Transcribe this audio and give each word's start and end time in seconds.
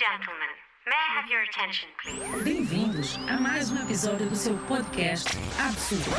gentlemen, 0.00 0.48
may 0.86 0.96
I 0.96 1.20
have 1.20 1.30
your 1.30 1.42
attention, 1.42 1.88
please? 2.02 2.42
Bem-vindos 2.42 3.18
a 3.28 3.38
mais 3.38 3.70
um 3.70 3.76
episódio 3.82 4.26
do 4.30 4.34
seu 4.34 4.56
podcast 4.66 5.28
Absurdo. 5.58 6.10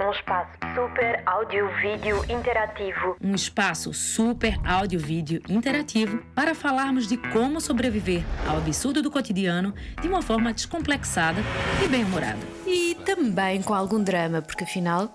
Um 0.00 0.10
espaço 0.10 0.58
super 0.74 1.22
áudio-vídeo 1.26 2.24
interativo. 2.30 3.14
Um 3.20 3.34
espaço 3.34 3.92
super 3.92 4.58
áudio-vídeo 4.66 5.42
interativo 5.50 6.22
para 6.34 6.54
falarmos 6.54 7.06
de 7.06 7.18
como 7.18 7.60
sobreviver 7.60 8.24
ao 8.48 8.56
absurdo 8.56 9.02
do 9.02 9.10
cotidiano 9.10 9.74
de 10.00 10.08
uma 10.08 10.22
forma 10.22 10.50
descomplexada 10.54 11.42
e 11.84 11.88
bem-humorada. 11.88 12.40
E 12.66 12.94
também 13.04 13.60
com 13.60 13.74
algum 13.74 14.02
drama, 14.02 14.40
porque 14.40 14.64
afinal 14.64 15.12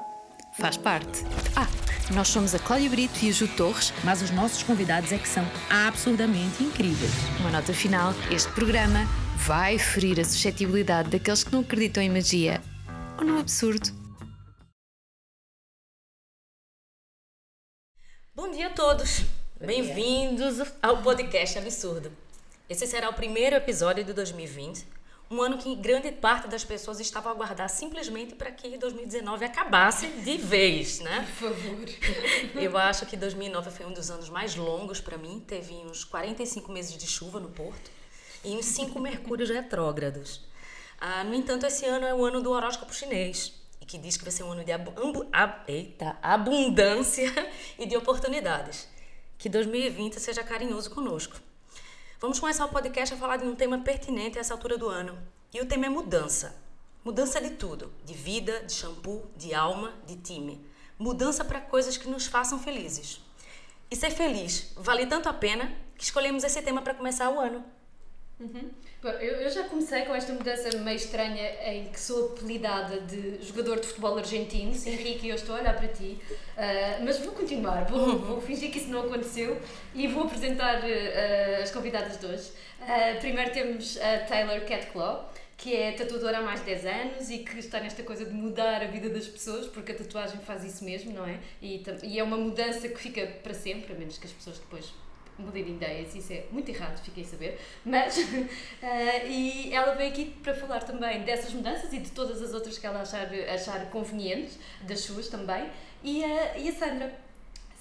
faz 0.59 0.77
parte. 0.77 1.23
Ah, 1.55 1.65
nós 2.13 2.29
somos 2.29 2.55
a 2.55 2.59
Cláudia 2.59 2.89
Brito 2.89 3.23
e 3.23 3.29
a 3.29 3.31
Ju 3.31 3.47
Torres. 3.47 3.93
Mas 4.03 4.21
os 4.21 4.31
nossos 4.31 4.63
convidados 4.63 5.11
é 5.11 5.17
que 5.17 5.27
são 5.27 5.43
absurdamente 5.69 6.63
incríveis. 6.63 7.11
Uma 7.39 7.51
nota 7.51 7.73
final: 7.73 8.13
este 8.31 8.51
programa 8.51 9.05
vai 9.37 9.77
ferir 9.77 10.19
a 10.19 10.23
suscetibilidade 10.23 11.09
daqueles 11.09 11.43
que 11.43 11.51
não 11.51 11.61
acreditam 11.61 12.01
em 12.01 12.09
magia 12.09 12.61
ou 13.17 13.25
no 13.25 13.39
absurdo. 13.39 13.89
Bom 18.35 18.51
dia 18.51 18.67
a 18.67 18.69
todos! 18.69 19.23
Bem-vindos 19.59 20.61
ao 20.81 21.01
podcast 21.01 21.57
Absurdo. 21.57 22.11
Esse 22.69 22.85
será 22.85 23.09
o 23.09 23.13
primeiro 23.13 23.55
episódio 23.55 24.03
de 24.03 24.13
2020, 24.13 24.85
um 25.29 25.41
ano 25.41 25.57
que 25.57 25.75
grande 25.75 26.11
parte 26.11 26.47
das 26.47 26.63
pessoas 26.63 26.99
estava 26.99 27.29
a 27.29 27.31
aguardar 27.33 27.69
simplesmente 27.69 28.35
para 28.35 28.49
que 28.51 28.77
2019 28.77 29.45
acabasse 29.45 30.07
de 30.07 30.37
vez, 30.37 31.01
né? 31.01 31.27
Por 31.37 31.49
favor. 31.49 31.85
Eu 32.55 32.77
acho 32.77 33.05
que 33.05 33.17
2009 33.17 33.71
foi 33.71 33.85
um 33.85 33.91
dos 33.91 34.09
anos 34.09 34.29
mais 34.29 34.55
longos 34.55 35.01
para 35.01 35.17
mim. 35.17 35.43
Teve 35.45 35.73
uns 35.73 36.03
45 36.05 36.71
meses 36.71 36.97
de 36.97 37.05
chuva 37.05 37.39
no 37.39 37.49
Porto 37.49 37.91
e 38.43 38.51
uns 38.51 38.65
5 38.65 38.99
mercúrios 38.99 39.49
retrógrados. 39.49 40.41
Ah, 40.99 41.23
no 41.23 41.35
entanto, 41.35 41.65
esse 41.65 41.85
ano 41.85 42.05
é 42.05 42.13
o 42.13 42.23
ano 42.23 42.41
do 42.41 42.51
horóscopo 42.51 42.93
chinês 42.93 43.53
e 43.81 43.85
que 43.85 43.97
diz 43.97 44.15
que 44.15 44.23
vai 44.23 44.31
ser 44.31 44.43
um 44.43 44.51
ano 44.51 44.63
de 44.63 44.71
ambu 44.71 45.27
ab 45.31 45.61
eita, 45.67 46.17
abundância 46.21 47.31
e 47.77 47.85
de 47.85 47.97
oportunidades. 47.97 48.87
Que 49.37 49.49
2020 49.49 50.19
seja 50.19 50.43
carinhoso 50.43 50.89
conosco. 50.89 51.35
Vamos 52.19 52.39
começar 52.39 52.65
o 52.65 52.69
podcast 52.69 53.13
a 53.13 53.17
falar 53.17 53.37
de 53.37 53.45
um 53.45 53.53
tema 53.53 53.77
pertinente 53.77 54.39
a 54.39 54.41
essa 54.41 54.51
altura 54.51 54.75
do 54.75 54.89
ano. 54.89 55.15
E 55.53 55.61
o 55.61 55.67
tema 55.67 55.85
é 55.85 55.89
mudança. 55.89 56.59
Mudança 57.05 57.39
de 57.39 57.51
tudo: 57.51 57.93
de 58.03 58.15
vida, 58.15 58.63
de 58.63 58.73
shampoo, 58.73 59.29
de 59.37 59.53
alma, 59.53 59.93
de 60.07 60.15
time. 60.15 60.65
Mudança 60.97 61.45
para 61.45 61.61
coisas 61.61 61.95
que 61.95 62.09
nos 62.09 62.25
façam 62.25 62.57
felizes. 62.57 63.21
E 63.91 63.95
ser 63.95 64.09
feliz 64.09 64.73
vale 64.75 65.05
tanto 65.05 65.29
a 65.29 65.33
pena 65.33 65.71
que 65.95 66.03
escolhemos 66.03 66.43
esse 66.43 66.59
tema 66.63 66.81
para 66.81 66.95
começar 66.95 67.29
o 67.29 67.39
ano. 67.39 67.63
Uhum. 68.39 68.69
Bom, 69.01 69.09
eu, 69.09 69.35
eu, 69.41 69.49
já 69.49 69.63
comecei 69.63 70.03
com 70.03 70.13
esta 70.13 70.31
mudança 70.31 70.77
meio 70.77 70.95
estranha 70.95 71.73
em 71.73 71.85
que 71.89 71.99
sou 71.99 72.33
apelidada 72.33 73.01
de 73.01 73.43
jogador 73.43 73.79
de 73.79 73.87
futebol 73.87 74.17
argentino. 74.17 74.73
Sim, 74.75 74.95
Ricky, 74.95 75.29
eu 75.29 75.35
estou 75.35 75.55
a 75.55 75.59
olhar 75.59 75.75
para 75.75 75.87
ti. 75.87 76.19
Uh, 76.55 77.03
mas 77.03 77.17
vou 77.19 77.33
continuar, 77.33 77.85
vou, 77.85 77.99
Uhum. 77.99 78.17
vou 78.19 78.41
fingir 78.41 78.71
que 78.71 78.77
isso 78.77 78.89
não 78.89 79.01
aconteceu 79.01 79.59
e 79.95 80.07
vou 80.07 80.23
apresentar 80.25 80.81
uh, 80.83 81.63
as 81.63 81.71
convidadas 81.71 82.19
de 82.19 82.25
hoje. 82.27 82.51
Uh, 82.81 83.19
primeiro 83.19 83.51
temos 83.51 83.97
a 83.97 84.19
Taylor 84.19 84.61
Catclaw, 84.61 85.33
que 85.57 85.75
é 85.75 85.93
tatuadora 85.93 86.37
há 86.37 86.41
mais 86.41 86.59
de 86.59 86.67
10 86.67 86.85
anos 86.85 87.29
e 87.31 87.39
que 87.39 87.57
está 87.57 87.79
nesta 87.79 88.03
coisa 88.03 88.23
de 88.23 88.33
mudar 88.33 88.83
a 88.83 88.85
vida 88.85 89.09
das 89.09 89.25
pessoas, 89.25 89.65
porque 89.65 89.91
a 89.91 89.95
tatuagem 89.95 90.39
faz 90.41 90.63
isso 90.63 90.83
mesmo, 90.85 91.11
não 91.11 91.25
é? 91.25 91.39
E, 91.59 91.83
e 92.03 92.19
é 92.19 92.23
uma 92.23 92.37
mudança 92.37 92.87
que 92.87 92.99
fica 92.99 93.25
para 93.41 93.55
sempre, 93.55 93.93
a 93.93 93.95
menos 93.97 94.19
que 94.19 94.27
as 94.27 94.31
pessoas 94.33 94.59
depois 94.59 94.93
mudei 95.37 95.63
de 95.63 95.71
ideias, 95.71 96.15
isso 96.15 96.33
é 96.33 96.45
muito 96.51 96.69
errado, 96.69 97.01
fiquei 97.03 97.23
a 97.23 97.27
saber. 97.27 97.59
Mas, 97.85 98.17
uh, 98.17 98.47
e 99.27 99.73
ela 99.73 99.93
veio 99.93 100.11
aqui 100.11 100.25
para 100.25 100.53
falar 100.53 100.83
também 100.83 101.23
dessas 101.23 101.53
mudanças 101.53 101.91
e 101.93 101.99
de 101.99 102.11
todas 102.11 102.41
as 102.41 102.53
outras 102.53 102.77
que 102.77 102.85
ela 102.85 103.01
achar, 103.01 103.27
achar 103.53 103.89
convenientes, 103.89 104.57
das 104.81 105.01
suas 105.01 105.27
também. 105.27 105.69
E 106.03 106.23
a, 106.23 106.57
e 106.57 106.69
a 106.69 106.73
Sandra, 106.73 107.13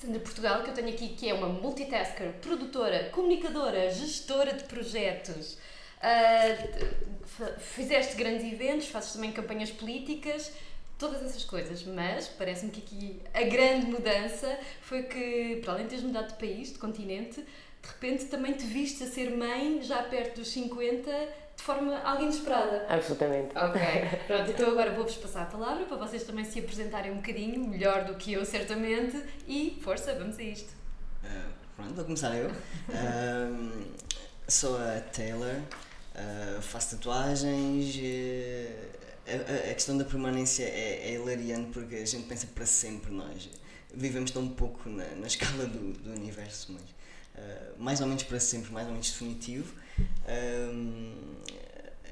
Sandra 0.00 0.21
Portugal, 0.21 0.62
que 0.62 0.71
eu 0.71 0.75
tenho 0.75 0.89
aqui, 0.89 1.09
que 1.09 1.28
é 1.28 1.34
uma 1.34 1.49
multitasker, 1.49 2.33
produtora, 2.41 3.11
comunicadora, 3.11 3.91
gestora 3.91 4.53
de 4.53 4.65
projetos. 4.65 5.59
Uh, 5.97 7.59
fizeste 7.59 8.15
grandes 8.16 8.45
eventos, 8.53 8.89
fazes 8.89 9.15
também 9.15 9.33
campanhas 9.33 9.71
políticas, 9.71 10.53
todas 10.99 11.23
essas 11.23 11.45
coisas, 11.45 11.83
mas 11.84 12.29
parece-me 12.29 12.71
que 12.71 12.81
aqui 12.81 13.23
a 13.34 13.43
grande 13.43 13.87
mudança 13.87 14.59
foi 14.81 15.03
que, 15.03 15.61
para 15.62 15.75
além 15.75 15.84
de 15.84 15.91
teres 15.91 16.05
mudado 16.05 16.29
de 16.29 16.34
país, 16.34 16.73
de 16.73 16.79
continente, 16.79 17.41
de 17.41 17.89
repente 17.89 18.27
também 18.27 18.53
te 18.55 18.65
viste 18.65 19.05
a 19.05 19.07
ser 19.07 19.37
mãe 19.37 19.81
já 19.83 20.03
perto 20.03 20.37
dos 20.37 20.49
50 20.49 21.11
de 21.57 21.62
forma 21.62 21.99
algo 22.01 22.23
inesperada. 22.23 22.87
Absolutamente. 22.89 23.57
Ok, 23.57 23.81
pronto, 24.27 24.51
então 24.51 24.71
agora 24.71 24.93
vou-vos 24.93 25.17
passar 25.17 25.43
a 25.43 25.47
palavra 25.47 25.84
para 25.84 25.97
vocês 25.97 26.23
também 26.25 26.45
se 26.45 26.59
apresentarem 26.59 27.13
um 27.13 27.17
bocadinho, 27.17 27.67
melhor 27.67 28.05
do 28.05 28.15
que 28.15 28.33
eu, 28.33 28.45
certamente, 28.45 29.23
e 29.47 29.78
força, 29.83 30.15
vamos 30.15 30.39
a 30.39 30.43
isto. 30.43 30.73
Uh, 31.25 31.51
pronto, 31.75 31.95
vou 31.95 32.05
começar 32.05 32.34
eu. 32.37 32.49
Uh, 32.49 33.84
sou 34.49 34.77
a 34.77 35.01
Taylor, 35.01 35.57
uh, 36.15 36.61
faço 36.61 36.97
tatuagens. 36.97 37.97
A, 39.26 39.75
questão 39.75 39.98
da 39.98 40.04
permanência 40.04 40.62
é, 40.64 41.10
é 41.10 41.14
hilariante 41.14 41.70
porque 41.72 41.97
a 41.97 42.06
gente 42.06 42.26
pensa 42.26 42.47
para 42.47 42.64
sempre 42.64 43.10
nós. 43.10 43.50
Vivemos 43.92 44.31
tão 44.31 44.48
pouco 44.48 44.88
na, 44.88 45.04
na 45.16 45.26
escala 45.26 45.66
do, 45.66 45.92
do 45.92 46.12
universo 46.12 46.72
mas 46.72 46.82
uh, 46.82 47.82
mais 47.82 48.00
ou 48.00 48.06
menos 48.06 48.22
para 48.22 48.38
sempre 48.38 48.72
mais 48.72 48.86
ou 48.86 48.92
menos 48.92 49.10
definitivo. 49.10 49.75
Um, 50.28 51.12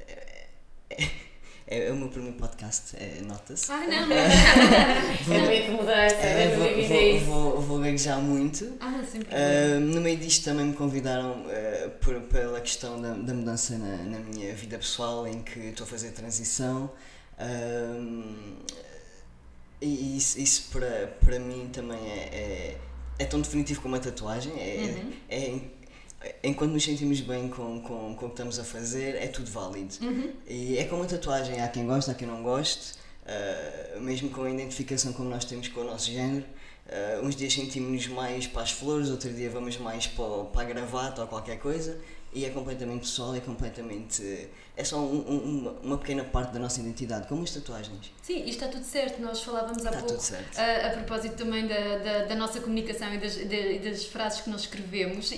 é, 0.08 0.46
é, 0.90 1.10
é, 1.74 1.92
o 1.92 1.96
meu 1.96 2.08
primeiro 2.08 2.36
podcast 2.36 2.96
é, 2.96 3.20
nota-se 3.26 3.72
ah 3.72 3.86
não, 3.86 4.06
não. 4.06 4.16
vou, 5.24 5.36
é 5.36 5.70
mudança 5.70 6.14
é, 6.16 6.56
vou, 6.56 6.88
vou, 6.88 7.52
vou, 7.52 7.60
vou 7.62 7.78
gaguejar 7.80 8.20
muito 8.20 8.72
ah, 8.80 9.00
uh, 9.00 9.80
no 9.80 10.00
meio 10.00 10.16
disto 10.16 10.44
também 10.44 10.66
me 10.66 10.74
convidaram 10.74 11.32
uh, 11.32 11.90
por, 12.00 12.20
pela 12.22 12.60
questão 12.60 13.00
da, 13.00 13.12
da 13.12 13.34
mudança 13.34 13.76
na, 13.78 13.96
na 13.96 14.18
minha 14.18 14.54
vida 14.54 14.78
pessoal 14.78 15.26
em 15.26 15.42
que 15.42 15.58
estou 15.60 15.84
a 15.84 15.88
fazer 15.88 16.10
transição 16.10 16.90
um, 17.38 18.54
e 19.84 20.16
isso, 20.16 20.40
isso 20.40 20.70
para, 20.70 21.08
para 21.24 21.38
mim 21.38 21.68
também 21.72 21.98
é, 21.98 22.18
é, 22.32 22.78
é, 23.18 23.24
tão 23.24 23.40
definitivo 23.40 23.82
como 23.82 23.96
a 23.96 23.98
tatuagem. 23.98 24.52
É, 24.58 24.76
uhum. 24.76 25.12
é, 25.28 25.60
enquanto 26.42 26.72
nos 26.72 26.84
sentimos 26.84 27.20
bem 27.20 27.48
com, 27.48 27.80
com, 27.80 28.14
com 28.14 28.26
o 28.26 28.28
que 28.28 28.34
estamos 28.34 28.58
a 28.58 28.64
fazer, 28.64 29.16
é 29.16 29.26
tudo 29.26 29.50
válido. 29.50 29.94
Uhum. 30.02 30.32
E 30.46 30.78
é 30.78 30.84
como 30.84 31.02
a 31.02 31.06
tatuagem, 31.06 31.60
há 31.60 31.68
quem 31.68 31.86
goste, 31.86 32.10
há 32.10 32.14
quem 32.14 32.26
não 32.26 32.42
goste, 32.42 32.94
uh, 33.24 34.00
mesmo 34.00 34.30
com 34.30 34.42
a 34.42 34.50
identificação 34.50 35.12
como 35.12 35.28
nós 35.28 35.44
temos 35.44 35.68
com 35.68 35.80
o 35.80 35.84
nosso 35.84 36.10
género. 36.10 36.44
Uh, 36.86 37.26
uns 37.26 37.34
dias 37.34 37.52
sentimos 37.52 38.06
mais 38.08 38.46
para 38.46 38.62
as 38.62 38.70
flores, 38.70 39.08
outro 39.08 39.32
dia 39.32 39.48
vamos 39.48 39.78
mais 39.78 40.06
para, 40.06 40.44
para 40.44 40.62
a 40.62 40.64
gravata 40.64 41.22
ou 41.22 41.28
qualquer 41.28 41.58
coisa. 41.58 41.98
E 42.34 42.44
é 42.44 42.50
completamente 42.50 43.00
pessoal, 43.00 43.34
é 43.34 43.40
completamente. 43.40 44.48
É 44.76 44.82
só 44.82 44.98
um, 44.98 45.18
um, 45.20 45.74
uma 45.84 45.98
pequena 45.98 46.24
parte 46.24 46.52
da 46.52 46.58
nossa 46.58 46.80
identidade, 46.80 47.28
como 47.28 47.44
as 47.44 47.52
tatuagens. 47.52 48.10
Sim, 48.20 48.42
e 48.44 48.50
está 48.50 48.66
tudo 48.66 48.84
certo. 48.84 49.22
Nós 49.22 49.40
falávamos 49.40 49.86
há 49.86 49.90
está 49.90 50.02
pouco 50.02 50.20
a, 50.56 50.86
a, 50.88 50.90
propósito 50.90 51.36
também 51.36 51.68
da, 51.68 51.98
da, 51.98 52.24
da 52.24 52.34
nossa 52.34 52.60
comunicação 52.60 53.14
e 53.14 53.18
das, 53.18 53.36
de, 53.36 53.78
das 53.78 54.04
frases 54.06 54.40
que 54.40 54.50
nós 54.50 54.62
escrevemos 54.62 55.30
e, 55.30 55.36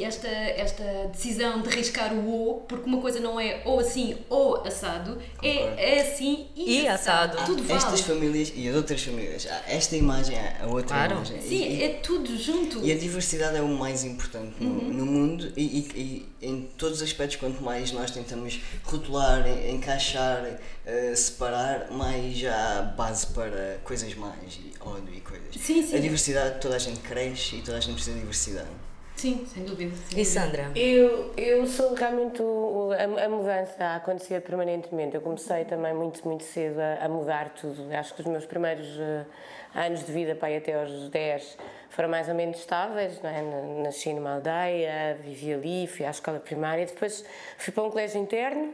e, 0.00 0.04
esta, 0.04 0.28
esta 0.28 0.84
decisão 1.10 1.62
de 1.62 1.70
riscar 1.70 2.12
o 2.12 2.28
ou, 2.28 2.54
porque 2.60 2.84
uma 2.84 3.00
coisa 3.00 3.20
não 3.20 3.40
é 3.40 3.62
ou 3.64 3.80
assim 3.80 4.18
ou 4.28 4.66
assado, 4.66 5.18
é, 5.42 5.96
é 5.96 6.00
assim 6.02 6.48
e, 6.54 6.80
e 6.82 6.88
assado. 6.88 7.38
Há 7.38 7.44
tudo 7.44 7.62
vale. 7.62 7.78
Estas 7.78 8.02
famílias 8.02 8.52
e 8.54 8.68
as 8.68 8.76
outras 8.76 9.02
famílias. 9.02 9.46
Há 9.46 9.62
esta 9.66 9.96
imagem, 9.96 10.38
há 10.38 10.64
a 10.64 10.66
outra 10.66 10.94
claro. 10.94 11.14
imagem. 11.14 11.40
Sim, 11.40 11.68
e, 11.68 11.82
é 11.84 11.88
tudo 12.02 12.36
junto. 12.36 12.84
E 12.84 12.92
a 12.92 12.98
diversidade 12.98 13.56
é 13.56 13.62
o 13.62 13.68
mais 13.68 14.04
importante 14.04 14.62
no, 14.62 14.68
Uhum. 14.68 14.92
no 14.92 15.06
mundo 15.06 15.52
e, 15.56 16.17
e, 16.40 16.46
em 16.46 16.62
todos 16.78 16.98
os 16.98 17.02
aspectos, 17.02 17.36
quanto 17.36 17.62
mais 17.62 17.92
nós 17.92 18.10
tentamos 18.10 18.60
rotular, 18.84 19.46
encaixar, 19.68 20.42
uh, 20.44 21.16
separar, 21.16 21.90
mais 21.90 22.44
há 22.44 22.82
base 22.96 23.26
para 23.28 23.78
coisas 23.84 24.14
mais 24.14 24.54
e 24.54 24.72
ódio 24.80 25.14
e 25.14 25.20
coisas. 25.20 25.48
Sim, 25.56 25.82
sim. 25.82 25.96
A 25.96 26.00
diversidade, 26.00 26.60
toda 26.60 26.76
a 26.76 26.78
gente 26.78 27.00
cresce 27.00 27.56
e 27.56 27.62
toda 27.62 27.78
a 27.78 27.80
gente 27.80 27.94
precisa 27.94 28.14
de 28.14 28.20
diversidade. 28.20 28.88
Sim, 29.18 29.44
sem 29.52 29.64
dúvida. 29.64 29.96
Sem 30.08 30.20
E 30.20 30.24
Sandra? 30.24 30.70
Eu, 30.76 31.34
eu 31.36 31.66
sou 31.66 31.92
realmente 31.92 32.40
o, 32.40 32.92
a, 32.92 33.24
a, 33.24 33.28
mudança 33.28 33.74
a 33.84 33.96
acontecer 33.96 34.40
permanentemente. 34.42 35.16
Eu 35.16 35.20
comecei 35.20 35.64
também 35.64 35.92
muito, 35.92 36.24
muito 36.24 36.44
cedo 36.44 36.78
a, 36.78 37.04
a 37.04 37.08
mudar 37.08 37.52
tudo. 37.60 37.92
Acho 37.92 38.14
que 38.14 38.20
os 38.20 38.26
meus 38.28 38.46
primeiros 38.46 38.86
uh, 38.86 39.26
anos 39.74 40.06
de 40.06 40.12
vida, 40.12 40.36
pai, 40.36 40.56
até 40.56 40.80
aos 40.80 41.08
10, 41.08 41.58
foram 41.98 42.08
mais 42.08 42.28
ou 42.28 42.34
menos 42.36 42.60
estáveis. 42.60 43.20
Não 43.20 43.28
é? 43.28 43.42
Nasci 43.82 44.12
numa 44.12 44.34
aldeia, 44.34 45.18
vivi 45.20 45.52
ali, 45.52 45.86
fui 45.88 46.06
à 46.06 46.10
escola 46.10 46.38
primária. 46.38 46.86
Depois 46.86 47.24
fui 47.56 47.72
para 47.72 47.82
um 47.82 47.90
colégio 47.90 48.20
interno. 48.20 48.72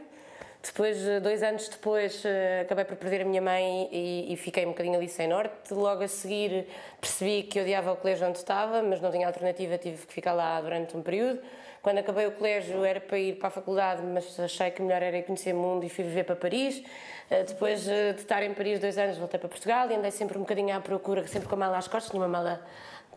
Depois, 0.61 1.07
eh, 1.07 1.19
dois 1.19 1.41
anos 1.41 1.67
depois, 1.67 2.23
eh, 2.23 2.61
acabei 2.61 2.85
por 2.85 2.95
perder 2.97 3.21
a 3.21 3.25
minha 3.25 3.41
mãe 3.41 3.89
e, 3.91 4.31
e 4.31 4.37
fiquei 4.37 4.63
um 4.63 4.69
bocadinho 4.69 4.97
ali 4.97 5.09
sem 5.09 5.27
norte. 5.27 5.73
Logo 5.73 6.03
a 6.03 6.07
seguir 6.07 6.67
percebi 7.01 7.41
que 7.43 7.59
odiava 7.59 7.93
o 7.93 7.95
colégio 7.95 8.27
onde 8.27 8.37
estava, 8.37 8.83
mas 8.83 9.01
não 9.01 9.09
tinha 9.09 9.25
alternativa, 9.25 9.75
tive 9.79 10.05
que 10.05 10.13
ficar 10.13 10.33
lá 10.33 10.61
durante 10.61 10.95
um 10.95 11.01
período. 11.01 11.39
Quando 11.81 11.99
acabei 11.99 12.25
o 12.25 12.31
colégio 12.31 12.83
era 12.83 12.99
para 12.99 13.17
ir 13.17 13.37
para 13.37 13.47
a 13.47 13.51
faculdade, 13.51 14.01
mas 14.03 14.39
achei 14.39 14.71
que 14.71 14.81
melhor 14.81 15.03
era 15.03 15.17
ir 15.17 15.23
conhecer 15.23 15.53
o 15.53 15.57
mundo 15.57 15.83
e 15.83 15.89
fui 15.89 16.03
viver 16.03 16.23
para 16.25 16.35
Paris. 16.35 16.83
Eh, 17.29 17.43
depois 17.43 17.83
de 17.83 18.11
estar 18.17 18.41
em 18.43 18.53
Paris 18.53 18.79
dois 18.79 18.97
anos, 18.97 19.17
voltei 19.17 19.39
para 19.39 19.49
Portugal 19.49 19.89
e 19.91 19.95
andei 19.95 20.11
sempre 20.11 20.37
um 20.37 20.41
bocadinho 20.41 20.75
à 20.75 20.79
procura, 20.79 21.27
sempre 21.27 21.47
com 21.47 21.55
a 21.55 21.57
mala 21.59 21.77
às 21.77 21.87
costas, 21.87 22.09
tinha 22.09 22.21
uma 22.21 22.27
mala 22.27 22.59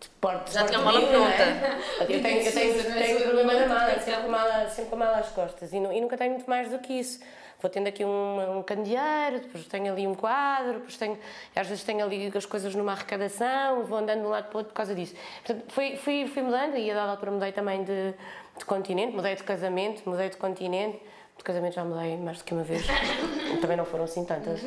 de 0.00 0.08
porte. 0.20 0.52
Já 0.52 0.64
tinha 0.64 0.78
a 0.78 0.82
mala 0.82 1.00
pronta. 1.00 1.42
É? 1.42 1.78
Eu 2.08 2.22
tenho, 2.22 2.40
eu 2.40 2.52
tenho, 2.52 2.94
tenho 2.94 3.20
problema 3.22 3.52
na 3.54 3.66
mala, 3.66 3.98
sempre 3.98 4.20
com 4.20 4.26
a 4.26 4.30
mala, 4.30 4.68
sempre 4.68 4.90
com 4.90 4.96
a 4.96 4.98
mala 4.98 5.18
às 5.18 5.28
costas 5.28 5.72
e, 5.72 5.76
e 5.76 6.00
nunca 6.00 6.16
tenho 6.16 6.32
muito 6.32 6.48
mais 6.48 6.70
do 6.70 6.78
que 6.78 6.92
isso. 6.92 7.20
Vou 7.60 7.68
tendo 7.68 7.88
aqui 7.88 8.04
um, 8.04 8.58
um 8.58 8.62
candeeiro, 8.62 9.40
depois 9.40 9.66
tenho 9.66 9.92
ali 9.92 10.06
um 10.06 10.14
quadro, 10.14 10.74
depois 10.74 10.96
tenho, 10.96 11.18
às 11.56 11.66
vezes 11.66 11.82
tenho 11.82 12.04
ali 12.04 12.30
as 12.32 12.46
coisas 12.46 12.72
numa 12.72 12.92
arrecadação, 12.92 13.82
vou 13.82 13.98
andando 13.98 14.20
de 14.20 14.26
um 14.26 14.30
lado 14.30 14.44
para 14.44 14.54
o 14.54 14.58
outro 14.58 14.72
por 14.72 14.76
causa 14.76 14.94
disso. 14.94 15.16
Portanto, 15.44 15.64
fui, 15.72 15.96
fui, 15.96 16.28
fui 16.28 16.42
mudando 16.42 16.76
e 16.76 16.88
a 16.88 16.94
dada 16.94 17.10
altura 17.10 17.32
mudei 17.32 17.50
também 17.50 17.82
de, 17.82 18.14
de 18.56 18.64
continente, 18.64 19.12
mudei 19.14 19.34
de 19.34 19.42
casamento, 19.42 20.08
mudei 20.08 20.28
de 20.28 20.36
continente. 20.36 21.00
De 21.36 21.44
casamento 21.44 21.74
já 21.74 21.84
mudei 21.84 22.16
mais 22.16 22.38
do 22.38 22.44
que 22.44 22.52
uma 22.52 22.64
vez. 22.64 22.84
Também 23.60 23.76
não 23.76 23.84
foram 23.84 24.04
assim 24.04 24.24
tantas. 24.24 24.60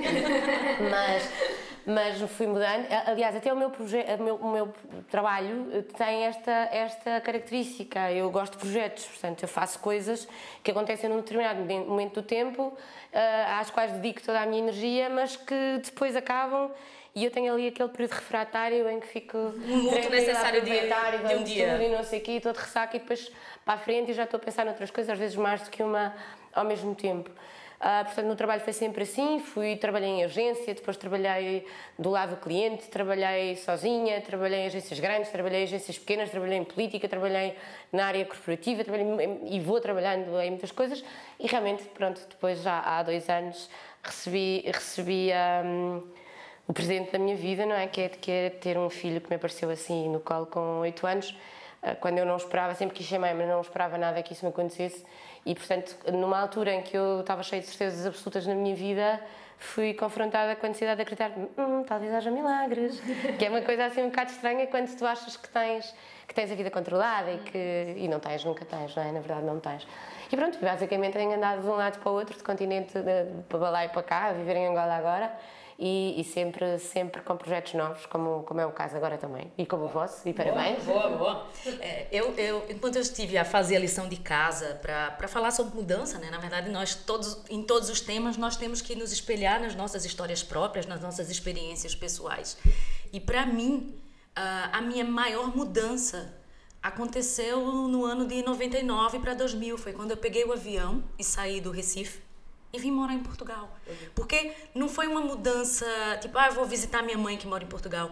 Mas, 0.90 1.30
mas 1.86 2.20
fui 2.22 2.48
mudando. 2.48 2.86
Aliás, 3.08 3.36
até 3.36 3.52
o 3.52 3.56
meu, 3.56 3.70
proje- 3.70 4.06
o 4.20 4.24
meu, 4.24 4.36
o 4.36 4.52
meu 4.52 4.74
trabalho 5.10 5.84
tem 5.98 6.24
esta, 6.26 6.52
esta 6.72 7.20
característica. 7.22 8.12
Eu 8.12 8.30
gosto 8.30 8.54
de 8.54 8.60
projetos, 8.60 9.06
portanto, 9.06 9.42
eu 9.44 9.48
faço 9.48 9.80
coisas 9.80 10.28
que 10.64 10.72
acontecem 10.72 11.10
num 11.10 11.18
determinado 11.18 11.60
momen- 11.60 11.86
momento 11.86 12.22
do 12.22 12.24
tempo, 12.24 12.72
eh, 13.12 13.46
às 13.60 13.70
quais 13.72 13.92
dedico 13.94 14.22
toda 14.22 14.40
a 14.42 14.46
minha 14.46 14.60
energia, 14.62 15.10
mas 15.10 15.36
que 15.36 15.80
depois 15.84 16.16
acabam. 16.16 16.72
E 17.14 17.26
eu 17.26 17.32
tenho 17.32 17.54
ali 17.54 17.68
aquele 17.68 17.90
período 17.90 18.14
refratário 18.14 18.88
em 18.90 19.00
que 19.00 19.08
fico 19.08 19.38
muito 19.38 20.10
necessário 20.10 20.62
de- 20.62 20.70
de 21.28 21.36
um 21.36 21.44
dia. 21.44 21.66
e 21.84 21.90
não 21.98 22.04
sei 22.06 22.20
o 22.20 22.22
quê, 22.24 22.32
estou 22.34 22.54
de 22.54 22.60
ressaca 22.60 22.96
e 22.96 23.00
depois 23.00 23.30
para 23.66 23.74
a 23.74 23.78
frente 23.78 24.12
e 24.12 24.14
já 24.14 24.24
estou 24.24 24.38
a 24.38 24.40
pensar 24.42 24.64
noutras 24.66 24.90
coisas, 24.92 25.12
às 25.12 25.20
vezes 25.20 25.36
mais 25.36 25.62
do 25.62 25.70
que 25.70 25.84
uma 25.84 26.16
ao 26.54 26.64
mesmo 26.64 26.96
tempo. 26.96 27.30
Ah, 27.84 28.04
portanto, 28.06 28.28
no 28.28 28.36
trabalho 28.36 28.62
foi 28.62 28.74
sempre 28.74 29.02
assim, 29.02 29.40
fui, 29.40 29.76
trabalhei 29.76 30.08
em 30.08 30.24
agência, 30.24 30.72
depois 30.76 30.96
trabalhei 30.98 31.66
do 31.98 32.12
lado 32.12 32.36
do 32.36 32.38
cliente, 32.38 32.88
trabalhei 32.90 33.56
sozinha, 33.56 34.22
trabalhei 34.22 34.60
em 34.60 34.66
agências 34.68 35.00
grandes, 35.00 35.32
trabalhei 35.32 35.62
em 35.62 35.64
agências 35.64 35.98
pequenas, 35.98 36.30
trabalhei 36.30 36.60
em 36.60 36.64
política, 36.64 37.10
trabalhei 37.10 37.56
na 37.92 38.06
área 38.06 38.24
corporativa, 38.24 38.84
em- 38.96 39.56
e 39.56 39.60
vou 39.60 39.82
trabalhando 39.82 40.40
em 40.40 40.52
muitas 40.52 40.72
coisas 40.72 41.04
e 41.40 41.48
realmente, 41.48 41.84
pronto, 41.86 42.22
depois 42.30 42.62
já 42.62 42.80
há 42.82 43.02
dois 43.02 43.28
anos 43.28 43.68
recebi, 44.04 44.62
recebi 44.72 45.32
hum, 45.66 46.04
o 46.68 46.74
presente 46.74 47.12
da 47.12 47.18
minha 47.18 47.36
vida, 47.36 47.66
não 47.66 47.74
é? 47.76 47.88
Que, 47.88 48.02
é? 48.02 48.10
que 48.10 48.30
é 48.32 48.50
ter 48.52 48.78
um 48.78 48.92
filho 48.92 49.20
que 49.20 49.28
me 49.28 49.38
apareceu 49.38 49.72
assim 49.72 50.08
no 50.08 50.20
colo 50.20 50.46
com 50.46 50.82
oito 50.82 51.08
anos, 51.08 51.36
ah, 51.82 51.96
quando 51.96 52.20
eu 52.20 52.28
não 52.28 52.38
esperava, 52.38 52.76
sempre 52.76 52.96
quis 52.96 53.08
ser 53.08 53.18
mãe, 53.18 53.34
mas 53.34 53.48
não 53.48 53.60
esperava 53.60 53.98
nada 53.98 54.22
que 54.22 54.34
isso 54.34 54.46
me 54.46 54.52
acontecesse. 54.52 55.04
E, 55.46 55.56
portanto, 55.56 55.96
numa 56.12 56.40
altura 56.40 56.74
em 56.74 56.82
que 56.82 56.96
eu 56.96 57.22
estava 57.22 57.42
cheia 57.44 57.62
de 57.62 57.68
certezas 57.68 58.06
absolutas 58.06 58.46
na 58.46 58.54
minha 58.54 58.76
vida, 58.76 59.20
fui 59.58 59.94
confrontada 59.94 60.56
com 60.56 60.66
a 60.66 60.70
necessidade 60.70 60.98
de 60.98 61.02
acreditar 61.02 61.32
hum, 61.58 61.84
talvez 61.84 62.14
haja 62.14 62.30
milagres. 62.30 63.00
que 63.40 63.46
é 63.46 63.50
uma 63.50 63.62
coisa 63.62 63.86
assim 63.86 64.04
um 64.04 64.10
bocado 64.10 64.32
estranha 64.32 64.68
quando 64.68 64.96
tu 64.96 65.06
achas 65.06 65.36
que 65.38 65.50
tens, 65.50 65.94
que 66.28 66.34
tens 66.36 66.52
a 66.52 66.56
vida 66.56 66.70
controlada 66.70 67.32
e 67.32 67.38
que 67.40 67.94
e 67.98 68.08
não 68.08 68.20
tens, 68.20 68.44
nunca 68.46 68.64
tens, 68.66 68.96
não 68.96 69.04
é? 69.04 69.12
Na 69.12 69.20
verdade, 69.20 69.42
não 69.46 69.60
tens. 69.60 69.88
E 70.32 70.38
pronto, 70.38 70.58
basicamente 70.60 71.14
tenho 71.14 71.34
andado 71.34 71.62
de 71.62 71.68
um 71.68 71.76
lado 71.76 72.00
para 72.00 72.12
o 72.12 72.16
outro, 72.16 72.38
de 72.38 72.44
continente 72.44 72.94
de- 73.00 73.42
para 73.50 73.70
lá 73.70 73.86
e 73.86 73.90
para 73.90 74.04
cá, 74.04 74.26
a 74.28 74.34
viver 74.34 74.56
em 74.56 74.68
Angola 74.68 74.96
agora. 74.96 75.32
E, 75.84 76.22
e 76.22 76.24
sempre, 76.24 76.78
sempre 76.78 77.24
com 77.24 77.36
projetos 77.36 77.74
novos, 77.74 78.06
como, 78.06 78.44
como 78.44 78.62
é 78.62 78.66
o 78.68 78.72
caso 78.72 78.96
agora 78.96 79.18
também. 79.18 79.52
E 79.58 79.66
como 79.66 79.86
o 79.86 79.88
vosso, 79.88 80.30
e 80.30 80.32
parabéns. 80.32 80.84
Boa, 80.84 81.10
boa. 81.10 81.48
É, 81.80 82.06
eu, 82.12 82.36
eu, 82.36 82.64
enquanto 82.70 82.98
eu 82.98 83.02
estive 83.02 83.36
a 83.36 83.44
fazer 83.44 83.78
a 83.78 83.80
lição 83.80 84.08
de 84.08 84.18
casa 84.18 84.80
para 84.80 85.28
falar 85.28 85.50
sobre 85.50 85.76
mudança, 85.76 86.20
né? 86.20 86.30
na 86.30 86.38
verdade, 86.38 86.70
nós 86.70 86.94
todos, 86.94 87.44
em 87.50 87.64
todos 87.64 87.90
os 87.90 88.00
temas, 88.00 88.38
nós 88.38 88.56
temos 88.56 88.80
que 88.80 88.94
nos 88.94 89.12
espelhar 89.12 89.60
nas 89.60 89.74
nossas 89.74 90.06
histórias 90.06 90.44
próprias, 90.44 90.86
nas 90.86 91.02
nossas 91.02 91.32
experiências 91.32 91.96
pessoais. 91.96 92.60
E 93.12 93.20
para 93.20 93.44
mim, 93.48 94.00
a, 94.36 94.78
a 94.78 94.82
minha 94.82 95.04
maior 95.04 95.48
mudança 95.58 96.32
aconteceu 96.80 97.60
no 97.88 98.06
ano 98.06 98.28
de 98.28 98.44
99 98.44 99.18
para 99.18 99.34
2000. 99.34 99.80
Foi 99.80 99.94
quando 99.94 100.12
eu 100.12 100.18
peguei 100.18 100.46
o 100.46 100.54
avião 100.54 101.04
e 101.18 101.24
saí 101.24 101.60
do 101.60 101.72
Recife 101.72 102.22
e 102.74 102.80
vim 102.80 102.92
morar 102.92 103.14
em 103.14 103.20
Portugal. 103.20 103.70
Porque 104.16 104.54
não 104.74 104.88
foi 104.88 105.08
uma 105.08 105.22
mudança, 105.22 105.86
tipo, 106.22 106.38
ah, 106.38 106.48
eu 106.48 106.54
vou 106.54 106.66
visitar 106.66 107.02
minha 107.02 107.18
mãe 107.18 107.38
que 107.38 107.48
mora 107.48 107.64
em 107.64 107.68
Portugal. 107.68 108.12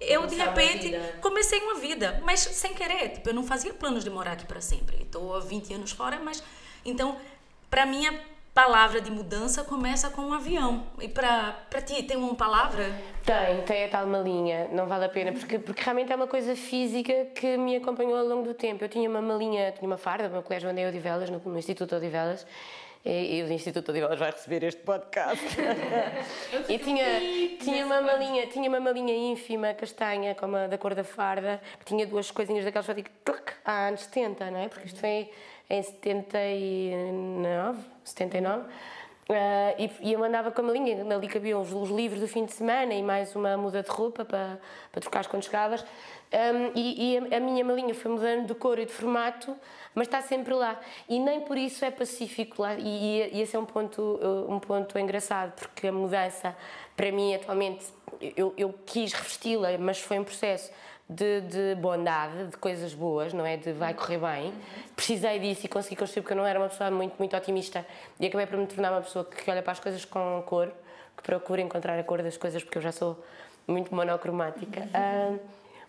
Eu, 0.00 0.26
de 0.26 0.34
repente, 0.34 0.88
vida. 0.88 1.18
comecei 1.20 1.60
uma 1.60 1.74
vida, 1.74 2.20
mas 2.24 2.40
sem 2.40 2.72
querer. 2.72 3.10
Tipo, 3.10 3.28
eu 3.28 3.34
não 3.34 3.44
fazia 3.44 3.72
planos 3.74 4.02
de 4.02 4.08
morar 4.08 4.32
aqui 4.32 4.46
para 4.46 4.60
sempre. 4.60 4.96
Estou 5.02 5.34
há 5.34 5.40
20 5.40 5.74
anos 5.74 5.92
fora, 5.92 6.18
mas. 6.18 6.42
Então, 6.84 7.18
para 7.68 7.84
mim, 7.84 8.06
a 8.06 8.14
palavra 8.54 9.00
de 9.00 9.10
mudança 9.10 9.62
começa 9.62 10.08
com 10.08 10.22
um 10.22 10.32
avião. 10.32 10.86
E 11.00 11.08
para 11.08 11.82
ti, 11.84 12.02
tem 12.02 12.16
uma 12.16 12.34
palavra? 12.34 12.84
Tem, 13.24 13.62
tem 13.62 13.84
a 13.84 13.88
tal 13.88 14.06
malinha, 14.06 14.68
não 14.72 14.86
vale 14.86 15.04
a 15.04 15.08
pena, 15.08 15.32
porque, 15.32 15.58
porque 15.58 15.82
realmente 15.82 16.10
é 16.10 16.16
uma 16.16 16.26
coisa 16.26 16.56
física 16.56 17.26
que 17.34 17.58
me 17.58 17.76
acompanhou 17.76 18.18
ao 18.18 18.26
longo 18.26 18.42
do 18.48 18.54
tempo. 18.54 18.82
Eu 18.82 18.88
tinha 18.88 19.08
uma 19.08 19.20
malinha, 19.20 19.70
tinha 19.72 19.86
uma 19.86 19.98
farda, 19.98 20.28
no 20.28 20.34
meu 20.34 20.42
colégio 20.42 20.68
andei 20.68 20.86
Odivelas, 20.86 21.28
no, 21.28 21.38
no 21.38 21.58
Instituto 21.58 21.94
Odivelas, 21.94 22.46
e, 23.04 23.38
e 23.38 23.42
o 23.42 23.52
Instituto 23.52 23.90
Odivelas 23.90 24.18
vai 24.18 24.30
receber 24.30 24.62
este 24.62 24.82
podcast. 24.82 25.44
e 26.68 26.78
tinha, 26.78 27.20
tinha 27.58 27.86
uma 27.86 28.00
malinha, 28.00 28.46
tinha 28.46 28.68
uma 28.68 28.80
malinha 28.80 29.14
ínfima, 29.32 29.72
castanha, 29.74 30.34
como 30.34 30.56
a 30.56 30.66
da 30.66 30.76
cor 30.76 30.94
da 30.94 31.04
farda, 31.04 31.60
que 31.78 31.86
tinha 31.86 32.06
duas 32.06 32.30
coisinhas 32.30 32.64
daquelas 32.64 32.86
que 32.86 32.94
digo, 32.94 33.10
tuc, 33.24 33.52
há 33.64 33.88
anos 33.88 34.02
70, 34.02 34.50
não 34.50 34.58
é? 34.58 34.68
Porque 34.68 34.86
isto 34.86 35.00
foi 35.00 35.30
em 35.70 35.82
79, 35.82 37.78
79. 38.04 38.64
Ah, 39.32 39.74
e, 39.78 39.90
e 40.00 40.12
eu 40.12 40.24
andava 40.24 40.50
com 40.50 40.60
a 40.60 40.64
malinha, 40.64 41.14
ali 41.14 41.28
cabiam 41.28 41.62
os, 41.62 41.72
os 41.72 41.88
livros 41.88 42.20
do 42.20 42.26
fim 42.26 42.44
de 42.44 42.52
semana 42.52 42.92
e 42.92 43.02
mais 43.02 43.36
uma 43.36 43.56
muda 43.56 43.80
de 43.80 43.88
roupa 43.88 44.24
para, 44.24 44.58
para 44.90 45.00
trocar 45.00 45.26
quando 45.28 45.44
chegavas. 45.44 45.84
Ahm, 46.32 46.72
e 46.74 47.14
e 47.14 47.18
a, 47.18 47.36
a 47.36 47.40
minha 47.40 47.64
malinha 47.64 47.94
foi 47.94 48.10
mudando 48.10 48.48
de 48.48 48.54
cor 48.54 48.78
e 48.78 48.86
de 48.86 48.92
formato, 48.92 49.56
mas 49.94 50.06
está 50.06 50.22
sempre 50.22 50.54
lá. 50.54 50.80
E 51.08 51.18
nem 51.18 51.40
por 51.40 51.56
isso 51.56 51.84
é 51.84 51.90
pacífico 51.90 52.62
lá. 52.62 52.74
E, 52.74 53.30
e, 53.32 53.40
esse 53.40 53.56
é 53.56 53.58
um 53.58 53.64
ponto, 53.64 54.00
uh, 54.00 54.52
um 54.52 54.58
ponto 54.58 54.98
engraçado, 54.98 55.52
porque 55.52 55.88
a 55.88 55.92
mudança, 55.92 56.56
para 56.96 57.10
mim, 57.10 57.34
atualmente, 57.34 57.86
eu, 58.36 58.54
eu 58.56 58.74
quis 58.86 59.12
revesti-la, 59.12 59.76
mas 59.78 60.00
foi 60.00 60.18
um 60.18 60.24
processo 60.24 60.70
de, 61.10 61.40
de 61.40 61.74
bondade, 61.74 62.46
de 62.46 62.56
coisas 62.56 62.94
boas, 62.94 63.32
não 63.32 63.44
é? 63.44 63.56
De 63.56 63.72
vai 63.72 63.92
correr 63.92 64.18
bem. 64.18 64.54
Precisei 64.94 65.40
disso 65.40 65.66
e 65.66 65.68
consegui 65.68 65.96
construir 65.96 66.22
porque 66.22 66.34
eu 66.34 66.36
não 66.36 66.46
era 66.46 66.58
uma 66.58 66.68
pessoa 66.68 66.88
muito, 66.90 67.16
muito 67.18 67.36
otimista 67.36 67.84
e 68.20 68.26
acabei 68.26 68.46
por 68.46 68.56
me 68.56 68.66
tornar 68.66 68.92
uma 68.92 69.00
pessoa 69.00 69.24
que 69.24 69.50
olha 69.50 69.60
para 69.60 69.72
as 69.72 69.80
coisas 69.80 70.04
com 70.04 70.42
cor, 70.46 70.72
que 71.16 71.22
procura 71.24 71.60
encontrar 71.60 71.98
a 71.98 72.04
cor 72.04 72.22
das 72.22 72.36
coisas 72.36 72.62
porque 72.62 72.78
eu 72.78 72.82
já 72.82 72.92
sou 72.92 73.18
muito 73.66 73.92
monocromática. 73.92 74.88
Ah, 74.94 75.36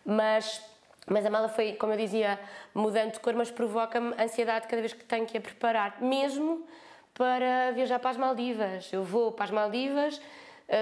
mas, 0.03 0.59
mas 1.07 1.25
a 1.25 1.29
mala 1.29 1.49
foi, 1.49 1.73
como 1.73 1.93
eu 1.93 1.97
dizia, 1.97 2.39
mudando 2.73 3.11
de 3.13 3.19
cor, 3.19 3.33
mas 3.33 3.49
provoca-me 3.51 4.13
ansiedade 4.21 4.67
cada 4.67 4.81
vez 4.81 4.93
que 4.93 5.03
tenho 5.03 5.25
que 5.25 5.37
a 5.37 5.41
preparar, 5.41 5.97
mesmo 6.01 6.65
para 7.13 7.71
viajar 7.71 7.99
para 7.99 8.11
as 8.11 8.17
Maldivas. 8.17 8.91
Eu 8.93 9.03
vou 9.03 9.31
para 9.31 9.45
as 9.45 9.51
Maldivas. 9.51 10.21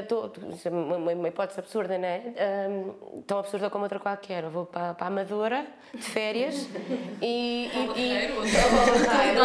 Tô- 0.08 0.30
isso 0.54 0.68
é 0.68 0.72
uma, 0.72 0.98
uma- 1.14 1.28
hipótese 1.30 1.60
absurda, 1.60 1.98
não 1.98 2.06
é? 2.08 2.22
Um, 2.70 3.22
tão 3.24 3.40
absurda 3.40 3.72
como 3.72 3.86
outra 3.86 4.00
qualquer. 4.00 4.44
Eu 4.44 4.52
vou 4.52 4.66
para, 4.68 4.94
para 4.94 5.06
a 5.06 5.08
Amadora 5.08 5.66
de 5.92 6.04
férias 6.04 6.70
e. 7.24 7.72
e, 7.74 8.00
e 8.00 8.12
é? 8.16 8.32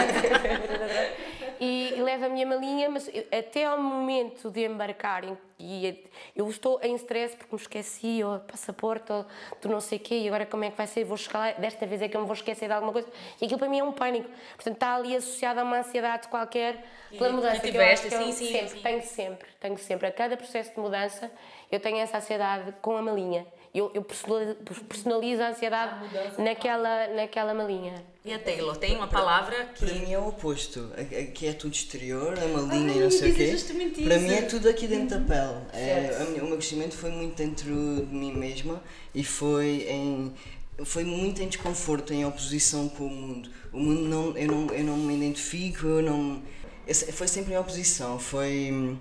e, 1.60 1.94
e 1.96 2.02
levo 2.02 2.24
a 2.26 2.28
minha 2.28 2.46
malinha, 2.46 2.90
mas 2.90 3.08
até 3.36 3.66
ao 3.66 3.80
momento 3.80 4.50
de 4.50 4.64
embarcar, 4.64 5.22
em- 5.24 5.38
e 5.58 6.04
eu 6.34 6.48
estou 6.48 6.80
em 6.82 6.94
stress 6.96 7.36
porque 7.36 7.54
me 7.54 7.60
esqueci, 7.60 8.24
ou 8.24 8.38
passaporte, 8.40 9.12
ou 9.12 9.24
do 9.62 9.68
não 9.68 9.80
sei 9.80 9.98
o 9.98 10.00
quê, 10.00 10.18
e 10.18 10.28
agora 10.28 10.44
como 10.46 10.64
é 10.64 10.70
que 10.70 10.76
vai 10.76 10.86
ser? 10.86 11.04
Vou 11.04 11.16
chegar 11.16 11.38
lá, 11.38 11.52
desta 11.52 11.86
vez 11.86 12.02
é 12.02 12.08
que 12.08 12.16
eu 12.16 12.20
me 12.20 12.26
vou 12.26 12.34
esquecer 12.34 12.66
de 12.66 12.72
alguma 12.72 12.92
coisa. 12.92 13.08
E 13.40 13.44
aquilo 13.44 13.58
para 13.58 13.68
mim 13.68 13.78
é 13.78 13.84
um 13.84 13.92
pânico. 13.92 14.28
Portanto, 14.56 14.74
está 14.74 14.96
ali 14.96 15.14
associado 15.16 15.60
a 15.60 15.62
uma 15.62 15.78
ansiedade 15.78 16.28
qualquer 16.28 16.84
pela 17.10 17.32
mudança. 17.32 17.60
que 17.60 17.70
tiveste, 17.70 18.08
que 18.08 18.14
eu 18.14 18.22
sim, 18.24 18.32
sim, 18.32 18.52
sempre, 18.52 18.68
sim. 18.68 18.82
Tenho 18.82 19.02
sempre, 19.02 19.48
tenho 19.60 19.78
sempre. 19.78 20.06
A 20.08 20.12
cada 20.12 20.36
processo 20.36 20.72
de 20.74 20.80
mudança, 20.80 21.30
eu 21.70 21.78
tenho 21.78 21.98
essa 21.98 22.18
ansiedade 22.18 22.74
com 22.82 22.96
a 22.96 23.02
malinha. 23.02 23.46
Eu, 23.74 23.90
eu 23.92 24.04
personalizo, 24.04 25.42
a 25.42 25.48
ansiedade 25.48 25.96
naquela, 26.38 27.08
naquela 27.08 27.52
malinha. 27.52 28.04
E 28.24 28.32
a 28.32 28.38
Taylor 28.38 28.76
tem 28.76 28.96
uma 28.96 29.08
palavra 29.08 29.56
Para 29.76 29.88
que. 29.88 29.94
mim 29.98 30.12
é 30.12 30.18
o 30.18 30.28
oposto. 30.28 30.92
Aqui 30.96 31.48
é 31.48 31.52
tudo 31.52 31.74
exterior, 31.74 32.38
a 32.38 32.46
malinha 32.46 32.94
e 32.94 33.00
não 33.00 33.10
sei 33.10 33.32
o 33.32 33.34
quê. 33.34 33.54
Para 34.04 34.18
mim 34.18 34.32
é 34.32 34.42
tudo 34.42 34.68
aqui 34.68 34.86
dentro 34.86 35.18
da 35.18 35.26
pele. 35.26 35.43
É, 35.72 36.18
a 36.20 36.24
minha- 36.30 36.42
o 36.44 36.46
meu 36.48 36.56
crescimento 36.56 36.96
foi 36.96 37.10
muito 37.10 37.36
dentro 37.36 37.66
de 38.06 38.14
mim 38.14 38.32
mesma 38.32 38.82
e 39.14 39.24
foi 39.24 39.86
em 39.88 40.32
foi 40.84 41.04
muito 41.04 41.40
em 41.40 41.46
desconforto, 41.48 42.12
em 42.12 42.24
oposição 42.26 42.88
com 42.88 43.04
o 43.06 43.10
mundo. 43.10 43.48
O 43.72 43.78
mundo 43.78 44.00
não, 44.08 44.36
eu 44.36 44.48
não, 44.48 44.66
eu 44.74 44.84
não 44.84 44.96
me 44.96 45.14
identifico, 45.16 45.86
eu 45.86 46.02
não. 46.02 46.42
eu 46.86 46.94
foi 47.12 47.28
sempre 47.28 47.54
em 47.54 47.56
oposição, 47.58 48.18
foi. 48.18 48.98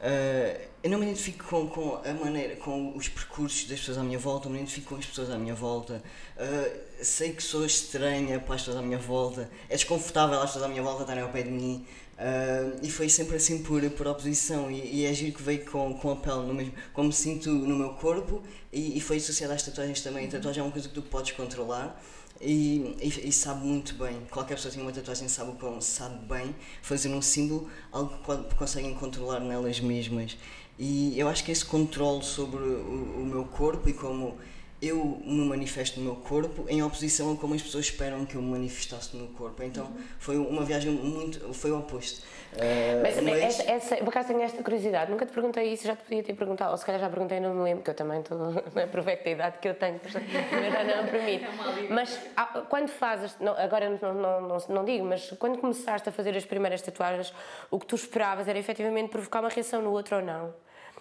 ah, 0.00 0.60
eu 0.82 0.90
não 0.90 0.98
me 0.98 1.04
identifico 1.06 1.44
com, 1.46 1.68
com 1.68 2.00
a 2.04 2.12
maneira, 2.14 2.56
com 2.56 2.96
os 2.96 3.08
percursos 3.08 3.68
das 3.68 3.78
pessoas 3.78 3.98
à 3.98 4.02
minha 4.02 4.18
volta, 4.18 4.48
eu 4.48 4.52
me 4.52 4.58
identifico 4.58 4.88
com 4.88 4.96
as 4.96 5.06
pessoas 5.06 5.30
à 5.30 5.38
minha 5.38 5.54
volta. 5.54 6.02
Ah, 6.36 6.70
sei 7.02 7.32
que 7.32 7.42
sou 7.42 7.64
estranha 7.66 8.40
para 8.40 8.54
as 8.54 8.62
pessoas 8.62 8.78
à 8.78 8.82
minha 8.82 8.98
volta, 8.98 9.50
é 9.68 9.74
desconfortável 9.76 10.38
as 10.40 10.46
pessoas 10.46 10.64
à 10.64 10.68
minha 10.68 10.82
volta 10.82 11.02
estarem 11.02 11.22
ao 11.22 11.28
pé 11.28 11.42
de 11.42 11.50
mim. 11.50 11.86
Ah, 12.22 12.78
e 12.82 12.90
foi 12.90 13.08
sempre 13.08 13.36
assim 13.36 13.62
por, 13.62 13.82
por 13.90 14.06
oposição 14.06 14.70
e, 14.70 15.00
e 15.00 15.06
é 15.06 15.12
giro 15.12 15.32
que 15.36 15.42
veio 15.42 15.64
com, 15.64 15.92
com 15.94 16.10
a 16.12 16.16
pele 16.16 16.46
no 16.46 16.54
mesmo, 16.54 16.72
como 16.92 17.08
me 17.08 17.14
sinto 17.14 17.50
no 17.50 17.76
meu 17.76 17.90
corpo 17.94 18.42
e, 18.72 18.96
e 18.96 19.00
foi 19.00 19.16
associado 19.16 19.52
às 19.52 19.62
tatuagens 19.62 20.00
também. 20.00 20.26
A 20.26 20.30
tatuagem 20.30 20.60
é 20.60 20.64
uma 20.64 20.72
coisa 20.72 20.88
que 20.88 20.94
tu 20.94 21.02
podes 21.02 21.32
controlar 21.32 22.00
e, 22.40 22.96
e, 23.00 23.28
e 23.28 23.32
sabe 23.32 23.66
muito 23.66 23.94
bem. 23.94 24.16
Qualquer 24.30 24.54
pessoa 24.54 24.70
que 24.70 24.76
tem 24.78 24.86
uma 24.86 24.92
tatuagem 24.92 25.28
sabe, 25.28 25.52
sabe 25.80 26.24
bem 26.26 26.54
fazer 26.82 27.08
um 27.08 27.22
símbolo, 27.22 27.68
algo 27.90 28.16
que 28.16 28.24
co- 28.24 28.44
conseguem 28.56 28.94
controlar 28.94 29.40
nelas 29.40 29.80
mesmas. 29.80 30.36
E 30.78 31.18
eu 31.18 31.28
acho 31.28 31.44
que 31.44 31.52
esse 31.52 31.64
controle 31.64 32.24
sobre 32.24 32.58
o, 32.58 33.20
o 33.20 33.24
meu 33.24 33.44
corpo 33.44 33.88
e 33.88 33.92
como 33.92 34.38
eu 34.82 35.22
me 35.24 35.44
manifesto 35.46 36.00
no 36.00 36.06
meu 36.06 36.16
corpo 36.16 36.66
em 36.68 36.82
oposição 36.82 37.32
a 37.32 37.36
como 37.36 37.54
as 37.54 37.62
pessoas 37.62 37.84
esperam 37.84 38.26
que 38.26 38.34
eu 38.34 38.42
me 38.42 38.50
manifestasse 38.50 39.16
no 39.16 39.22
meu 39.22 39.32
corpo. 39.32 39.62
Então 39.62 39.88
foi 40.18 40.36
uma 40.36 40.64
viagem 40.64 40.90
muito. 40.90 41.54
foi 41.54 41.70
o 41.70 41.78
oposto. 41.78 42.20
Uh, 42.52 43.00
Mas, 43.02 43.22
mas- 43.22 43.42
essa, 43.42 43.62
essa, 43.70 43.96
por 43.96 44.08
acaso 44.08 44.28
tenho 44.28 44.42
esta 44.42 44.62
curiosidade, 44.62 45.10
nunca 45.10 45.24
te 45.24 45.32
perguntei 45.32 45.72
isso, 45.72 45.86
já 45.86 45.96
te 45.96 46.02
podia 46.02 46.22
ter 46.22 46.34
perguntado, 46.34 46.72
ou 46.72 46.76
se 46.76 46.84
calhar 46.84 47.00
já 47.00 47.08
perguntei, 47.08 47.40
não 47.40 47.54
me 47.54 47.62
lembro, 47.62 47.82
que 47.82 47.88
eu 47.88 47.94
também 47.94 48.20
estou 48.20 48.36
na 48.74 48.86
perfeita 48.86 49.30
idade 49.30 49.58
que 49.58 49.68
eu 49.68 49.74
tenho, 49.74 49.98
portanto, 49.98 50.26
mas 50.26 50.72
já 50.72 50.84
não 50.96 51.04
me 51.04 51.10
permite. 51.10 51.46
Mas 51.88 52.20
ah, 52.36 52.62
quando 52.68 52.88
fazes, 52.88 53.36
não, 53.40 53.56
agora 53.56 53.88
não, 54.02 54.12
não, 54.14 54.40
não, 54.42 54.58
não 54.68 54.84
digo, 54.84 55.04
mas 55.04 55.30
quando 55.38 55.58
começaste 55.58 56.08
a 56.08 56.12
fazer 56.12 56.36
as 56.36 56.44
primeiras 56.44 56.82
tatuagens, 56.82 57.32
o 57.70 57.78
que 57.78 57.86
tu 57.86 57.94
esperavas 57.96 58.46
era 58.48 58.58
efetivamente 58.58 59.08
provocar 59.10 59.40
uma 59.40 59.48
reação 59.48 59.80
no 59.80 59.90
outro 59.90 60.16
ou 60.16 60.22
não? 60.22 60.54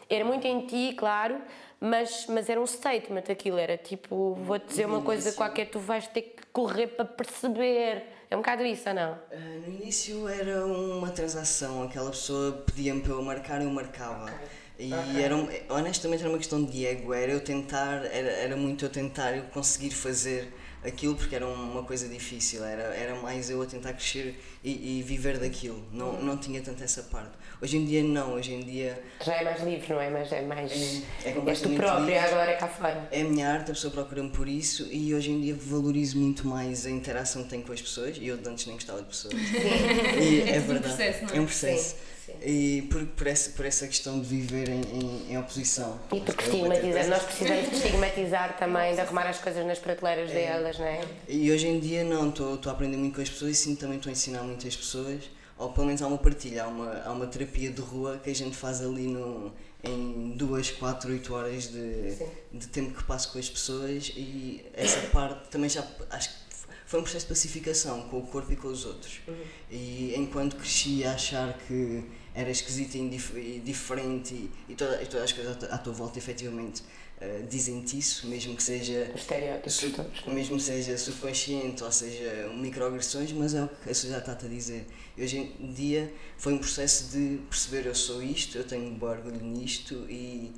Era 0.10 0.24
muito 0.26 0.46
em 0.46 0.66
ti, 0.66 0.94
claro, 0.98 1.38
mas, 1.82 2.28
mas 2.30 2.48
era 2.48 2.62
um 2.62 2.68
statement 2.68 3.24
aquilo, 3.32 3.58
era 3.58 3.76
tipo, 3.76 4.36
vou-te 4.36 4.68
dizer 4.68 4.86
uma 4.86 5.02
coisa 5.02 5.32
qualquer, 5.32 5.66
tu 5.66 5.80
vais 5.80 6.06
ter 6.06 6.22
que 6.22 6.44
correr 6.54 6.86
para 6.88 7.06
perceber. 7.06 8.04
É 8.30 8.36
um 8.36 8.40
bocado 8.40 8.64
isso, 8.64 8.88
ou 8.88 8.96
não? 8.96 9.14
Uh, 9.14 9.68
no 9.68 9.74
início 9.74 10.28
era 10.28 10.64
uma 10.64 11.10
transação, 11.10 11.82
aquela 11.82 12.12
pessoa 12.12 12.64
pedia-me 12.68 13.02
para 13.02 13.14
eu 13.14 13.22
marcar, 13.24 13.62
eu 13.64 13.70
marcava. 13.72 14.32
E 14.80 14.92
era, 15.22 15.36
um- 15.36 15.48
honestamente 15.70 16.22
era 16.22 16.30
uma 16.30 16.38
questão 16.40 16.64
de 16.64 16.86
ego, 16.86 17.14
era 17.14 17.32
eu 17.32 17.40
tentar, 17.42 18.04
era, 18.06 18.30
era 18.32 18.58
muito 18.58 18.84
eu 18.86 18.90
tentar 18.90 19.36
eu 19.36 19.44
conseguir 19.44 19.92
fazer 19.92 20.52
aquilo 20.84 21.14
porque 21.14 21.36
era 21.36 21.46
uma 21.48 21.84
coisa 21.84 22.08
difícil, 22.08 22.64
era, 22.64 22.82
era 22.96 23.16
mais 23.22 23.52
eu 23.52 23.62
a 23.62 23.66
tentar 23.68 23.94
crescer 23.94 24.42
e, 24.64 24.98
e 25.00 25.04
viver 25.04 25.38
daquilo, 25.38 25.86
não, 25.92 26.14
não 26.24 26.36
tinha 26.38 26.60
tanto 26.62 26.84
essa 26.84 27.04
parte. 27.04 27.34
Hoje 27.62 27.78
em 27.78 27.86
dia 27.86 28.02
não, 28.04 28.34
hoje 28.34 28.52
em 28.56 28.62
dia 28.62 29.00
Já 29.24 29.36
é 29.36 29.44
mais 29.44 29.62
livre, 29.62 29.94
não 29.94 30.02
é? 30.02 30.10
Mas 30.10 30.32
é 30.32 30.42
mais. 30.42 30.72
É 31.24 31.30
és 31.48 31.62
tu 31.62 31.70
própria 31.76 32.00
livre. 32.00 32.18
agora 32.18 32.58
cá 32.58 32.68
fora. 32.68 33.08
é 33.12 33.22
a 33.22 33.24
minha 33.26 33.48
arte, 33.52 33.70
a 33.70 33.74
pessoa 33.76 33.94
procura-me 33.94 34.32
por 34.32 34.48
isso 34.48 34.88
e 34.92 35.14
hoje 35.14 35.30
em 35.30 35.40
dia 35.42 35.56
valorizo 35.56 36.18
muito 36.18 36.48
mais 36.48 36.88
a 36.88 36.90
interação 36.90 37.44
que 37.44 37.50
tenho 37.50 37.62
com 37.62 37.72
as 37.74 37.82
pessoas 37.84 38.18
e 38.18 38.26
eu 38.26 38.38
de 38.38 38.50
antes 38.50 38.66
nem 38.66 38.76
gostava 38.76 39.00
de 39.04 39.08
pessoas. 39.10 39.36
E 39.36 40.42
é, 40.42 40.54
tudo 40.54 40.64
um 40.64 40.68
verdade. 40.74 40.80
processo, 40.96 41.26
não 41.26 41.34
é? 41.34 41.38
É 41.38 41.42
um 41.42 41.46
processo. 41.46 41.90
Sim, 41.92 41.96
sim. 42.40 42.50
E 42.50 42.82
por, 42.84 43.06
por, 43.06 43.28
essa, 43.28 43.50
por 43.52 43.66
essa 43.66 43.88
questão 43.88 44.20
de 44.20 44.28
viver 44.28 44.70
em, 44.70 44.82
em, 44.82 45.32
em 45.32 45.38
oposição. 45.38 46.00
E 46.12 46.20
porque 46.20 46.44
ter 46.44 46.52
estigmatizar, 46.52 47.08
nós 47.08 47.24
precisamos 47.24 47.70
de 47.70 47.76
estigmatizar 47.76 48.58
também, 48.58 48.94
de 48.94 49.02
arrumar 49.02 49.28
as 49.28 49.40
coisas 49.40 49.66
nas 49.66 49.80
prateleiras 49.80 50.32
delas, 50.32 50.78
não 50.80 50.86
é? 50.86 51.02
E 51.28 51.52
hoje 51.52 51.68
em 51.68 51.80
dia 51.80 52.04
não, 52.04 52.30
estou 52.30 52.60
a 52.66 52.72
aprender 52.72 52.98
muito 52.98 53.16
com 53.16 53.22
as 53.22 53.30
pessoas 53.30 53.52
e 53.52 53.56
sinto 53.56 53.80
também 53.80 53.98
estou 53.98 54.10
a 54.10 54.14
ensinar 54.14 54.44
muitas 54.44 54.76
pessoas, 54.76 55.30
ou 55.58 55.72
pelo 55.72 55.88
menos 55.88 56.02
há 56.02 56.08
uma 56.08 56.18
partilha, 56.18 56.64
há 56.64 56.68
uma, 56.68 57.04
há 57.04 57.12
uma 57.12 57.28
terapia 57.28 57.72
de 57.72 57.82
rua 57.82 58.20
que 58.24 58.30
a 58.30 58.36
gente 58.36 58.56
faz 58.56 58.82
ali 58.82 59.08
no, 59.08 59.54
em 59.84 60.34
duas, 60.36 60.72
quatro, 60.72 61.12
oito 61.12 61.34
horas 61.34 61.72
de, 61.72 62.16
de 62.54 62.68
tempo 62.68 62.98
que 62.98 63.04
passo 63.04 63.32
com 63.32 63.40
as 63.40 63.50
pessoas 63.50 64.12
e 64.16 64.66
essa 64.74 65.02
parte 65.08 65.50
também 65.50 65.70
já 65.70 65.86
acho 66.10 66.30
que 66.30 66.42
foi 66.86 67.00
um 67.00 67.04
processo 67.04 67.26
de 67.26 67.30
pacificação 67.30 68.02
com 68.10 68.20
o 68.20 68.28
corpo 68.28 68.52
e 68.52 68.56
com 68.58 68.68
os 68.68 68.86
outros. 68.86 69.22
E 69.70 70.14
enquanto 70.18 70.58
cresci 70.58 71.06
a 71.06 71.14
achar 71.14 71.58
que 71.66 72.04
era 72.34 72.50
esquisito 72.50 72.96
e, 72.96 73.62
diferente 73.64 74.34
e, 74.34 74.50
e, 74.70 74.76
toda- 74.76 75.02
e 75.02 75.06
todas 75.06 75.26
as 75.26 75.32
coisas 75.34 75.52
à 75.72 75.78
tua- 75.78 75.94
volta 75.94 76.18
efetivamente 76.18 76.82
eh, 77.20 77.44
dizem-te 77.50 78.00
isso, 78.00 78.26
mesmo 78.28 78.56
que 78.56 78.64
seja 78.64 79.12
Sub- 79.76 79.92
todos. 79.96 80.26
mesmo 80.26 80.60
seja 80.60 80.98
subconsciente 80.98 81.84
ou 81.84 81.92
seja 81.92 82.50
microagressões, 82.56 83.32
mas 83.34 83.54
é 83.54 83.64
o 83.64 83.68
que 83.68 83.92
a 83.92 83.94
sociedade 83.94 84.32
está 84.32 84.46
a 84.48 84.50
dizer. 84.50 84.88
E 85.16 85.24
hoje 85.24 85.38
em 85.38 85.72
dia 85.74 86.12
foi 86.38 86.54
um 86.54 86.58
processo 86.58 87.12
de 87.12 87.38
perceber 87.50 87.86
eu 87.86 87.94
sou 87.94 88.24
isto, 88.24 88.58
eu 88.58 88.64
tenho 88.64 88.86
um 88.86 89.04
orgulho 89.06 89.40
nisto 89.44 89.94
e 90.10 90.52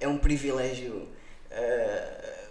é 0.00 0.08
um 0.08 0.16
privilégio. 0.18 1.06
eh, 1.50 2.44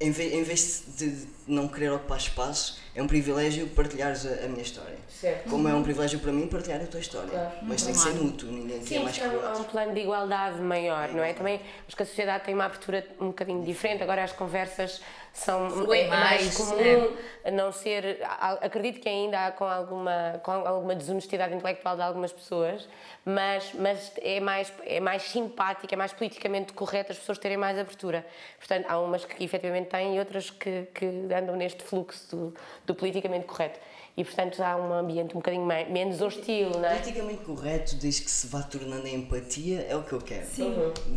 em, 0.00 0.10
vez, 0.12 0.32
em 0.32 0.42
vez 0.44 0.82
de 0.96 1.26
não 1.46 1.66
querer 1.68 1.90
ocupar 1.92 2.18
espaço, 2.18 2.78
é 2.94 3.02
um 3.02 3.06
privilégio 3.06 3.68
partilhares 3.68 4.24
a, 4.26 4.44
a 4.44 4.48
minha 4.48 4.62
história. 4.62 4.96
Certo. 5.20 5.50
Como 5.50 5.66
é 5.68 5.74
um 5.74 5.82
privilégio 5.82 6.20
para 6.20 6.30
mim 6.30 6.46
partilhar 6.46 6.80
a 6.80 6.86
tua 6.86 7.00
história. 7.00 7.28
Claro. 7.30 7.50
Mas 7.62 7.82
tem 7.82 7.92
que 7.92 7.98
ser 7.98 8.12
mútuo, 8.14 8.48
ninguém 8.52 8.78
quer 8.78 8.86
Sim, 8.86 8.98
mais 9.02 9.18
que 9.18 9.24
acho 9.24 9.30
que 9.30 9.36
o 9.36 9.40
há 9.40 9.42
um- 9.42 9.46
há 9.46 9.48
um 9.48 9.58
outro. 9.58 9.72
plano 9.72 9.94
de 9.94 10.00
igualdade 10.00 10.60
maior, 10.60 11.08
não 11.08 11.24
é? 11.24 11.32
Também 11.32 11.60
acho 11.88 11.96
que 11.96 12.02
a 12.04 12.06
sociedade 12.06 12.44
tem 12.44 12.54
uma 12.54 12.66
abertura 12.66 13.04
um 13.20 13.26
bocadinho 13.28 13.64
diferente, 13.64 14.00
agora 14.00 14.22
as 14.22 14.30
conversas 14.32 15.00
são 15.32 15.70
Fluem 15.70 16.02
é 16.04 16.08
mais 16.08 16.42
mais, 16.42 16.56
comum 16.56 17.16
a 17.44 17.50
não 17.50 17.72
ser. 17.72 18.18
Acredito 18.60 19.00
que 19.00 19.08
ainda 19.08 19.46
há 19.46 19.50
com 19.52 19.64
alguma, 19.64 20.40
com 20.42 20.50
alguma 20.52 20.94
desonestidade 20.94 21.52
intelectual 21.54 21.96
de 21.96 22.02
algumas 22.02 22.32
pessoas, 22.32 22.88
mas, 23.24 23.72
mas 23.74 24.12
é, 24.18 24.38
mais, 24.38 24.72
é 24.84 25.00
mais 25.00 25.22
simpático, 25.22 25.92
é 25.92 25.96
mais 25.96 26.12
politicamente 26.12 26.72
correto 26.72 27.10
as 27.12 27.18
pessoas 27.18 27.38
terem 27.38 27.56
mais 27.56 27.76
abertura. 27.76 28.24
Portanto, 28.56 28.86
há 28.88 29.00
umas 29.00 29.24
que 29.24 29.42
efetivamente 29.42 29.88
têm 29.88 30.14
e 30.16 30.18
outras 30.20 30.48
que, 30.50 30.86
que 30.94 31.06
andam 31.06 31.56
neste 31.56 31.82
fluxo 31.82 32.36
do, 32.36 32.54
do 32.86 32.94
politicamente 32.94 33.44
correto. 33.46 33.80
E, 34.18 34.24
portanto, 34.24 34.60
há 34.60 34.76
um 34.76 34.92
ambiente 34.92 35.30
um 35.30 35.38
bocadinho 35.38 35.64
mais, 35.64 35.88
menos 35.88 36.20
hostil, 36.20 36.70
não 36.70 36.84
é? 36.84 36.98
Politicamente 36.98 37.44
correto, 37.44 37.94
desde 37.94 38.22
que 38.22 38.30
se 38.32 38.48
vá 38.48 38.62
tornando 38.64 39.06
em 39.06 39.14
empatia, 39.14 39.86
é 39.88 39.94
o 39.94 40.02
que 40.02 40.12
eu 40.12 40.20
quero. 40.20 40.44
Sim. 40.44 40.74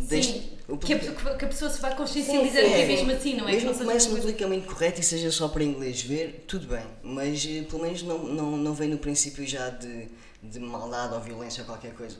Desde- 0.08 0.32
Sim. 0.34 0.50
o 0.68 0.76
Que 0.78 0.94
a, 0.94 0.98
que 1.00 1.44
a 1.44 1.48
pessoa 1.48 1.68
se 1.68 1.80
vai 1.80 1.96
consciencializando 1.96 2.68
que 2.68 2.74
é 2.74 2.86
mesmo 2.86 3.10
assim, 3.10 3.34
não 3.34 3.48
é? 3.48 3.52
Mesmo 3.54 3.72
que 3.72 3.78
comece 3.80 4.08
politicamente 4.08 4.66
correto 4.68 5.00
e 5.00 5.02
seja 5.02 5.32
só 5.32 5.48
para 5.48 5.64
inglês 5.64 6.00
ver, 6.00 6.44
tudo 6.46 6.68
bem. 6.68 6.84
Mas 7.02 7.44
eh, 7.44 7.62
pelo 7.68 7.82
menos 7.82 8.04
não, 8.04 8.18
não, 8.18 8.56
não 8.56 8.72
vem 8.72 8.88
no 8.88 8.98
princípio 8.98 9.44
já 9.44 9.68
de, 9.68 10.06
de 10.42 10.58
maldade 10.58 11.14
ou 11.14 11.20
violência 11.20 11.62
ou 11.62 11.66
qualquer 11.66 11.94
coisa. 11.94 12.16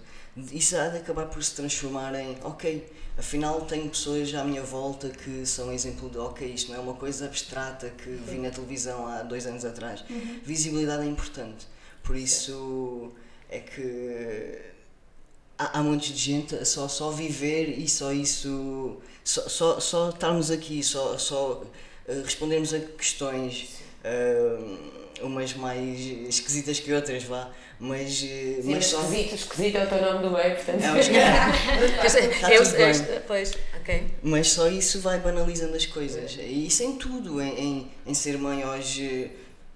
Isso 0.53 0.77
há 0.77 0.89
de 0.89 0.99
acabar 0.99 1.27
por 1.27 1.43
se 1.43 1.55
transformar 1.55 2.15
em, 2.15 2.37
ok, 2.43 2.91
afinal 3.19 3.61
tenho 3.63 3.89
pessoas 3.91 4.33
à 4.35 4.45
minha 4.45 4.63
volta 4.63 5.09
que 5.11 5.45
são 5.45 5.73
exemplo 5.73 6.09
de, 6.09 6.19
ok, 6.19 6.47
isto 6.47 6.71
não 6.71 6.79
é 6.79 6.81
uma 6.81 6.95
coisa 6.95 7.27
abstrata 7.27 7.91
que 7.91 8.11
vi 8.11 8.39
na 8.39 8.51
televisão 8.51 9.07
há 9.07 9.23
dois 9.23 9.47
anos 9.47 9.65
atrás. 9.65 10.05
Visibilidade 10.45 11.03
é 11.03 11.07
importante. 11.07 11.67
Por 12.03 12.17
isso 12.17 13.13
é 13.49 13.59
que 13.59 14.59
há, 15.59 15.79
há 15.79 15.83
montes 15.83 16.15
de 16.15 16.19
gente 16.19 16.55
a 16.55 16.65
só, 16.65 16.89
só 16.89 17.11
viver 17.11 17.79
e 17.79 17.89
só 17.89 18.13
isso. 18.13 19.01
Só, 19.25 19.49
só, 19.49 19.81
só 19.81 20.11
estarmos 20.11 20.51
aqui, 20.51 20.83
só, 20.83 21.17
só 21.17 21.63
eh, 22.09 22.23
respondermos 22.25 22.75
a 22.75 22.81
questões, 22.81 23.77
eh, 24.03 24.59
umas 25.21 25.55
mais 25.55 26.01
esquisitas 26.29 26.81
que 26.81 26.93
outras, 26.93 27.23
vá. 27.25 27.51
Mas, 27.85 28.23
eh, 28.23 28.61
Sim, 28.63 28.75
mas 28.77 28.87
só. 28.87 29.01
esquisito, 29.03 29.35
esquisito 29.35 29.77
é 29.77 29.85
o 29.85 29.89
teu 29.89 30.01
nome 30.01 30.23
do 30.23 30.31
meio, 30.31 30.55
portanto. 30.55 30.85
É, 30.85 31.01
os- 31.01 31.09
Eu 32.53 33.21
pois, 33.27 33.55
ok. 33.81 34.05
Mas 34.23 34.53
só 34.53 34.69
isso 34.69 35.01
vai 35.01 35.19
banalizando 35.19 35.75
as 35.75 35.85
coisas. 35.85 36.37
E 36.39 36.69
isso 36.69 36.85
em 36.85 36.95
tudo, 36.97 37.43
em, 37.43 37.59
em, 37.59 37.91
em 38.07 38.15
ser 38.15 38.39
mãe 38.39 38.65
hoje 38.65 39.33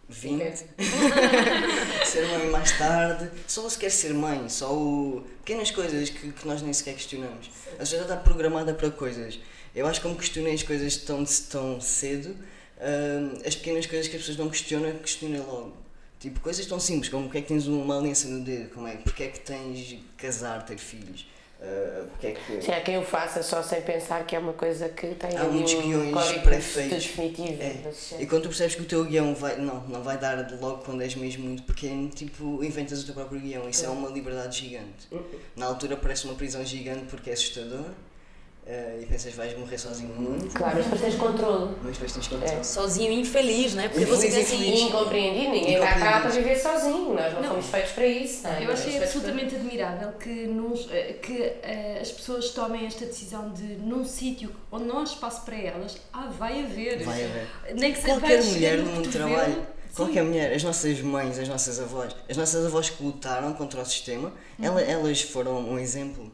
20, 0.09 0.67
ser 2.07 2.29
mãe 2.29 2.47
mais 2.49 2.79
tarde, 2.79 3.29
só 3.49 3.69
se 3.69 3.77
quer 3.77 3.91
ser 3.91 4.15
mãe, 4.15 4.49
só 4.49 4.73
o, 4.73 5.25
pequenas 5.45 5.73
coisas 5.73 6.09
que, 6.09 6.31
que 6.31 6.47
nós 6.47 6.63
nem 6.63 6.73
sequer 6.73 6.95
questionamos. 6.95 7.51
A 7.77 7.85
sociedade 7.85 8.13
está 8.13 8.23
programada 8.23 8.73
para 8.73 8.89
coisas. 8.89 9.41
Eu 9.75 9.85
acho 9.85 10.01
que 10.01 10.07
como 10.07 10.17
questionei 10.17 10.55
as 10.55 10.63
coisas 10.63 10.97
tão, 10.99 11.25
tão 11.51 11.81
cedo, 11.81 12.37
hum, 12.81 13.33
as 13.45 13.57
pequenas 13.57 13.85
coisas 13.87 14.07
que 14.07 14.15
as 14.15 14.23
pessoas 14.23 14.39
não 14.39 14.49
questionam, 14.49 14.93
questionem 14.99 15.41
logo. 15.41 15.85
Tipo, 16.19 16.41
coisas 16.41 16.65
tão 16.67 16.81
simples 16.81 17.11
como 17.11 17.25
porque 17.25 17.39
é 17.39 17.41
que 17.43 17.49
tens 17.49 17.67
uma 17.67 17.99
aliança 17.99 18.27
no 18.29 18.43
dedo, 18.43 18.71
como 18.71 18.89
é, 18.89 18.97
porque 18.97 19.25
é 19.25 19.29
que 19.29 19.41
tens 19.41 19.79
de 19.79 19.97
casar, 20.17 20.65
ter 20.65 20.79
filhos, 20.79 21.27
uh, 21.61 22.07
porque 22.09 22.29
é 22.29 22.33
que... 22.33 22.63
Sim, 22.63 22.73
há 22.73 22.81
quem 22.81 22.97
o 22.97 23.03
faça 23.03 23.43
só 23.43 23.63
sem 23.63 23.83
pensar 23.83 24.25
que 24.25 24.35
é 24.35 24.39
uma 24.39 24.55
coisa 24.55 24.89
que 24.89 25.09
tem 25.15 25.37
Há 25.37 25.45
muitos 25.45 25.75
guiões 25.75 26.33
pré-feitos. 26.43 27.05
definitivo. 27.05 27.63
É. 27.63 27.93
E 28.19 28.27
quando 28.27 28.45
tu 28.45 28.49
percebes 28.49 28.75
que 28.75 28.83
o 28.83 28.87
teu 28.87 29.05
guião 29.05 29.35
vai, 29.35 29.57
não, 29.59 29.81
não 29.89 30.03
vai 30.03 30.17
dar 30.17 30.51
logo 30.59 30.83
quando 30.85 31.03
és 31.03 31.15
mesmo 31.15 31.45
muito 31.45 31.65
pequeno, 31.65 32.09
tipo, 32.09 32.65
inventas 32.65 33.03
o 33.03 33.05
teu 33.05 33.15
próprio 33.15 33.39
guião. 33.39 33.69
Isso 33.69 33.85
é 33.85 33.89
uma 33.89 34.09
liberdade 34.09 34.61
gigante. 34.61 35.09
Na 35.55 35.67
altura 35.67 35.99
parece 35.99 36.25
uma 36.25 36.35
prisão 36.35 36.65
gigante 36.65 37.05
porque 37.11 37.29
é 37.29 37.35
assustador, 37.35 37.91
eh, 38.67 38.99
e 39.03 39.07
pensas 39.07 39.33
vais 39.35 39.57
morrer 39.57 39.79
sozinho 39.79 40.09
no 40.15 40.21
mundo, 40.23 40.49
Claro, 40.53 40.75
mas 40.77 40.85
depois 40.85 41.01
tens 41.03 41.15
controle. 41.15 41.77
mas 41.83 41.93
depois 41.93 42.13
tens 42.13 42.27
controle. 42.29 42.65
Sozinho 42.65 43.13
e 43.13 43.21
infeliz, 43.21 43.75
né? 43.75 43.89
Porque 43.89 44.05
você 44.05 44.27
Infeliz, 44.27 44.53
infeliz. 44.53 44.75
assim, 44.75 44.89
Incompreendido, 44.89 45.51
ninguém 45.53 45.79
vai 45.79 45.99
cá 46.01 46.21
para 46.21 46.31
viver 46.31 46.57
sozinho. 46.57 47.15
Nós 47.15 47.33
não, 47.35 47.43
Não. 47.43 47.49
fomos 47.51 47.67
feitos 47.67 47.93
para 47.93 48.07
isso. 48.07 48.43
não 48.43 48.51
é? 48.51 48.65
Eu 48.67 48.73
achei 48.73 49.03
absolutamente 49.03 49.55
admirável 49.55 50.13
que, 50.13 50.47
nos, 50.47 50.89
eh, 50.91 51.13
que 51.23 51.43
eh, 51.63 51.99
as 52.03 52.11
pessoas 52.11 52.51
tomem 52.51 52.87
esta 52.87 53.07
decisão 53.07 53.51
de, 53.53 53.63
num 53.63 54.05
sítio 54.05 54.51
onde 54.73 54.85
não 54.85 54.99
há 55.01 55.05
espaço 55.05 55.43
para 55.45 55.57
elas, 55.57 55.97
ah, 56.13 56.29
vai 56.37 56.65
haver. 56.65 57.05
Vai 57.05 57.25
haver. 57.25 57.47
Nem 57.75 57.93
que 57.93 58.03
Qualquer 58.03 58.43
mulher 58.43 58.79
no 58.79 58.91
mundo 58.93 59.09
trabalho, 59.11 59.55
Sim. 59.55 59.63
qualquer 59.95 60.25
mulher, 60.25 60.53
as 60.53 60.63
nossas 60.65 61.01
mães, 61.01 61.39
as 61.39 61.49
nossas 61.49 61.79
avós, 61.81 62.15
as 62.29 62.37
nossas 62.37 62.67
avós 62.67 62.91
que 62.91 63.03
lutaram 63.03 63.53
contra 63.55 63.81
o 63.81 63.85
sistema, 63.87 64.33
Uhum. 64.59 64.65
ela- 64.65 64.83
elas 64.83 65.21
foram 65.23 65.59
um 65.61 65.79
exemplo. 65.79 66.31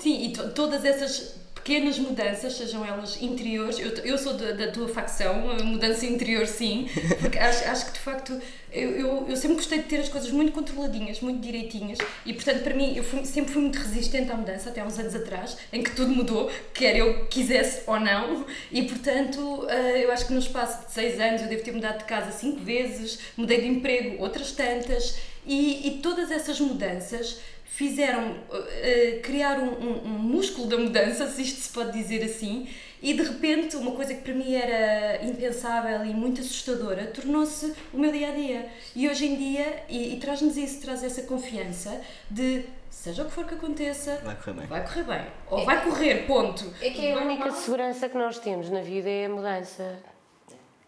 Sim, 0.00 0.26
e 0.26 0.32
to- 0.32 0.50
todas 0.50 0.84
essas 0.84 1.34
pequenas 1.54 1.98
mudanças, 1.98 2.54
sejam 2.54 2.82
elas 2.86 3.20
interiores, 3.20 3.78
eu, 3.78 3.90
eu 4.02 4.16
sou 4.16 4.32
da, 4.32 4.52
da 4.52 4.72
tua 4.72 4.88
facção, 4.88 5.50
a 5.50 5.62
mudança 5.62 6.06
interior 6.06 6.46
sim, 6.46 6.88
porque 7.20 7.36
acho, 7.38 7.68
acho 7.68 7.86
que 7.86 7.92
de 7.92 7.98
facto 7.98 8.40
eu, 8.72 8.90
eu, 8.92 9.26
eu 9.28 9.36
sempre 9.36 9.56
gostei 9.56 9.80
de 9.80 9.84
ter 9.84 9.98
as 9.98 10.08
coisas 10.08 10.30
muito 10.30 10.52
controladinhas, 10.52 11.20
muito 11.20 11.40
direitinhas 11.40 11.98
e 12.24 12.32
portanto 12.32 12.62
para 12.62 12.72
mim 12.74 12.96
eu 12.96 13.04
fui- 13.04 13.26
sempre 13.26 13.52
fui 13.52 13.60
muito 13.60 13.78
resistente 13.78 14.32
à 14.32 14.36
mudança, 14.36 14.70
até 14.70 14.80
há 14.80 14.86
uns 14.86 14.98
anos 14.98 15.14
atrás, 15.14 15.58
em 15.70 15.82
que 15.82 15.94
tudo 15.94 16.08
mudou, 16.10 16.50
quer 16.72 16.96
eu 16.96 17.26
quisesse 17.26 17.82
ou 17.86 18.00
não, 18.00 18.46
e 18.72 18.82
portanto 18.84 19.66
eh, 19.68 20.04
eu 20.06 20.12
acho 20.12 20.28
que 20.28 20.32
no 20.32 20.38
espaço 20.40 20.86
de 20.86 20.92
seis 20.94 21.20
anos 21.20 21.42
eu 21.42 21.48
devo 21.48 21.62
ter 21.62 21.72
mudado 21.72 21.98
de 21.98 22.04
casa 22.04 22.32
cinco 22.32 22.60
vezes, 22.60 23.18
mudei 23.36 23.60
de 23.60 23.66
emprego 23.68 24.22
outras 24.22 24.52
tantas 24.52 25.16
e, 25.46 25.88
e 25.88 25.98
todas 25.98 26.30
essas 26.30 26.58
mudanças 26.58 27.38
fizeram 27.72 28.32
uh, 28.32 29.20
criar 29.22 29.58
um, 29.58 29.68
um- 29.72 30.04
um 30.04 30.18
músculo 30.18 30.66
da 30.68 30.76
mudança, 30.76 31.26
se 31.28 31.42
isto 31.42 31.60
se 31.60 31.68
pode 31.70 31.92
dizer 31.92 32.22
assim, 32.24 32.68
e 33.02 33.14
de 33.14 33.22
repente 33.22 33.76
uma 33.76 33.92
coisa 33.92 34.12
que 34.12 34.20
para 34.22 34.34
mim 34.34 34.52
era 34.54 35.24
impensável 35.24 36.04
e 36.04 36.12
muito 36.12 36.40
assustadora 36.42 37.06
tornou-se 37.06 37.72
o 37.94 37.98
meu 37.98 38.12
dia 38.12 38.28
a 38.28 38.32
dia. 38.32 38.68
E 38.94 39.08
hoje 39.08 39.24
em 39.26 39.36
dia, 39.36 39.84
e, 39.88 40.14
e 40.14 40.18
traz-nos 40.18 40.56
isso, 40.56 40.80
traz 40.82 41.02
essa 41.02 41.22
confiança 41.22 41.98
de 42.30 42.64
seja 42.90 43.22
o 43.22 43.26
que 43.26 43.32
for 43.32 43.46
que 43.46 43.54
aconteça, 43.54 44.20
Vai 44.22 44.34
correr 44.36 44.52
bem. 44.58 44.66
vai 44.66 44.82
correr 44.84 45.02
bem. 45.04 45.26
Ou 45.50 45.64
vai 45.64 45.82
correr, 45.84 46.26
ponto. 46.26 46.70
É 46.82 46.90
que 46.90 47.06
é 47.06 47.12
a 47.14 47.18
única 47.22 47.50
segurança 47.52 48.08
que 48.08 48.18
nós 48.18 48.38
temos 48.38 48.68
na 48.68 48.82
vida 48.82 49.08
é 49.08 49.24
a 49.24 49.28
mudança. 49.30 49.98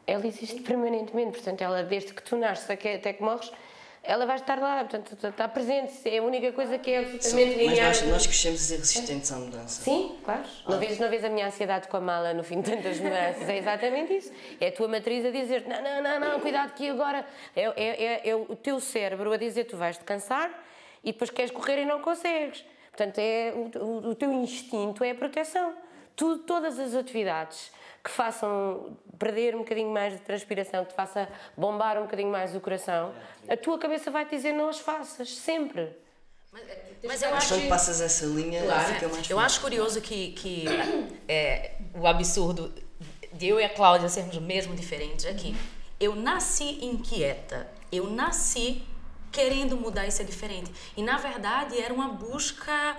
Ela 0.07 0.27
existe 0.27 0.61
permanentemente, 0.62 1.31
portanto, 1.39 1.62
ela 1.62 1.83
desde 1.85 2.12
que 2.12 2.23
tu 2.23 2.37
nasces 2.37 2.69
até 2.69 2.99
que 3.15 3.23
morres, 3.23 3.51
ela 4.04 4.26
vai 4.26 4.37
estar 4.37 4.59
lá, 4.59 4.85
portanto, 4.85 5.28
está 5.28 5.47
presente. 5.47 6.09
É 6.09 6.18
a 6.18 6.23
única 6.23 6.52
coisa 6.52 6.76
que 6.76 6.90
é 6.90 6.99
absolutamente 6.99 7.50
Mas 7.50 7.56
linear. 7.56 7.88
nós, 7.88 8.02
nós 8.02 8.26
crescemos 8.26 8.71
resistentes 8.71 9.30
à 9.30 9.37
mudança. 9.37 9.82
Sim, 9.82 10.18
claro. 10.25 10.42
Não 10.68 10.78
vês, 10.78 10.99
não 10.99 11.09
vês 11.09 11.25
a 11.25 11.28
minha 11.28 11.47
ansiedade 11.47 11.87
com 11.87 11.97
a 11.97 12.00
mala 12.00 12.35
no 12.35 12.42
fim 12.42 12.61
de 12.61 12.71
tantas 12.71 12.99
mudanças. 12.99 13.49
É 13.49 13.56
exatamente 13.56 14.16
isso. 14.16 14.32
É 14.61 14.68
a 14.68 14.73
tua 14.73 14.88
matriz 14.88 15.25
a 15.25 15.30
dizer 15.30 15.64
não, 15.68 15.80
não, 15.82 16.02
não, 16.02 16.32
não, 16.32 16.40
cuidado 16.40 16.75
que 16.75 16.90
agora. 16.90 17.25
É, 17.54 17.62
é, 17.62 18.04
é, 18.04 18.28
é 18.30 18.35
o 18.35 18.56
teu 18.56 18.80
cérebro 18.80 19.32
a 19.32 19.37
dizer 19.37 19.64
tu 19.64 19.76
vais 19.76 19.97
te 19.97 20.02
cansar 20.02 20.50
e 21.04 21.12
depois 21.12 21.30
queres 21.30 21.52
correr 21.52 21.82
e 21.82 21.85
não 21.85 22.00
consegues. 22.00 22.64
Portanto, 22.90 23.18
é, 23.18 23.52
o, 23.54 23.78
o, 23.78 24.09
o 24.11 24.14
teu 24.16 24.32
instinto 24.32 25.04
é 25.04 25.12
a 25.12 25.14
proteção. 25.14 25.75
Tu, 26.16 26.38
todas 26.38 26.78
as 26.78 26.94
atividades 26.94 27.71
que 28.02 28.11
façam 28.11 28.97
perder 29.18 29.54
um 29.54 29.59
bocadinho 29.59 29.90
mais 29.90 30.14
de 30.14 30.18
transpiração, 30.21 30.85
que 30.85 30.90
te 30.90 30.97
faça 30.97 31.28
bombar 31.56 31.99
um 31.99 32.02
bocadinho 32.02 32.30
mais 32.30 32.54
o 32.54 32.61
coração, 32.61 33.14
a 33.49 33.56
tua 33.56 33.78
cabeça 33.78 34.11
vai 34.11 34.25
te 34.25 34.35
dizer 34.37 34.52
não 34.52 34.68
as 34.68 34.80
faças, 34.80 35.37
sempre. 35.37 35.97
mas 36.52 36.62
eu 36.62 37.09
Mas 37.09 37.23
acho 37.23 37.54
quando 37.54 37.68
passas 37.68 38.00
essa 38.00 38.26
linha, 38.26 38.62
fica 38.94 39.09
mais 39.09 39.30
Eu 39.30 39.38
acho 39.38 39.61
curioso 39.61 40.00
que, 40.00 40.32
que 40.32 40.64
é, 41.28 41.76
o 41.94 42.06
absurdo 42.06 42.75
de 43.32 43.47
eu 43.47 43.61
e 43.61 43.64
a 43.64 43.68
Cláudia 43.68 44.09
sermos 44.09 44.37
mesmo 44.38 44.75
diferentes 44.75 45.25
que 45.37 45.56
eu 46.00 46.16
nasci 46.16 46.85
inquieta, 46.85 47.68
eu 47.92 48.11
nasci 48.11 48.82
querendo 49.30 49.76
mudar 49.76 50.06
e 50.06 50.11
ser 50.11 50.25
diferente. 50.25 50.71
E 50.97 51.02
na 51.02 51.16
verdade 51.16 51.80
era 51.80 51.94
uma 51.94 52.09
busca 52.09 52.97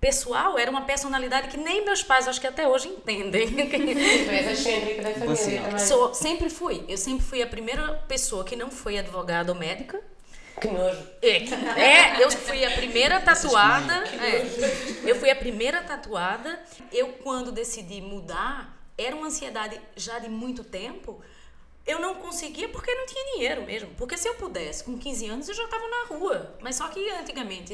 pessoal, 0.00 0.58
era 0.58 0.70
uma 0.70 0.82
personalidade 0.82 1.48
que 1.48 1.56
nem 1.56 1.84
meus 1.84 2.02
pais 2.02 2.28
acho 2.28 2.40
que 2.40 2.46
até 2.46 2.66
hoje 2.68 2.88
entendem. 2.88 3.48
Tu 3.48 4.30
és 4.30 4.46
excêntrica 4.58 5.02
da 5.02 5.10
família 5.14 5.36
sinal. 5.36 5.64
também. 5.64 5.78
Sou, 5.86 6.14
sempre 6.14 6.48
fui. 6.50 6.84
Eu 6.88 6.96
sempre 6.96 7.24
fui 7.24 7.42
a 7.42 7.46
primeira 7.46 7.94
pessoa 8.08 8.44
que 8.44 8.54
não 8.56 8.70
foi 8.70 8.98
advogada 8.98 9.52
ou 9.52 9.58
médica. 9.58 10.00
Que 10.60 10.68
nojo. 10.68 11.06
É, 11.22 11.40
que- 11.40 11.54
é, 11.54 12.22
eu 12.24 12.30
fui 12.30 12.64
a 12.64 12.70
primeira 12.72 13.20
tatuada. 13.20 13.94
é. 13.94 15.08
eu 15.08 15.14
fui 15.16 15.30
a 15.30 15.36
primeira 15.36 15.82
tatuada. 15.82 16.60
Eu, 16.92 17.08
quando 17.24 17.52
decidi 17.52 18.00
mudar, 18.00 18.76
era 18.96 19.14
uma 19.14 19.26
ansiedade 19.28 19.80
já 19.96 20.18
de 20.18 20.28
muito 20.28 20.64
tempo. 20.64 21.20
Eu 21.86 22.00
não 22.00 22.16
conseguia 22.16 22.68
porque 22.68 22.92
não 22.94 23.06
tinha 23.06 23.32
dinheiro 23.34 23.62
mesmo. 23.62 23.88
Porque 23.96 24.16
se 24.16 24.28
eu 24.28 24.34
pudesse, 24.34 24.84
com 24.84 24.98
15 24.98 25.26
anos, 25.28 25.48
eu 25.48 25.54
já 25.54 25.64
estava 25.64 25.86
na 25.88 26.04
rua. 26.16 26.54
Mas 26.60 26.76
só 26.76 26.88
que 26.88 27.08
antigamente 27.10 27.72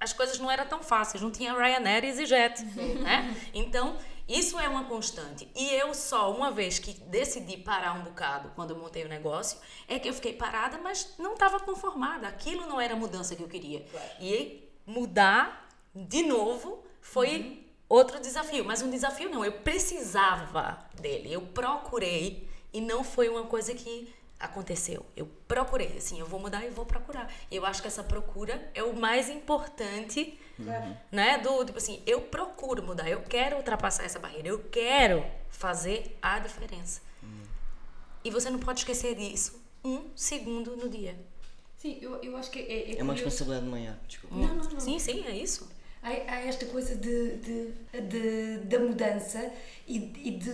as 0.00 0.12
coisas 0.12 0.38
não 0.38 0.50
eram 0.50 0.66
tão 0.66 0.82
fáceis. 0.82 1.22
Não 1.22 1.30
tinha 1.30 1.52
Ryanair 1.52 2.04
e 2.04 2.08
EasyJet. 2.08 2.64
Né? 2.64 3.36
Então, 3.52 3.96
isso 4.28 4.58
é 4.58 4.68
uma 4.68 4.84
constante. 4.84 5.48
E 5.56 5.74
eu 5.74 5.94
só, 5.94 6.30
uma 6.30 6.50
vez 6.50 6.78
que 6.78 6.92
decidi 6.92 7.56
parar 7.56 7.94
um 7.94 8.02
bocado, 8.02 8.52
quando 8.54 8.70
eu 8.70 8.78
montei 8.78 9.04
o 9.04 9.08
negócio, 9.08 9.58
é 9.88 9.98
que 9.98 10.08
eu 10.08 10.12
fiquei 10.12 10.34
parada, 10.34 10.78
mas 10.78 11.14
não 11.18 11.32
estava 11.32 11.58
conformada. 11.60 12.28
Aquilo 12.28 12.66
não 12.66 12.80
era 12.80 12.94
a 12.94 12.96
mudança 12.96 13.34
que 13.34 13.42
eu 13.42 13.48
queria. 13.48 13.86
E 14.20 14.68
mudar 14.86 15.68
de 15.94 16.22
novo 16.22 16.84
foi 17.00 17.66
outro 17.88 18.20
desafio. 18.20 18.64
Mas 18.64 18.82
um 18.82 18.90
desafio 18.90 19.30
não, 19.30 19.44
eu 19.44 19.52
precisava 19.52 20.86
dele. 21.00 21.32
Eu 21.32 21.40
procurei 21.40 22.48
e 22.72 22.80
não 22.80 23.02
foi 23.02 23.28
uma 23.28 23.44
coisa 23.44 23.74
que 23.74 24.12
aconteceu. 24.38 25.04
Eu 25.16 25.28
procurei, 25.46 25.96
assim, 25.96 26.20
eu 26.20 26.26
vou 26.26 26.38
mudar 26.38 26.64
e 26.64 26.70
vou 26.70 26.86
procurar. 26.86 27.32
E 27.50 27.56
eu 27.56 27.66
acho 27.66 27.82
que 27.82 27.88
essa 27.88 28.04
procura 28.04 28.70
é 28.74 28.82
o 28.82 28.94
mais 28.94 29.28
importante, 29.28 30.38
né? 31.10 31.38
Do 31.38 31.64
tipo 31.64 31.78
assim, 31.78 32.02
eu 32.06 32.20
procuro 32.22 32.82
mudar, 32.82 33.08
eu 33.08 33.22
quero 33.22 33.56
ultrapassar 33.56 34.04
essa 34.04 34.18
barreira, 34.18 34.48
eu 34.48 34.60
quero 34.70 35.24
fazer 35.48 36.16
a 36.22 36.38
diferença. 36.38 37.00
E 38.24 38.30
você 38.30 38.50
não 38.50 38.58
pode 38.58 38.80
esquecer 38.80 39.14
disso 39.14 39.62
um 39.84 40.10
segundo 40.14 40.76
no 40.76 40.88
dia. 40.88 41.18
Sim, 41.76 41.98
eu, 42.00 42.16
eu 42.22 42.36
acho 42.36 42.50
que 42.50 42.58
é, 42.58 42.92
é, 42.92 42.98
É 42.98 43.02
uma 43.02 43.12
responsabilidade 43.14 43.66
maior, 43.66 43.96
desculpa. 44.06 44.34
Não, 44.34 44.48
não, 44.48 44.64
não. 44.64 44.80
Sim, 44.80 44.98
sim, 44.98 45.24
é 45.26 45.30
isso. 45.30 45.70
Há, 46.02 46.12
esta 46.46 46.64
coisa 46.66 46.94
de, 46.94 47.32
de, 47.38 47.72
de- 48.08 48.58
da 48.66 48.78
mudança 48.78 49.50
e, 49.86 49.96
e 50.24 50.30
de, 50.30 50.52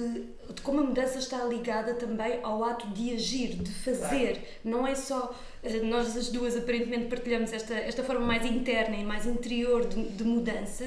de 0.54 0.62
como 0.62 0.80
a 0.80 0.84
mudança 0.84 1.18
está 1.18 1.44
ligada 1.44 1.94
também 1.94 2.40
ao 2.42 2.64
ato 2.64 2.88
de 2.88 3.12
agir, 3.12 3.54
de 3.56 3.70
fazer. 3.70 4.40
Não 4.64 4.86
é 4.86 4.94
só. 4.94 5.38
eh, 5.62 5.80
Nós 5.80 6.16
as 6.16 6.28
duas 6.28 6.56
aparentemente 6.56 7.06
partilhamos 7.06 7.52
esta, 7.52 7.74
esta 7.74 8.02
forma 8.02 8.24
mais 8.26 8.44
interna 8.46 8.96
e 8.96 9.04
mais 9.04 9.26
interior 9.26 9.86
de, 9.86 10.02
mudança, 10.24 10.84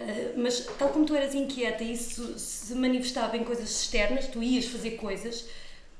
eh, 0.00 0.32
mas 0.36 0.66
tal 0.78 0.88
como 0.88 1.06
tu 1.06 1.14
eras 1.14 1.34
inquieta 1.34 1.84
e 1.84 1.92
isso 1.92 2.36
se 2.38 2.74
manifestava 2.74 3.36
em 3.36 3.44
coisas 3.44 3.70
externas, 3.70 4.26
tu 4.26 4.42
ias 4.42 4.64
fazer 4.66 4.92
coisas, 4.92 5.46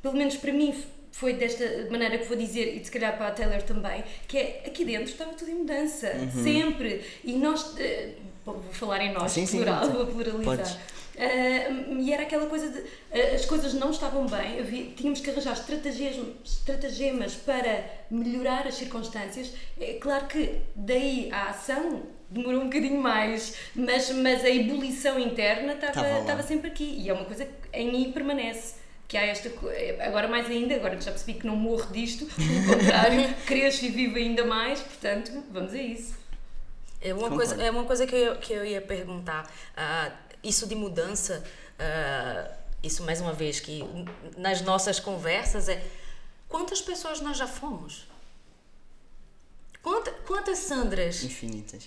pelo 0.03 0.15
menos 0.17 0.37
para 0.37 0.53
mim 0.53 0.75
foi 1.13 1.35
desta 1.35 1.65
maneira 1.91 2.19
que 2.19 2.25
vou 2.25 2.37
dizer, 2.37 2.75
e 2.77 2.85
se 2.85 2.91
calhar 2.91 3.17
para 3.17 3.29
a 3.29 3.31
Taylor 3.31 3.63
também, 3.63 4.03
que 4.27 4.37
é 4.39 4.63
aqui 4.67 4.85
dentro 4.85 5.05
estava 5.13 5.33
tudo 5.35 5.51
em 5.51 5.55
mudança, 5.55 6.11
sempre. 6.43 7.03
E 7.23 7.35
nós, 7.35 7.75
eh, 7.79 8.15
vou 8.45 8.61
falar 8.73 9.01
em 9.05 9.13
nós, 9.13 9.31
Sim, 9.31 9.47
plural, 9.47 9.85
sim. 9.85 9.93
vou 9.93 10.07
pluralizar. 10.07 10.79
Eh, 11.15 11.71
e 12.01 12.11
era 12.13 12.23
aquela 12.23 12.47
coisa 12.47 12.69
de 12.71 12.83
eh, 13.11 13.35
as 13.35 13.45
coisas 13.45 13.75
não 13.75 13.91
estavam 13.91 14.27
bem, 14.27 14.59
havia- 14.59 14.87
tínhamos 14.97 15.21
que 15.21 15.29
arranjar 15.31 15.53
estratagemas, 15.53 16.27
estratagemas 16.43 17.35
para 17.35 17.85
melhorar 18.11 18.67
as 18.67 18.75
circunstâncias. 18.77 19.53
É 19.79 19.95
claro 20.01 20.27
que 20.27 20.59
daí 20.75 21.29
a 21.31 21.51
ação 21.51 22.03
demorou 22.31 22.63
um 22.63 22.65
bocadinho 22.65 22.99
mais, 22.99 23.55
mas, 23.75 24.09
mas 24.11 24.43
a 24.43 24.49
ebulição 24.49 25.19
interna 25.19 25.75
Estava 25.75 26.21
estava 26.21 26.43
sempre 26.43 26.69
aqui 26.71 26.95
e 26.99 27.11
é 27.11 27.13
uma 27.13 27.27
coisa 27.27 27.45
que 27.45 27.53
em 27.79 27.93
mim 27.93 28.11
permanece. 28.11 28.81
Que 29.13 29.19
há 29.19 29.27
esta 29.27 29.51
co- 29.51 29.69
agora 30.01 30.27
mais 30.27 30.47
ainda, 30.47 30.75
agora 30.75 30.97
que 30.97 31.05
já 31.05 31.11
percebi 31.11 31.35
que 31.39 31.47
não 31.47 31.55
morro 31.55 31.93
disto, 31.93 32.25
pelo 32.35 32.79
contrário, 32.79 33.35
cresço 33.45 33.85
e 33.85 33.91
vivo 33.91 34.17
ainda 34.17 34.43
mais, 34.47 34.81
portanto, 34.81 35.31
vamos 35.51 35.75
a 35.75 35.77
isso. 35.77 36.15
É 36.99 37.13
uma 37.13 37.29
coisa, 37.29 37.63
é 37.63 37.71
uma 37.71 37.85
coisa 37.85 38.07
que, 38.07 38.15
eu, 38.17 38.37
que 38.37 38.55
eu 38.55 38.65
ia 38.65 38.81
perguntar. 38.81 39.53
Ah, 39.77 40.11
isso 40.43 40.67
de 40.67 40.75
mudança, 40.75 41.45
ah, 41.79 42.51
isso 42.83 43.03
mais 43.03 43.21
uma 43.21 43.35
vez, 43.35 43.61
que 43.61 43.85
nas 44.39 44.63
nossas 44.63 44.99
conversas 44.99 45.69
é 45.69 45.85
quantas 46.49 46.81
pessoas 46.81 47.21
nós 47.21 47.37
já 47.37 47.47
fomos? 47.47 48.07
Quanta, 49.83 50.11
quantas 50.27 50.57
Sandras? 50.61 51.23
Infinitas. 51.23 51.87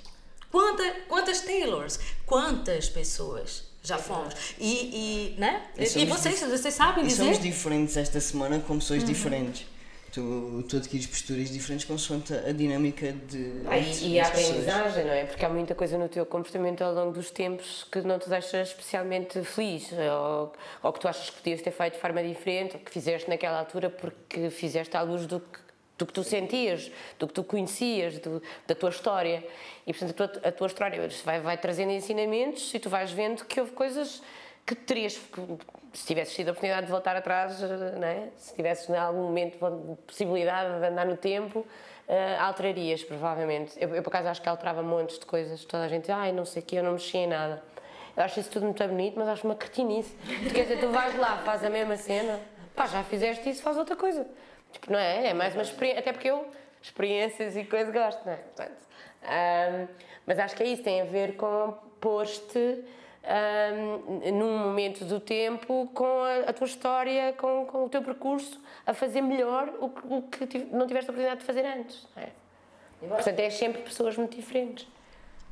Quanta, 0.51 0.83
quantas 1.07 1.41
Taylors? 1.41 1.99
Quantas 2.27 2.87
pessoas 2.87 3.63
já 3.85 3.97
fomos? 3.97 4.33
E, 4.59 5.33
e 5.35 5.39
né? 5.39 5.61
E 5.77 5.83
E, 5.83 6.05
vocês, 6.05 6.39
vocês 6.41 6.73
sabem 6.73 7.03
E 7.03 7.07
dizer? 7.07 7.23
somos 7.23 7.39
diferentes 7.39 7.95
esta 7.97 8.19
semana 8.19 8.59
como 8.59 8.79
pessoas 8.79 9.01
Uhum. 9.03 9.07
diferentes. 9.07 9.65
Tu, 10.11 10.63
tu 10.69 10.77
adquires 10.77 11.05
posturas 11.07 11.49
diferentes 11.49 11.83
consoante 11.85 12.33
a 12.33 12.53
dinâmica 12.53 13.11
de. 13.11 13.51
Ah, 13.67 13.77
e, 13.77 14.13
e 14.13 14.19
a 14.19 14.25
aprendizagem, 14.27 15.03
não 15.03 15.11
é? 15.11 15.25
Porque 15.25 15.43
há 15.43 15.49
muita 15.49 15.75
coisa 15.75 15.97
no 15.97 16.07
teu 16.07 16.25
comportamento 16.25 16.81
ao 16.85 16.93
longo 16.93 17.11
dos 17.11 17.29
tempos 17.31 17.85
que 17.91 17.99
não 17.99 18.17
te 18.17 18.29
deixa 18.29 18.61
especialmente 18.61 19.43
feliz, 19.43 19.89
ou, 19.91 20.53
ou 20.81 20.93
que 20.93 21.01
tu 21.01 21.07
achas 21.09 21.29
que 21.29 21.35
podias 21.37 21.61
ter 21.61 21.71
feito 21.71 21.95
de 21.95 21.99
forma 21.99 22.23
diferente, 22.23 22.75
ou 22.77 22.79
que 22.79 22.91
fizeste 22.91 23.29
naquela 23.29 23.59
altura 23.59 23.89
porque 23.89 24.49
fizeste 24.49 24.95
à 24.95 25.01
luz 25.01 25.25
do 25.25 25.41
que, 25.41 25.59
do 25.97 26.05
que 26.05 26.13
tu 26.13 26.23
sentias, 26.23 26.91
do 27.17 27.27
que 27.27 27.33
tu 27.33 27.43
conhecias, 27.43 28.19
do- 28.19 28.41
da 28.67 28.75
tua 28.75 28.89
história. 28.89 29.43
E 29.87 29.93
portanto 29.93 30.23
a 30.23 30.27
tua, 30.27 30.49
a 30.49 30.51
tua 30.51 30.67
história 30.67 31.09
vai, 31.23 31.39
vai 31.39 31.57
trazendo 31.57 31.91
ensinamentos 31.91 32.73
e 32.73 32.79
tu 32.79 32.89
vais 32.89 33.11
vendo 33.11 33.45
que 33.45 33.59
houve 33.59 33.71
coisas 33.71 34.21
que 34.65 34.73
terias, 34.75 35.21
se 35.93 36.05
tivesses 36.07 36.33
tido 36.33 36.49
a 36.49 36.51
oportunidade 36.51 36.87
de 36.87 36.91
voltar 36.91 37.15
atrás, 37.15 37.61
eh, 37.61 37.67
é? 38.03 38.29
se 38.35 38.55
tivesses 38.55 38.89
em 38.89 38.95
algum 38.97 39.21
momento 39.23 39.57
possibilidade 40.07 40.79
de 40.79 40.85
andar 40.87 41.05
no 41.05 41.15
tempo, 41.15 41.65
eh, 42.07 42.35
alterarias, 42.39 43.03
provavelmente. 43.03 43.73
Eu, 43.79 43.93
eu, 43.95 44.01
por 44.01 44.09
acaso, 44.09 44.27
acho 44.29 44.41
que 44.41 44.49
alterava 44.49 44.81
montes 44.81 45.19
de 45.19 45.25
coisas. 45.25 45.63
Toda 45.65 45.83
a 45.83 45.87
gente, 45.87 46.11
ai, 46.11 46.31
não 46.31 46.45
sei 46.45 46.61
o 46.63 46.65
quê, 46.65 46.77
eu 46.79 46.83
não 46.83 46.93
mexia 46.93 47.21
em 47.21 47.27
nada. 47.27 47.63
Eu 48.17 48.23
acho 48.23 48.39
isso 48.39 48.49
tudo 48.49 48.63
muito 48.65 48.85
bonito, 48.87 49.13
mas 49.19 49.27
acho 49.27 49.45
uma 49.45 49.55
cretinice. 49.55 50.15
Tu, 50.47 50.53
quer 50.53 50.63
dizer, 50.63 50.79
tu 50.79 50.89
vais 50.89 51.15
lá, 51.17 51.37
faz 51.45 51.63
a 51.63 51.69
mesma 51.69 51.95
cena, 51.97 52.39
pá, 52.75 52.87
já 52.87 53.03
fizeste 53.03 53.47
isso, 53.49 53.61
faz 53.61 53.77
outra 53.77 53.95
coisa. 53.95 54.25
Tipo, 54.75 54.91
não 54.91 54.99
é? 54.99 55.27
É 55.29 55.33
mais 55.33 55.53
uma 55.53 55.61
experiência, 55.63 55.99
até 56.01 56.11
porque 56.11 56.29
eu, 56.29 56.45
experiências 56.81 57.55
e 57.55 57.63
coisas 57.63 57.93
gosto, 57.93 58.25
não 58.25 58.33
é? 58.33 58.35
Portanto, 58.35 58.77
ahm, 59.23 59.87
mas 60.25 60.37
acho 60.39 60.55
que 60.55 60.63
é 60.63 60.67
isso, 60.67 60.83
tem 60.83 61.01
a 61.01 61.05
ver 61.05 61.35
com 61.37 61.73
pôr-te 62.01 62.83
ahm, 63.23 64.31
num 64.33 64.57
momento 64.57 65.05
do 65.05 65.19
tempo 65.19 65.89
com 65.93 66.23
a, 66.23 66.49
a 66.49 66.53
tua 66.53 66.67
história, 66.67 67.33
com, 67.33 67.65
com 67.65 67.85
o 67.85 67.89
teu 67.89 68.01
percurso, 68.01 68.61
a 68.85 68.93
fazer 68.93 69.21
melhor 69.21 69.73
o, 69.79 69.89
que- 69.89 70.07
o 70.13 70.21
que 70.23 70.57
não 70.71 70.85
tiveste 70.85 71.09
a 71.09 71.11
oportunidade 71.13 71.39
de 71.39 71.45
fazer 71.45 71.65
antes. 71.65 72.07
não 72.15 72.23
é? 72.23 72.29
Portanto, 73.07 73.39
é 73.39 73.49
sempre 73.49 73.81
pessoas 73.81 74.17
muito 74.17 74.35
diferentes. 74.35 74.87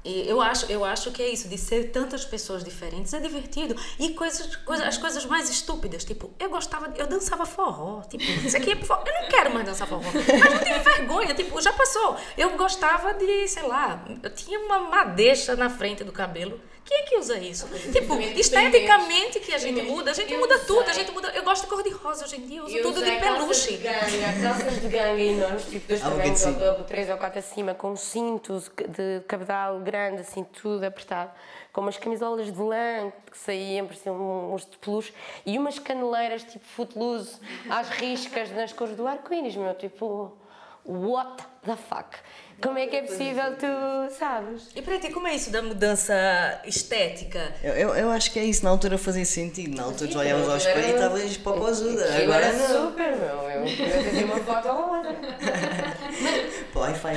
E 0.04 0.28
eu 0.28 0.42
acho, 0.42 0.70
eu 0.70 0.84
acho 0.84 1.12
que 1.12 1.22
é 1.22 1.30
isso, 1.30 1.48
de 1.48 1.58
ser 1.58 1.92
tantas 1.92 2.26
pessoas 2.26 2.64
diferentes, 2.64 3.14
é 3.14 3.20
divertido. 3.20 3.76
E 3.98 4.10
coisas, 4.10 4.56
coisas, 4.58 4.86
as 4.86 4.98
coisas 4.98 5.26
mais 5.26 5.50
estúpidas, 5.50 6.04
tipo, 6.04 6.32
eu 6.40 6.50
gostava, 6.50 6.94
eu 6.98 7.08
dançava 7.08 7.46
forró, 7.46 8.02
tipo, 8.02 8.24
isso 8.24 8.58
aqui 8.58 8.72
é 8.72 8.76
forró, 8.76 9.04
eu 9.06 9.22
não 9.22 9.30
quero 9.30 9.54
mais 9.54 9.66
dançar 9.66 9.88
forró. 9.88 10.04
Mas 10.04 10.54
não 10.54 10.60
tive 10.60 10.80
vergonha, 10.80 11.34
tipo, 11.34 11.62
já 11.62 11.72
passou. 11.72 12.18
Eu 12.38 12.58
gostava 12.58 13.14
de, 13.14 13.48
sei 13.48 13.64
lá, 13.64 14.04
eu 14.22 14.30
tinha 14.34 14.60
uma 14.60 14.80
madeixa 14.80 15.56
na 15.56 15.70
frente 15.70 16.04
do 16.04 16.12
cabelo. 16.12 16.60
Quem 16.86 16.98
é 16.98 17.04
que 17.04 17.18
usa 17.18 17.38
isso? 17.38 17.68
Tipo, 17.92 18.20
esteticamente 18.20 19.40
que 19.40 19.54
a 19.54 19.58
gente 19.58 19.82
muda, 19.84 20.12
a 20.12 20.14
gente 20.14 20.36
muda 20.36 20.60
tudo, 20.60 20.90
a 20.90 20.94
gente 20.94 21.12
muda. 21.12 21.30
Eu 21.30 21.44
gosto 21.44 21.64
de 21.64 21.70
cor 21.70 21.82
de 21.82 21.90
rosa 21.92 22.26
hoje 22.26 22.36
em 22.36 22.46
dia, 22.46 22.60
eu 22.60 22.66
uso 22.66 22.82
tudo 22.82 23.04
de 23.04 23.12
peluche. 23.12 23.78
Calças 23.78 24.82
de 24.82 24.88
ganga 24.90 25.22
enormes, 25.22 25.66
tipo 25.66 25.88
dois 25.88 26.02
tamanhos, 26.02 26.46
assim. 26.46 26.84
três 26.88 27.10
ou 27.10 27.18
quatro 27.18 27.40
acima, 27.40 27.74
com 27.74 27.96
cintos 27.96 28.70
de 28.70 29.22
cabedal 29.28 29.80
grande, 29.80 30.22
assim, 30.22 30.44
tudo 30.44 30.84
apertado, 30.84 31.32
com 31.72 31.82
umas 31.82 31.98
camisolas 31.98 32.52
de 32.52 32.62
lã 32.62 33.12
que 33.32 33.38
saíam, 33.38 33.88
pareciam 33.88 34.54
uns 34.54 34.66
de 34.66 34.78
peluche, 34.78 35.14
e 35.46 35.58
umas 35.58 35.80
caneleiras 35.80 36.44
tipo 36.44 36.66
footloose, 36.66 37.38
às 37.70 37.90
riscas, 37.90 38.52
nas 38.52 38.74
cores 38.74 38.96
do 38.96 39.08
arco-íris, 39.08 39.56
meu, 39.56 39.74
tipo, 39.74 40.38
what 40.86 41.44
the 41.66 41.78
fuck? 41.78 42.18
Como 42.64 42.78
é 42.78 42.88
que 42.88 42.96
é 42.96 43.02
possível 43.04 43.44
tu, 43.60 44.14
sabes? 44.18 44.64
E 44.76 44.82
para 44.82 44.98
ti, 45.00 45.12
como 45.12 45.28
é 45.28 45.36
isso 45.36 45.52
da 45.52 45.62
mudança 45.62 46.14
estética? 46.66 47.54
Eu, 47.64 47.74
eu, 47.74 47.96
eu 47.96 48.10
acho 48.12 48.32
que 48.32 48.40
é 48.40 48.44
isso, 48.44 48.64
na 48.64 48.70
altura 48.72 48.98
fazia 48.98 49.26
sentido. 49.26 49.76
Na 49.76 49.84
altura 49.84 50.10
tu 50.10 50.18
olhavas 50.20 50.50
ao 50.50 50.58
espelho 50.58 50.88
e 50.88 50.92
estavas 50.92 51.38
popozuda. 51.38 52.06
Agora 52.06 52.48
Agora 52.48 52.54
não. 52.54 52.88
super, 52.90 53.16
meu, 53.16 53.50
eu 53.50 53.64
eu 53.64 54.04
fazia 54.04 54.26
uma 54.26 54.38
foto 54.38 54.68
ou 54.70 54.96
outra. 54.98 55.16
Pô, 56.72 56.80
Wi-Fi. 56.80 57.14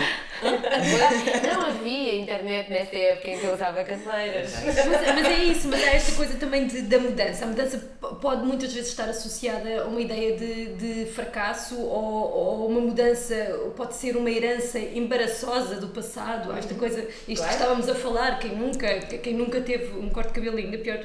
Não 1.55 1.63
havia 1.67 2.15
internet 2.21 2.71
nessa 2.71 2.95
época 2.97 3.31
em 3.31 3.39
que 3.39 3.45
eu 3.47 3.55
usava 3.55 3.85
caneleiras. 3.85 4.53
Mas, 4.65 4.77
mas 5.15 5.27
é 5.27 5.45
isso, 5.45 5.69
mas 5.69 5.83
há 5.83 5.91
esta 5.93 6.13
coisa 6.13 6.35
também 6.39 6.67
de- 6.67 6.83
da 6.83 6.99
mudança. 6.99 7.45
A 7.45 7.49
mudança 7.49 7.79
pode 8.21 8.45
muitas 8.45 8.73
vezes 8.73 8.91
estar 8.91 9.09
associada 9.09 9.83
a 9.83 9.85
uma 9.87 10.01
ideia 10.01 10.37
de, 10.37 10.67
de 10.75 11.07
fracasso 11.13 11.79
ou, 11.81 12.05
ou 12.33 12.69
uma 12.69 12.81
mudança, 12.81 13.35
pode 13.77 13.95
ser 13.95 14.17
uma 14.17 14.31
herança 14.31 14.79
embaraçosa 14.79 15.36
do 15.81 15.89
passado. 15.89 16.53
Há 16.53 16.59
esta 16.59 16.75
coisa, 16.75 17.01
isto 17.29 17.45
que 17.45 17.53
estávamos 17.53 17.89
a 17.89 17.95
falar, 17.95 18.39
quem 18.39 18.57
nunca, 18.57 18.89
quem 19.01 19.35
nunca 19.35 19.61
teve 19.61 19.99
um 19.99 20.09
corte 20.09 20.29
de 20.29 20.35
cabelo 20.35 20.57
ainda 20.57 20.79
pior 20.79 21.01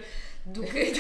do 0.46 0.62
que. 0.64 0.86
que- 0.92 0.94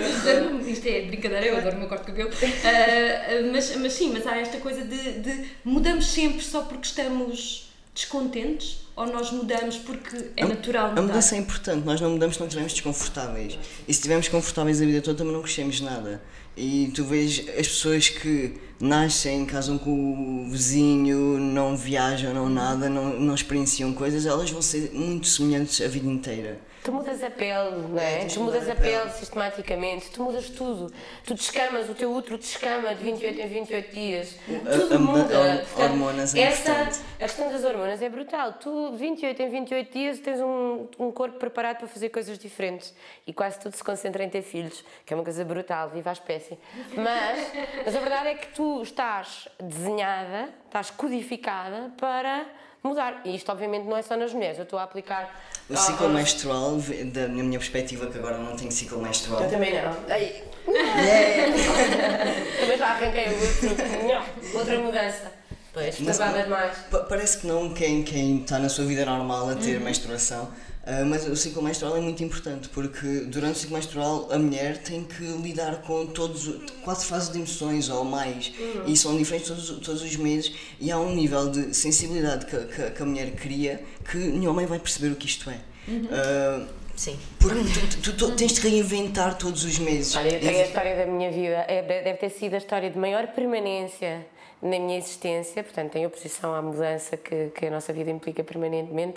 Isto 0.70 0.86
é 0.88 1.02
brincadeira, 1.02 1.46
eu 1.46 1.56
adoro 1.56 1.76
o 1.76 1.78
meu 1.80 1.88
corte 1.88 2.06
de 2.06 2.12
cabelo. 2.12 2.30
Ah, 2.64 3.50
mas, 3.52 3.74
mas 3.76 3.92
sim, 3.92 4.10
mas 4.12 4.26
há 4.26 4.38
esta 4.38 4.58
coisa 4.58 4.84
de, 4.84 5.18
de 5.20 5.44
mudamos 5.64 6.06
sempre 6.06 6.42
só 6.44 6.62
porque 6.62 6.86
estamos 6.86 7.70
descontentes 7.94 8.78
ou 8.94 9.06
nós 9.06 9.30
mudamos 9.32 9.76
porque 9.78 10.30
é 10.36 10.46
natural 10.46 10.86
A 10.86 10.88
mudar? 10.90 11.02
mudança 11.02 11.34
é 11.34 11.38
importante, 11.38 11.84
nós 11.84 12.00
não 12.00 12.10
mudamos 12.10 12.36
se 12.36 12.40
não 12.40 12.46
estivermos 12.46 12.72
desconfortáveis. 12.72 13.54
E 13.88 13.92
se 13.92 13.98
estivermos 13.98 14.28
confortáveis 14.28 14.80
a 14.80 14.84
vida 14.84 15.02
toda 15.02 15.18
também 15.18 15.32
não 15.32 15.42
crescemos 15.42 15.80
nada. 15.80 16.22
E 16.62 16.90
tu 16.94 17.04
vês 17.04 17.42
as 17.58 17.66
pessoas 17.66 18.10
que 18.10 18.52
nascem, 18.78 19.46
casam 19.46 19.78
com 19.78 20.44
o 20.44 20.50
vizinho, 20.50 21.38
não 21.38 21.74
viajam, 21.74 22.34
não 22.34 22.50
nada, 22.50 22.86
não, 22.86 23.18
não 23.18 23.34
experienciam 23.34 23.94
coisas, 23.94 24.26
elas 24.26 24.50
vão 24.50 24.60
ser 24.60 24.90
muito 24.92 25.26
semelhantes 25.26 25.80
a 25.80 25.88
vida 25.88 26.06
inteira. 26.06 26.60
Tu 26.82 26.90
mudas 26.92 27.22
a 27.22 27.30
pele, 27.30 27.76
não 27.88 27.98
é? 27.98 28.20
tens 28.20 28.32
Tu 28.34 28.40
mudas 28.40 28.66
a 28.68 28.74
pele. 28.74 28.96
pele 28.98 29.10
sistematicamente, 29.10 30.10
tu 30.10 30.22
mudas 30.22 30.48
tudo. 30.48 30.90
Tu 31.26 31.34
descamas, 31.34 31.90
o 31.90 31.94
teu 31.94 32.10
útero 32.10 32.38
descama 32.38 32.94
de 32.94 33.04
28 33.04 33.38
em 33.40 33.46
28 33.48 33.94
dias. 33.94 34.36
A- 34.66 34.70
Tudo 34.78 34.94
a- 34.94 34.98
muda. 34.98 35.66
a- 35.76 35.82
hormonas 35.82 36.34
é 36.34 36.40
essa, 36.40 36.70
importante. 36.72 36.98
A 37.16 37.18
questão 37.24 37.52
das 37.52 37.64
hormonas 37.64 38.00
é 38.00 38.08
brutal. 38.08 38.54
Tu, 38.54 38.92
28 38.92 39.42
em 39.42 39.50
28 39.50 39.92
dias, 39.92 40.18
tens 40.20 40.40
um, 40.40 40.86
um 40.98 41.12
corpo 41.12 41.38
preparado 41.38 41.76
para 41.78 41.86
fazer 41.86 42.08
coisas 42.08 42.38
diferentes. 42.38 42.94
E 43.26 43.32
quase 43.34 43.58
tudo 43.60 43.76
se 43.76 43.84
concentra 43.84 44.24
em 44.24 44.30
ter 44.30 44.40
filhos, 44.42 44.82
que 45.04 45.12
é 45.12 45.16
uma 45.16 45.22
coisa 45.24 45.44
brutal, 45.44 45.90
viva 45.90 46.08
a 46.08 46.12
espécie. 46.14 46.58
Mas, 46.96 47.52
mas 47.84 47.94
a 47.94 48.00
verdade 48.00 48.28
é 48.28 48.34
que 48.36 48.48
tu 48.54 48.80
estás 48.82 49.48
desenhada, 49.62 50.48
estás 50.64 50.90
codificada 50.90 51.92
para 51.98 52.46
mudar. 52.82 53.20
E 53.24 53.34
isto, 53.36 53.50
obviamente, 53.52 53.84
não 53.84 53.96
é 53.96 54.02
só 54.02 54.16
nas 54.16 54.32
mulheres. 54.32 54.58
Eu 54.58 54.64
estou 54.64 54.78
a 54.78 54.82
aplicar. 54.84 55.34
O 55.68 55.76
ciclo 55.76 56.08
menstrual, 56.08 56.76
da 57.12 57.28
na 57.28 57.42
minha 57.42 57.58
perspectiva, 57.58 58.06
que 58.06 58.18
agora 58.18 58.38
não 58.38 58.56
tenho 58.56 58.72
ciclo 58.72 59.00
menstrual, 59.00 59.42
Eu 59.42 59.50
também 59.50 59.72
não. 59.74 59.96
Ai, 60.08 60.42
também 62.60 62.78
já 62.78 62.86
arranquei 62.88 63.26
o 63.28 63.40
outro. 63.40 64.58
Outra 64.58 64.78
mudança. 64.78 65.32
Pois. 65.72 66.00
Estava 66.00 66.42
demais. 66.42 66.76
Pa- 66.90 67.00
Parece 67.08 67.38
que 67.38 67.46
não 67.46 67.72
quem, 67.72 68.02
quem 68.02 68.40
está 68.42 68.58
na 68.58 68.68
sua 68.68 68.84
vida 68.84 69.04
normal 69.04 69.50
a 69.50 69.52
Uhum. 69.52 69.56
ter 69.56 69.78
menstruação, 69.80 70.50
ah, 70.86 71.04
mas 71.04 71.26
o 71.26 71.36
ciclo 71.36 71.62
menstrual 71.62 71.96
é 71.96 72.00
muito 72.00 72.22
importante 72.24 72.68
porque 72.70 73.20
durante 73.26 73.56
o 73.56 73.58
ciclo 73.58 73.74
menstrual 73.76 74.28
a 74.32 74.38
mulher 74.38 74.78
tem 74.78 75.04
que 75.04 75.22
lidar 75.24 75.82
com 75.82 76.06
todos 76.06 76.46
quatro 76.82 77.04
fases 77.04 77.28
de 77.30 77.38
emoções 77.38 77.88
ou 77.88 78.04
mais 78.04 78.48
Uhum. 78.58 78.84
e 78.86 78.96
são 78.96 79.16
diferentes 79.16 79.48
todos, 79.48 79.68
todos 79.84 80.02
os 80.02 80.16
meses 80.16 80.52
e 80.80 80.90
há 80.90 80.98
um 80.98 81.14
nível 81.14 81.50
de 81.50 81.74
sensibilidade 81.76 82.46
que, 82.46 82.56
que- 82.66 82.90
que 82.92 83.02
a 83.02 83.06
mulher 83.06 83.30
cria 83.32 83.82
que 84.10 84.16
nenhum 84.16 84.50
homem 84.50 84.66
vai 84.66 84.78
perceber 84.78 85.08
o 85.12 85.16
que 85.16 85.26
isto 85.26 85.50
é. 85.50 85.58
Uhum. 85.88 86.08
Ah, 86.10 86.66
Sim. 86.96 87.18
porque 87.38 87.60
tu, 88.02 88.12
tu- 88.12 88.16
tu 88.16 88.36
tens 88.36 88.52
de 88.52 88.60
reinventar 88.60 89.36
todos 89.38 89.64
os 89.64 89.78
meses. 89.78 90.14
Olha, 90.16 90.34
eu 90.34 90.40
tenho 90.40 90.60
a 90.60 90.64
história 90.66 90.96
da 90.96 91.06
minha 91.06 91.30
vida, 91.30 91.64
é, 91.68 91.82
deve 91.82 92.14
ter 92.18 92.28
sido 92.30 92.54
a 92.54 92.58
história 92.58 92.90
de 92.90 92.98
maior 92.98 93.26
permanência 93.28 94.26
na 94.62 94.78
minha 94.78 94.98
existência, 94.98 95.62
portanto, 95.64 95.96
em 95.96 96.04
oposição 96.06 96.54
à 96.54 96.60
mudança 96.60 97.16
que, 97.16 97.48
que 97.54 97.64
a 97.66 97.70
nossa 97.70 97.94
vida 97.94 98.10
implica 98.10 98.44
permanentemente, 98.44 99.16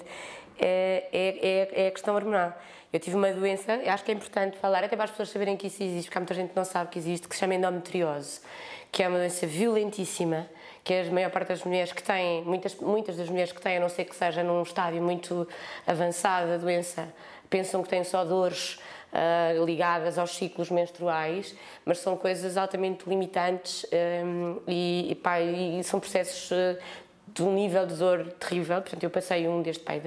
é, 0.60 1.08
é, 1.12 1.80
é, 1.82 1.86
é 1.86 1.88
a 1.88 1.92
questão 1.92 2.16
hormonal. 2.16 2.54
Eu 2.92 3.00
tive 3.00 3.16
uma 3.16 3.32
doença, 3.32 3.82
acho 3.88 4.04
que 4.04 4.12
é 4.12 4.14
importante 4.14 4.58
falar, 4.58 4.84
até 4.84 4.96
para 4.96 5.06
as 5.06 5.12
pessoas 5.12 5.30
saberem 5.30 5.58
que 5.58 5.68
isso 5.68 5.82
existe, 5.82 6.06
porque 6.08 6.18
há 6.18 6.22
muita 6.22 6.34
gente 6.36 6.50
que 6.50 6.56
não 6.56 6.66
sabe 6.66 6.92
que 6.92 7.00
existe, 7.00 7.28
que 7.28 7.36
se 7.36 7.40
chama 7.40 7.56
endometriose, 7.56 8.42
que 8.92 9.02
é 9.02 9.08
uma 9.08 9.18
doença 9.18 9.48
violentíssima, 9.48 10.48
que 10.84 10.94
a 10.94 11.04
maior 11.06 11.32
parte 11.32 11.48
das 11.48 11.64
mulheres 11.64 11.92
que 11.92 12.04
têm, 12.04 12.44
muitas, 12.44 12.76
muitas 12.76 13.18
das 13.18 13.30
mulheres 13.30 13.52
que 13.52 13.62
têm, 13.62 13.78
a 13.78 13.80
não 13.80 13.90
ser 13.90 14.06
que 14.06 14.16
seja 14.16 14.44
num 14.44 14.62
estádio 14.62 15.02
muito 15.02 15.48
avançado 15.88 16.50
da 16.50 16.58
doença, 16.58 17.08
pensam 17.50 17.82
que 17.82 17.90
têm 17.90 18.04
só 18.04 18.24
dores 18.24 18.80
ah, 19.16 19.54
ligadas 19.64 20.18
aos 20.18 20.36
ciclos 20.36 20.72
menstruais, 20.72 21.56
mas 21.86 22.00
são 22.00 22.18
coisas 22.18 22.58
altamente 22.58 23.08
limitantes 23.08 23.86
hum, 24.26 24.60
e, 24.68 25.12
e, 25.12 25.16
pá, 25.16 25.40
e 25.40 25.84
são 25.84 26.00
processos 26.00 26.52
ah, 26.52 26.82
de 27.34 27.42
um 27.42 27.54
nível 27.54 27.86
de 27.86 27.96
dor 27.96 28.26
terrível. 28.40 28.82
Portanto, 28.82 29.04
eu 29.04 29.10
passei 29.10 29.48
um 29.48 29.62
desde 29.62 29.82
pai 29.82 30.02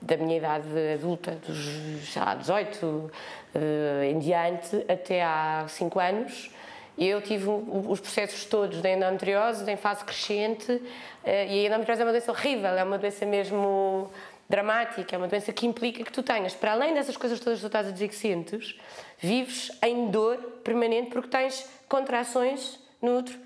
da, 0.00 0.16
minha 0.16 0.36
idade 0.36 0.68
adulta, 0.94 1.38
dos 1.46 2.12
sei 2.12 2.22
lá, 2.22 2.34
18 2.34 3.10
ah, 3.54 4.04
em 4.04 4.18
diante, 4.18 4.84
até 4.88 5.22
há 5.22 5.64
5 5.68 5.98
anos. 5.98 6.50
Eu 6.96 7.20
tive 7.20 7.48
os 7.48 7.98
processos 7.98 8.44
todos 8.44 8.80
da 8.80 8.88
endometriose, 8.88 9.68
em 9.68 9.76
fase 9.76 10.04
crescente, 10.04 10.80
eh, 11.24 11.46
e 11.48 11.64
a 11.64 11.68
endometriose 11.68 12.02
é 12.02 12.04
uma 12.04 12.12
doença 12.12 12.30
horrível, 12.30 12.70
é 12.70 12.84
uma 12.84 12.98
doença 12.98 13.26
mesmo 13.26 14.08
dramática, 14.48 15.16
é 15.16 15.18
uma 15.18 15.26
doença 15.26 15.52
que 15.52 15.66
implica 15.66 16.04
que 16.04 16.12
tu 16.12 16.22
tenhas, 16.22 16.54
para 16.54 16.70
além 16.70 16.94
dessas 16.94 17.16
coisas 17.16 17.40
todas 17.40 17.58
que 17.58 17.64
tu 17.64 17.66
estás 17.66 17.88
a 17.88 17.90
dizer 17.90 18.06
que 18.06 18.14
sentes, 18.14 18.78
vives 19.18 19.72
em 19.82 20.08
dor 20.08 20.36
permanente 20.62 21.10
porque 21.10 21.28
tens 21.28 21.68
contrações 21.88 22.78
no 23.02 23.18
útero, 23.18 23.38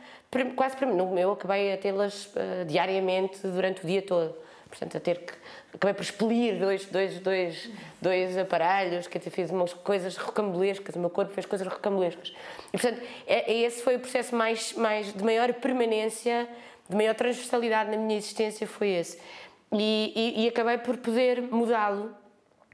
quase 0.54 0.76
para 0.76 0.86
mim. 0.86 0.94
Meu, 1.12 1.32
acabei 1.32 1.72
a 1.72 1.78
tê-las 1.78 2.30
eh, 2.36 2.64
diariamente 2.64 3.46
durante 3.46 3.84
o 3.84 3.86
dia 3.86 4.02
todo. 4.02 4.34
Portanto, 4.68 4.96
a 4.96 5.00
ter 5.00 5.18
que. 5.18 5.32
Acabei 5.74 5.94
por 5.94 6.02
expelir 6.02 6.58
dois, 6.58 6.86
dois, 6.86 7.18
dois, 7.20 7.70
dois 8.00 8.36
aparelhos, 8.36 9.06
que 9.06 9.18
até 9.18 9.30
fiz 9.30 9.50
umas 9.50 9.72
coisas 9.72 10.16
rocambolescas, 10.16 10.94
o 10.94 10.98
meu 10.98 11.10
corpo 11.10 11.32
fez 11.32 11.46
coisas 11.46 11.66
rocambolescas. 11.66 12.34
E, 12.68 12.78
portanto, 12.78 13.02
é, 13.26 13.50
é 13.50 13.60
esse 13.60 13.82
foi 13.82 13.96
o 13.96 14.00
processo 14.00 14.34
mais, 14.34 14.72
mais 14.74 15.12
de 15.12 15.22
maior 15.22 15.52
permanência, 15.54 16.48
de 16.88 16.96
maior 16.96 17.14
transversalidade 17.14 17.90
na 17.90 17.96
minha 17.96 18.16
existência, 18.16 18.66
foi 18.66 18.88
esse. 18.88 19.18
E, 19.72 20.12
e, 20.14 20.44
e 20.44 20.48
acabei 20.48 20.78
por 20.78 20.96
poder 20.96 21.42
mudá-lo 21.42 22.14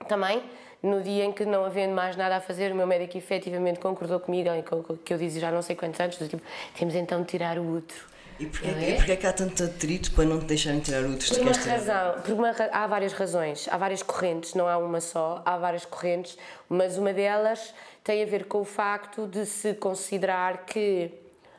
também, 0.08 0.42
no 0.84 1.02
dia 1.02 1.24
em 1.24 1.32
que 1.32 1.46
não 1.46 1.64
havendo 1.64 1.94
mais 1.94 2.14
nada 2.14 2.36
a 2.36 2.40
fazer, 2.40 2.70
o 2.70 2.74
meu 2.74 2.86
médico 2.86 3.16
efetivamente 3.16 3.80
concordou 3.80 4.20
comigo, 4.20 4.50
que 4.62 4.72
eu, 4.72 4.98
que 5.02 5.14
eu 5.14 5.18
disse 5.18 5.40
já 5.40 5.50
não 5.50 5.62
sei 5.62 5.74
quantos 5.74 5.98
anos, 5.98 6.18
do 6.18 6.28
tipo, 6.28 6.42
temos 6.78 6.94
então 6.94 7.22
de 7.22 7.26
tirar 7.28 7.58
o 7.58 7.76
útero. 7.76 8.00
E 8.38 8.46
porquê, 8.46 8.66
é? 8.68 8.90
e 8.90 8.94
porquê 8.96 9.12
é 9.12 9.16
que 9.16 9.26
há 9.26 9.32
tanto 9.32 9.62
atrito 9.62 10.10
para 10.12 10.24
não 10.24 10.40
te 10.40 10.46
deixarem 10.46 10.80
tirar 10.80 11.04
outros 11.04 11.28
Por 11.28 11.36
de 11.36 11.40
uma 11.40 11.52
castelo? 11.52 11.76
razão, 11.76 12.20
por 12.20 12.32
uma 12.32 12.54
há 12.72 12.86
várias 12.86 13.12
razões, 13.12 13.68
há 13.70 13.76
várias 13.78 14.02
correntes, 14.02 14.54
não 14.54 14.68
há 14.68 14.76
uma 14.76 15.00
só, 15.00 15.40
há 15.44 15.56
várias 15.56 15.86
correntes, 15.86 16.36
mas 16.68 16.98
uma 16.98 17.12
delas 17.12 17.72
tem 18.02 18.22
a 18.22 18.26
ver 18.26 18.44
com 18.44 18.60
o 18.60 18.64
facto 18.64 19.26
de 19.26 19.46
se 19.46 19.72
considerar 19.74 20.66
que 20.66 21.10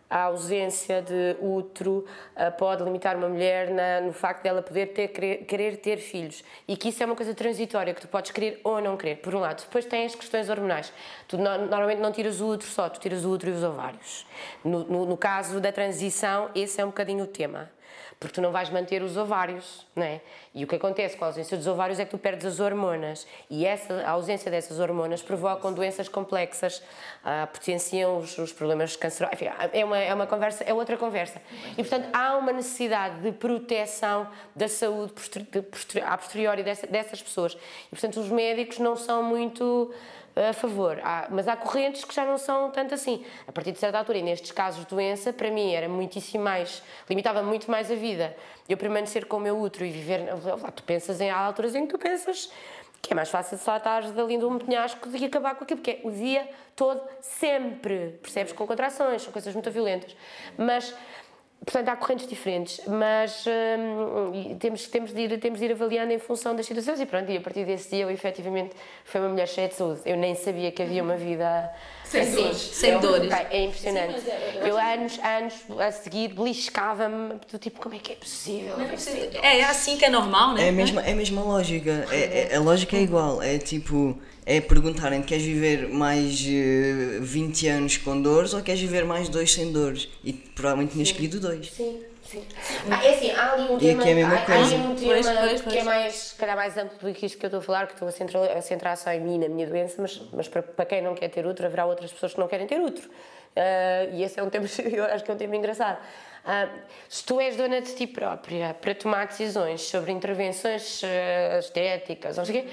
a 0.10 0.24
ausência 0.24 1.02
de 1.02 1.36
útero 1.41 2.06
ah, 2.36 2.52
pode 2.52 2.84
limitar 2.84 3.15
uma 3.18 3.28
mulher 3.28 3.70
no 4.04 4.13
facto 4.13 4.44
dela 4.44 4.62
poder 4.62 4.88
ter, 4.94 5.08
querer, 5.10 5.78
ter 5.78 5.98
filhos 5.98 6.44
e 6.68 6.78
que 6.78 6.89
isso 6.89 7.02
é 7.02 7.06
uma 7.06 7.15
coisa 7.15 7.34
transitória, 7.34 7.94
que 7.94 8.02
tu 8.02 8.08
podes 8.08 8.32
querer 8.32 8.60
ou 8.63 8.80
não 8.82 8.96
querer, 8.98 9.18
por 9.18 9.34
um 9.34 9.39
lado. 9.39 9.62
Depois 9.63 9.86
tens 9.86 10.13
questões 10.15 10.50
hormonais. 10.50 10.91
Tu 11.28 11.38
no- 11.38 11.65
normalmente 11.68 12.00
não 12.00 12.12
tiras 12.12 12.39
o 12.41 12.48
útero 12.48 12.70
só, 12.72 12.88
tu 12.89 13.00
tiras 13.00 13.26
o 13.26 13.32
útero 13.32 13.52
e 13.52 13.56
os 13.56 13.63
ovários. 13.63 14.26
No, 14.63 14.80
no- 14.84 15.06
no 15.06 15.18
caso 15.18 15.60
da 15.60 15.72
transição, 15.72 16.50
esse 16.56 16.80
é 16.80 16.84
um 16.86 16.89
bocadinho 16.89 17.24
o 17.24 17.28
tema 17.28 17.70
porque 18.19 18.36
tu 18.36 18.41
não 18.41 18.51
vais 18.51 18.69
manter 18.69 19.01
os 19.04 19.17
ovários, 19.17 19.86
não 19.95 20.04
é? 20.04 20.21
E 20.54 20.63
o 20.63 20.67
que 20.67 20.75
acontece 20.75 21.17
com 21.17 21.25
a 21.25 21.28
ausência 21.28 21.56
dos 21.58 21.67
ovários 21.67 21.99
é 21.99 22.06
que 22.06 22.12
tu 22.12 22.17
perdes 22.17 22.45
as 22.45 22.60
hormonas 22.60 23.28
e 23.49 23.65
essa, 23.65 23.93
a 24.06 24.12
ausência 24.12 24.49
dessas 24.49 24.80
hormonas 24.80 25.21
provocam 25.21 25.73
doenças 25.73 26.08
complexas, 26.08 26.82
ah, 27.23 27.47
potenciam 27.51 28.17
os, 28.17 28.38
os 28.38 28.54
problemas 28.54 28.95
cancerosos, 28.95 29.34
enfim, 29.41 29.51
é 29.73 29.84
uma, 29.86 29.97
é 29.97 30.13
uma 30.13 30.25
conversa, 30.25 30.63
é 30.63 30.73
outra 30.73 30.95
conversa. 30.97 31.41
E, 31.73 31.75
portanto, 31.84 32.08
há 32.13 32.38
uma 32.38 32.54
necessidade 32.54 33.19
de 33.21 33.32
proteção 33.34 34.28
da 34.56 34.67
saúde 34.67 35.13
a 36.06 36.17
posteriori 36.17 36.63
dessa- 36.63 36.88
dessas 36.88 37.21
pessoas. 37.21 37.54
E, 37.88 37.89
portanto, 37.89 38.19
os 38.19 38.30
médicos 38.30 38.80
não 38.80 38.95
são 38.95 39.21
muito 39.23 39.93
a 40.36 40.54
favor. 40.54 41.00
Há- 41.04 41.28
mas 41.30 41.48
há 41.48 41.56
correntes 41.56 42.04
que 42.04 42.13
já 42.13 42.26
não 42.26 42.38
são 42.38 42.69
tanto 42.71 42.93
assim. 42.93 43.26
A 43.48 43.52
partir 43.52 43.71
de 43.71 43.80
certa 43.80 43.98
altura, 43.98 44.17
e 44.17 44.21
nestes 44.21 44.52
casos 44.52 44.82
de 44.84 44.89
doença, 44.89 45.32
para 45.32 45.50
mim 45.50 45.74
era 45.74 45.88
muitíssimo 45.88 46.43
mais, 46.43 46.82
limitava 47.10 47.41
muito 47.41 47.69
mais 47.71 47.89
a 47.89 47.95
vida. 47.95 48.36
Eu 48.67 48.78
permanecer 48.78 49.26
com 49.26 49.38
o 49.38 49.39
meu 49.39 49.58
útero 49.60 49.86
e 49.86 49.91
viver. 49.91 50.21
Tu 50.76 50.84
pensas 50.84 51.21
em 51.21 51.30
há 51.30 51.38
alturas 51.38 51.76
em 51.76 51.86
que 51.86 51.93
tu 51.93 52.00
pensas 52.00 52.52
que 53.02 53.13
é 53.13 53.15
mais 53.15 53.30
fácil 53.30 53.58
só 53.60 53.78
estares 53.78 54.17
ali 54.17 54.36
de 54.36 54.45
um 54.45 54.58
penhasco 54.58 55.08
e 55.13 55.26
acabar 55.26 55.54
com 55.54 55.63
aquilo, 55.63 55.80
porque 55.80 56.02
é 56.04 56.08
o 56.08 56.10
dia 56.12 56.50
todo, 56.76 57.00
sempre. 57.21 58.17
Percebes? 58.21 58.52
Com 58.52 58.65
contrações, 58.65 59.21
são 59.21 59.32
coisas 59.32 59.54
muito 59.54 59.69
violentas. 59.69 60.15
Mas. 60.58 60.93
Portanto, 61.63 61.89
há 61.89 61.96
correntes 61.96 62.28
diferentes, 62.28 62.82
mas 62.86 63.44
hum, 63.48 64.56
temos, 64.60 64.88
temos, 64.88 65.12
de 65.12 65.22
ir, 65.22 65.39
temos 65.39 65.60
de 65.60 65.65
ir 65.65 65.72
avaliando 65.72 66.13
em 66.13 66.20
função 66.20 66.56
das 66.56 66.65
situações 66.65 67.00
e 67.00 67.06
pronto, 67.08 67.32
e 67.32 67.38
a 67.38 67.41
partir 67.41 67.65
desse 67.65 67.89
dia 67.89 68.04
eu 68.04 68.12
efetivamente 68.12 68.76
fui 69.04 69.20
uma 69.20 69.30
mulher 69.30 69.48
cheia 69.48 69.68
de 69.68 69.74
saúde. 69.74 70.02
Eu 70.06 70.15
nem 70.15 70.36
sabia 70.36 70.72
que 70.72 70.84
havia 70.84 71.02
uma 71.02 71.15
vida 71.15 71.74
Sem 72.10 72.22
assim. 72.22 72.36
dores. 72.36 72.58
Sem 72.58 72.89
Eu- 72.91 73.00
dores. 73.00 73.32
É 73.50 73.63
impressionante. 73.63 74.24
eu 74.65 74.78
anos, 74.78 75.20
anos 75.20 75.54
a 75.80 75.91
seguir 75.91 76.30
beliscava-me 76.30 77.36
do 77.52 77.58
tipo, 77.58 77.82
como 77.82 77.96
é 77.96 78.00
que 78.00 78.13
é 78.13 78.15
possível? 78.15 78.76
É 79.41 79.63
assim 79.63 79.98
que 79.98 80.06
é 80.06 80.10
normal, 80.10 80.54
né? 80.54 80.65
É 80.65 80.70
a 80.70 80.72
mesma, 80.72 81.02
é 81.02 81.12
a 81.12 81.15
mesma 81.15 81.41
lógica. 81.44 82.08
É, 82.12 82.52
é- 82.52 82.56
a 82.56 82.60
lógica 82.60 82.96
é 82.96 83.02
igual. 83.02 83.41
É 83.41 83.58
tipo, 83.58 84.18
é 84.46 84.62
perguntarem: 84.62 85.22
queres 85.22 85.44
viver 85.44 85.88
mais 85.89 86.39
eh, 86.48 87.20
20 87.22 87.68
anos 87.68 87.98
com 87.98 88.22
dores 88.22 88.54
ou 88.54 88.62
queres 88.62 88.80
viver 88.82 89.04
mais 89.06 89.28
dois 89.30 89.52
sem 89.54 89.72
dores? 89.72 90.08
E 90.24 90.32
provavelmente 90.34 90.94
tinhas 90.94 91.10
escolhido 91.10 91.39
dois. 91.39 91.72
Sim, 91.72 92.00
sim. 92.62 92.89
Ah, 92.91 93.06
é 93.06 93.10
assim, 93.13 93.32
há 93.32 93.52
ali 93.54 93.63
um 93.71 93.78
E 93.78 93.80
tema, 93.80 94.04
é 94.04 94.24
há, 94.24 94.30
há 94.30 94.65
ali 94.65 94.76
um 94.76 94.95
tema 94.95 95.13
Pois, 95.13 95.26
pois, 95.26 95.62
que 95.62 95.69
é 95.69 95.71
pois. 95.74 95.84
mais, 95.86 96.36
calhar 96.38 96.56
mais 96.56 96.78
amplo 96.78 96.98
do 97.10 97.13
que 97.13 97.26
isto 97.26 97.38
que 97.38 97.45
eu 97.45 97.48
estou 97.48 97.60
a 97.60 97.63
falar, 97.63 97.88
que 97.88 97.93
estou 97.93 98.08
a 98.08 98.12
centrar, 98.12 98.43
a 98.58 98.62
centrar 98.62 98.98
só 98.98 99.12
em 99.12 99.19
mim, 99.19 99.38
na 99.39 99.48
minha 99.50 99.67
doença, 99.67 100.02
mas, 100.02 100.21
mas 100.34 100.48
para, 100.48 100.63
para 100.63 100.86
quem 100.86 101.02
não 101.02 101.15
quer 101.15 101.30
ter 101.30 101.45
útero, 101.45 101.67
haverá 101.67 101.86
outras 101.86 102.12
pessoas 102.12 102.34
que 102.34 102.39
não 102.39 102.48
querem 102.48 102.67
ter 102.67 102.80
útero. 102.80 103.10
Ah, 103.56 104.06
e 104.12 104.24
esse 104.24 104.39
é 104.39 104.43
um 104.43 104.50
tema, 104.50 104.65
eu 104.91 105.06
acho 105.06 105.24
que 105.24 105.32
é 105.32 105.34
um 105.34 105.38
tema 105.38 105.56
engraçado. 105.56 105.98
Ah, 106.48 106.67
se 107.10 107.24
tu 107.26 107.39
és 107.39 107.56
dona 107.56 107.82
de 107.82 107.95
ti 107.95 108.06
própria 108.06 108.76
para 108.76 108.93
tomar 108.93 109.26
decisões 109.26 109.82
sobre 109.82 110.12
intervenções 110.12 111.02
ah, 111.04 111.60
estéticas, 111.60 112.38
não 112.38 112.45
sei 112.45 112.60
o 112.60 112.63
quê, 112.63 112.69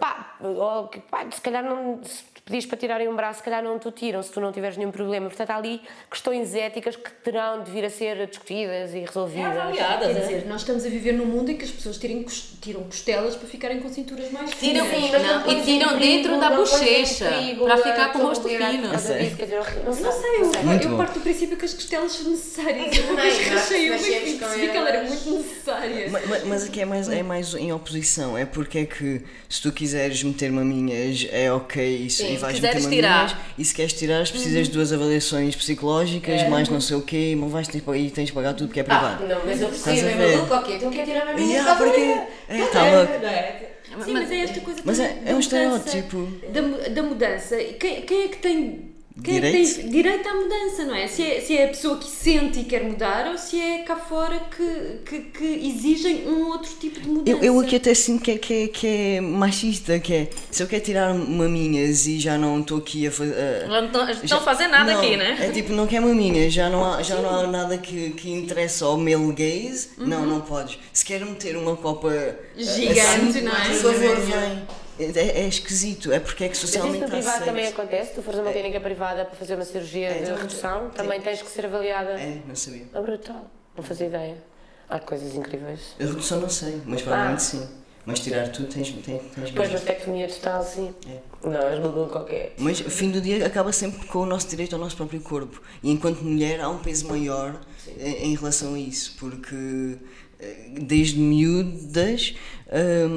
pá, 0.00 0.36
ou 0.40 0.88
que, 0.88 0.98
pá, 1.00 1.24
se 1.30 1.40
calhar 1.40 1.62
não, 1.62 2.02
se 2.02 2.24
pedires 2.52 2.66
para 2.66 2.76
tirarem 2.76 3.08
um 3.08 3.16
braço, 3.16 3.38
se 3.38 3.44
calhar 3.44 3.62
não 3.62 3.78
te 3.78 3.88
o 3.88 3.90
tiram, 3.90 4.22
se 4.22 4.30
tu 4.30 4.38
não 4.40 4.52
tiveres 4.52 4.76
nenhum 4.76 4.90
problema. 4.90 5.26
Portanto, 5.26 5.50
há 5.50 5.56
ali 5.56 5.80
questões 6.10 6.54
éticas 6.54 6.94
que 6.96 7.10
terão 7.24 7.62
de 7.62 7.70
vir 7.70 7.84
a 7.84 7.88
ser 7.90 8.26
discutidas 8.26 8.92
e 8.94 8.98
resolvidas. 9.00 9.56
avaliadas, 9.56 10.06
Quer 10.08 10.14
né? 10.14 10.20
dizer, 10.20 10.46
nós 10.46 10.60
estamos 10.60 10.84
a 10.84 10.88
viver 10.90 11.12
num 11.12 11.24
mundo 11.24 11.50
em 11.50 11.56
que 11.56 11.64
as 11.64 11.70
pessoas 11.70 11.96
tirem, 11.96 12.24
tiram 12.60 12.82
costelas 12.84 13.36
para 13.36 13.48
ficarem 13.48 13.80
com 13.80 13.88
cinturas 13.88 14.30
mais 14.30 14.50
Tiram- 14.50 14.84
finas. 14.84 15.02
Sim, 15.02 15.10
mas 15.12 15.22
Não, 15.22 15.34
não 15.36 15.42
pões 15.44 15.58
e 15.58 15.64
tiram 15.64 15.98
dentro 15.98 16.38
da 16.40 16.50
bochecha, 16.50 17.24
perigo 17.30 17.64
para 17.64 17.76
ficar 17.78 18.12
com 18.12 18.18
o 18.18 18.22
rosto 18.26 18.46
fino. 18.48 18.82
não 18.92 18.98
sei. 18.98 19.30
Não 19.86 20.12
sei, 20.12 20.88
eu, 20.90 20.96
parto 20.96 21.14
do 21.14 21.20
princípio 21.20 21.56
que 21.56 21.64
as 21.64 21.72
costelas 21.74 22.12
são 22.12 22.30
necessárias. 22.30 22.96
Eu 22.98 23.04
uma 23.12 23.22
vez 23.22 23.48
rachei 23.48 23.88
uma 23.90 23.96
e 23.98 24.36
percebi 24.38 24.68
que 24.68 24.76
ela 24.76 24.88
era 24.90 25.04
muito 25.04 25.30
necessária. 25.30 26.10
Ma- 26.10 26.20
ma- 26.20 26.38
Mas 26.46 26.64
aqui 26.64 26.80
é 26.82 26.84
mais, 26.84 27.08
é 27.08 27.22
mais 27.22 27.54
em 27.54 27.72
oposição. 27.72 28.36
É 28.36 28.44
porque 28.44 28.78
é 28.80 28.84
que 28.84 29.22
se 29.48 29.62
tu 29.62 29.72
quiseres 29.72 30.22
meter 30.22 30.50
maminhas 30.52 31.26
é 31.30 31.50
ok 31.52 32.06
e, 32.06 32.10
e 32.50 32.54
meter 32.54 32.68
quiseres 32.70 32.86
tirar. 32.94 33.52
E 33.58 33.64
se 33.64 33.74
queres 33.74 33.92
tirar, 33.92 34.26
precisas 34.28 34.66
de 34.66 34.72
duas 34.72 34.92
avaliações 34.92 35.54
psicológicas, 35.54 36.48
mais 36.48 36.68
não 36.68 36.80
sei 36.80 36.96
o 36.96 37.02
quê, 37.02 37.36
mas 37.38 37.50
vais 37.50 37.68
ter, 37.68 37.80
que- 37.80 37.90
e 37.96 38.10
tens 38.10 38.26
de 38.26 38.32
pagar 38.32 38.54
tudo 38.54 38.68
porque 38.68 38.80
é 38.80 38.82
Ah, 38.82 38.86
privado. 38.86 39.26
não, 39.26 39.40
mas 39.46 39.60
eu 39.60 39.68
a 39.68 39.94
é 40.10 40.34
maluco, 40.36 40.54
ok, 40.54 40.76
então 40.76 40.90
quer 40.90 41.04
tirar 41.04 41.28
a 41.28 41.32
minha 41.34 41.46
Yeah, 41.46 41.74
porque. 41.76 42.00
É, 42.48 42.66
tá 42.66 42.84
louco. 42.90 43.12
Sim, 44.04 44.12
mas 44.14 44.30
é 44.30 44.36
esta 44.40 44.60
coisa 44.60 44.80
Mas 44.84 44.98
é- 44.98 45.18
é 45.26 45.34
um 45.34 45.36
mudança, 45.36 45.76
estereótipo. 45.98 46.28
Da, 46.50 46.88
da 46.88 47.02
mudança. 47.02 47.60
E 47.60 47.74
Quem, 47.74 48.02
quem 48.02 48.24
é 48.24 48.28
que 48.28 48.38
tem. 48.38 48.91
Quem 49.22 49.34
que 49.34 49.40
Direito? 49.40 49.74
tem 49.76 49.90
direito 49.90 50.28
à 50.28 50.34
mudança, 50.34 50.84
não 50.84 50.94
é? 50.94 51.06
Se, 51.06 51.22
é? 51.22 51.40
se 51.40 51.56
é 51.56 51.66
a 51.66 51.68
pessoa 51.68 51.98
que 51.98 52.08
sente 52.08 52.60
e 52.60 52.64
quer 52.64 52.82
mudar 52.82 53.28
ou 53.30 53.36
se 53.36 53.60
é 53.60 53.82
cá 53.82 53.94
fora 53.96 54.40
que, 54.56 54.98
que, 55.04 55.20
que 55.30 55.44
exigem 55.68 56.26
um 56.26 56.46
outro 56.48 56.70
tipo 56.80 56.98
de 57.00 57.08
mudança. 57.08 57.30
Eu, 57.30 57.42
eu 57.54 57.60
aqui 57.60 57.76
até 57.76 57.92
sinto 57.94 58.22
que 58.22 58.30
é, 58.30 58.38
que, 58.38 58.54
é, 58.54 58.68
que 58.68 58.86
é 58.86 59.20
machista, 59.20 59.98
que 59.98 60.14
é 60.14 60.30
se 60.50 60.62
eu 60.62 60.66
quero 60.66 60.82
tirar 60.82 61.12
maminhas 61.14 62.06
e 62.06 62.18
já 62.18 62.38
não 62.38 62.60
estou 62.60 62.78
aqui 62.78 63.06
a 63.06 63.10
fazer. 63.10 63.68
Não 63.68 63.84
estão- 63.86 64.08
estão 64.10 64.40
fazendo 64.40 64.70
nada 64.70 64.92
não, 64.92 64.98
aqui, 65.00 65.16
né? 65.16 65.36
É 65.40 65.50
tipo, 65.50 65.72
não 65.72 65.86
quer 65.86 66.00
maminhas, 66.00 66.52
já 66.52 66.70
não 66.70 66.82
há, 66.84 67.02
já 67.02 67.16
não 67.16 67.28
há 67.28 67.46
nada 67.46 67.76
que, 67.78 68.10
que 68.10 68.30
interessa 68.30 68.86
ao 68.86 68.96
male 68.96 69.32
gaze. 69.32 69.90
Não, 69.98 70.24
não 70.24 70.40
podes. 70.40 70.78
Se 70.92 71.04
quer 71.04 71.24
meter 71.24 71.56
uma 71.56 71.76
copa 71.76 72.12
eh, 72.12 72.34
Gigante, 72.56 73.28
assim, 73.28 73.40
não 73.42 73.52
é? 73.52 73.68
Por 73.68 73.76
favor, 73.94 74.16
vem. 74.20 74.62
É, 75.04 75.42
é 75.42 75.46
esquisito, 75.48 76.12
é 76.12 76.20
porque 76.20 76.44
é 76.44 76.48
que 76.48 76.54
Mas 76.54 76.58
isso 76.58 76.66
socialmente 76.68 77.04
no 77.04 77.10
privado 77.10 77.44
também 77.44 77.66
acontece, 77.66 78.14
tu 78.14 78.22
fores 78.22 78.38
a 78.38 78.42
uma 78.42 78.52
clínica 78.52 78.80
privada 78.80 79.24
para 79.24 79.36
fazer 79.36 79.54
uma 79.54 79.64
cirurgia 79.64 80.08
É, 80.08 80.22
de 80.22 80.32
redução, 80.32 80.90
também 80.90 81.20
tens 81.20 81.42
que 81.42 81.48
ser 81.48 81.66
avaliada. 81.66 82.12
É, 82.12 82.40
não 82.46 82.54
sabia. 82.56 82.86
É 82.94 83.00
brutal, 83.00 83.50
não 83.76 83.82
fazia 83.82 84.06
ideia. 84.06 84.36
Há 84.88 84.98
coisas 84.98 85.34
incríveis. 85.34 85.94
A 85.98 86.04
redução 86.04 86.40
não 86.40 86.48
sei, 86.50 86.80
mas 86.84 87.00
provavelmente 87.02 87.42
sim. 87.42 87.68
Mas 88.04 88.18
tirar 88.18 88.48
tudo 88.48 88.66
tens, 88.66 88.90
tens, 88.90 89.04
tens 89.04 89.22
Depois 89.50 89.54
mesmo. 89.70 89.72
mastectomia 89.74 90.26
total, 90.28 90.64
sim. 90.64 90.92
É. 91.08 91.48
Não, 91.48 91.60
és 91.68 91.78
maluco 91.78 92.10
qualquer. 92.10 92.52
Mas 92.58 92.80
o 92.80 92.90
fim 92.90 93.12
do 93.12 93.20
dia 93.20 93.46
acaba 93.46 93.72
sempre 93.72 94.04
com 94.08 94.18
o 94.18 94.26
nosso 94.26 94.48
direito 94.48 94.74
ao 94.74 94.80
nosso 94.80 94.96
próprio 94.96 95.20
corpo. 95.20 95.62
E 95.84 95.90
enquanto 95.92 96.20
mulher 96.22 96.60
há 96.60 96.68
um 96.68 96.78
peso 96.78 97.06
maior 97.06 97.60
em, 97.96 98.32
em 98.32 98.34
relação 98.34 98.74
a 98.74 98.78
isso, 98.78 99.14
porque 99.20 99.54
eh, 99.54 99.96
desde 100.80 101.18
miúdas 101.18 102.34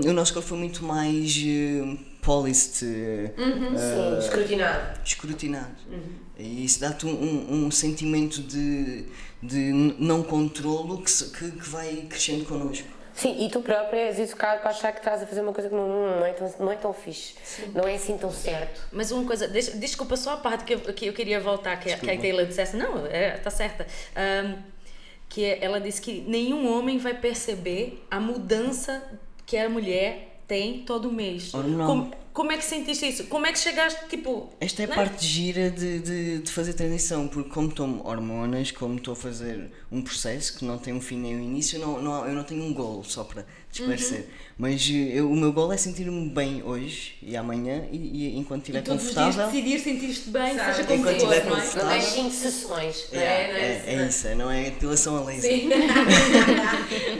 o 0.07 0.11
nosso 0.13 0.33
corpo 0.33 0.49
foi 0.49 0.57
muito 0.57 0.83
mais 0.83 1.33
eh, 1.37 1.97
policed, 2.21 2.85
eh, 2.85 3.31
Sim, 3.37 4.19
escrutinado. 4.19 4.99
escrutinado. 5.05 5.75
E 6.37 6.65
isso 6.65 6.81
dá-te 6.81 7.05
um, 7.05 7.09
um, 7.11 7.65
um 7.67 7.71
sentimento 7.71 8.41
de, 8.41 9.05
de 9.41 9.71
não 9.97 10.21
controlo 10.23 11.01
que, 11.01 11.11
que, 11.31 11.51
que 11.51 11.69
vai 11.69 12.05
crescendo 12.09 12.43
connosco. 12.45 12.87
Sim, 13.13 13.45
e 13.45 13.49
tu 13.49 13.61
própria 13.61 13.97
és 14.07 14.19
educado 14.19 14.59
para 14.59 14.71
achar 14.71 14.91
que 14.91 14.97
estás 14.99 15.23
a 15.23 15.25
fazer 15.25 15.39
uma 15.39 15.53
coisa 15.53 15.69
que 15.69 15.75
não, 15.75 15.87
não, 15.87 16.25
é, 16.25 16.33
tão, 16.33 16.53
não 16.59 16.69
é 16.69 16.75
tão 16.75 16.93
fixe. 16.93 17.35
Não 17.73 17.85
é 17.87 17.95
assim 17.95 18.17
tão 18.17 18.29
certo. 18.29 18.81
Mas 18.91 19.09
uma 19.11 19.23
coisa, 19.23 19.47
deixa- 19.47 19.71
desculpa 19.77 20.17
só 20.17 20.33
a 20.33 20.37
parte 20.37 20.65
que 20.65 20.73
eu, 20.73 20.79
que 20.81 21.05
eu 21.05 21.13
queria 21.13 21.39
voltar, 21.39 21.77
que, 21.79 21.89
a- 21.93 21.97
que 21.97 22.11
a 22.11 22.19
Taylor 22.19 22.45
dissesse, 22.45 22.75
não, 22.75 23.05
é, 23.05 23.37
tá 23.37 23.49
certa. 23.49 23.87
Ahm, 24.17 24.55
que 25.29 25.43
é- 25.43 25.63
ela 25.63 25.79
disse 25.79 26.01
que 26.01 26.21
nenhum 26.27 26.71
homem 26.71 26.97
vai 26.97 27.13
perceber 27.19 28.05
a 28.09 28.19
mudança 28.19 29.03
que 29.45 29.57
a 29.57 29.69
mulher 29.69 30.41
tem 30.47 30.79
todo 30.79 31.11
mês. 31.11 31.53
Hormonal. 31.53 31.87
Como- 31.87 32.11
como 32.35 32.51
é 32.51 32.57
que 32.57 32.65
sentiste 32.65 33.07
isso? 33.07 33.23
Como 33.27 33.45
é 33.45 33.51
que 33.53 33.57
chegaste, 33.57 34.09
tipo... 34.09 34.49
Esta 34.59 34.81
é 34.81 34.85
a 34.85 34.89
né? 34.89 34.95
parte 34.95 35.25
gira 35.25 35.71
de, 35.71 35.99
de, 35.99 36.39
de 36.39 36.51
fazer 36.51 36.73
transição, 36.73 37.29
porque 37.29 37.49
como 37.49 37.71
tomo 37.71 38.05
hormonas, 38.05 38.71
como 38.71 38.97
estou 38.97 39.13
a 39.13 39.15
fazer 39.15 39.71
um 39.89 40.01
processo 40.01 40.57
que 40.57 40.65
não 40.65 40.77
tem 40.77 40.93
um 40.93 40.99
fim 40.99 41.15
nem 41.17 41.33
um 41.37 41.41
início, 41.41 41.79
não, 41.79 42.01
não, 42.01 42.27
eu 42.27 42.33
não 42.35 42.43
tenho 42.43 42.61
um 42.61 42.73
golo 42.73 43.05
só 43.05 43.23
para 43.23 43.45
esclarecer. 43.71 44.19
Uhum. 44.19 44.25
Mas 44.57 44.89
eh, 44.89 45.19
eu, 45.19 45.29
o 45.29 45.35
meu 45.35 45.51
golo 45.51 45.73
é 45.73 45.77
sentir-me 45.77 46.29
bem 46.29 46.63
hoje 46.63 47.15
e 47.21 47.35
amanhã 47.35 47.85
e, 47.91 47.97
e 47.97 48.37
enquanto 48.37 48.61
estiver 48.61 48.79
os 48.79 48.85
dias 48.85 49.01
confortável. 49.01 49.45
decidir 49.47 49.79
sentir-te 49.79 50.29
bem, 50.29 50.53
seja 50.57 50.81
Enquanto 50.83 50.87
como 50.87 51.03
for, 51.03 51.11
estiver 51.11 51.45
não 51.45 51.57
é? 51.57 51.61
confortável. 51.61 51.83
Não 51.83 51.89
tens 51.99 52.05
5 52.05 52.31
sessões, 52.31 53.09
não 53.11 53.19
é? 53.19 53.23
É, 53.23 53.47
Não 53.51 53.57
é, 53.59 54.05
é 54.05 54.07
isso, 54.07 54.35
não 54.35 54.51
é 54.51 54.63
depilação 54.69 55.17
a 55.17 55.23
laser. 55.25 55.51
Sim. 55.51 55.69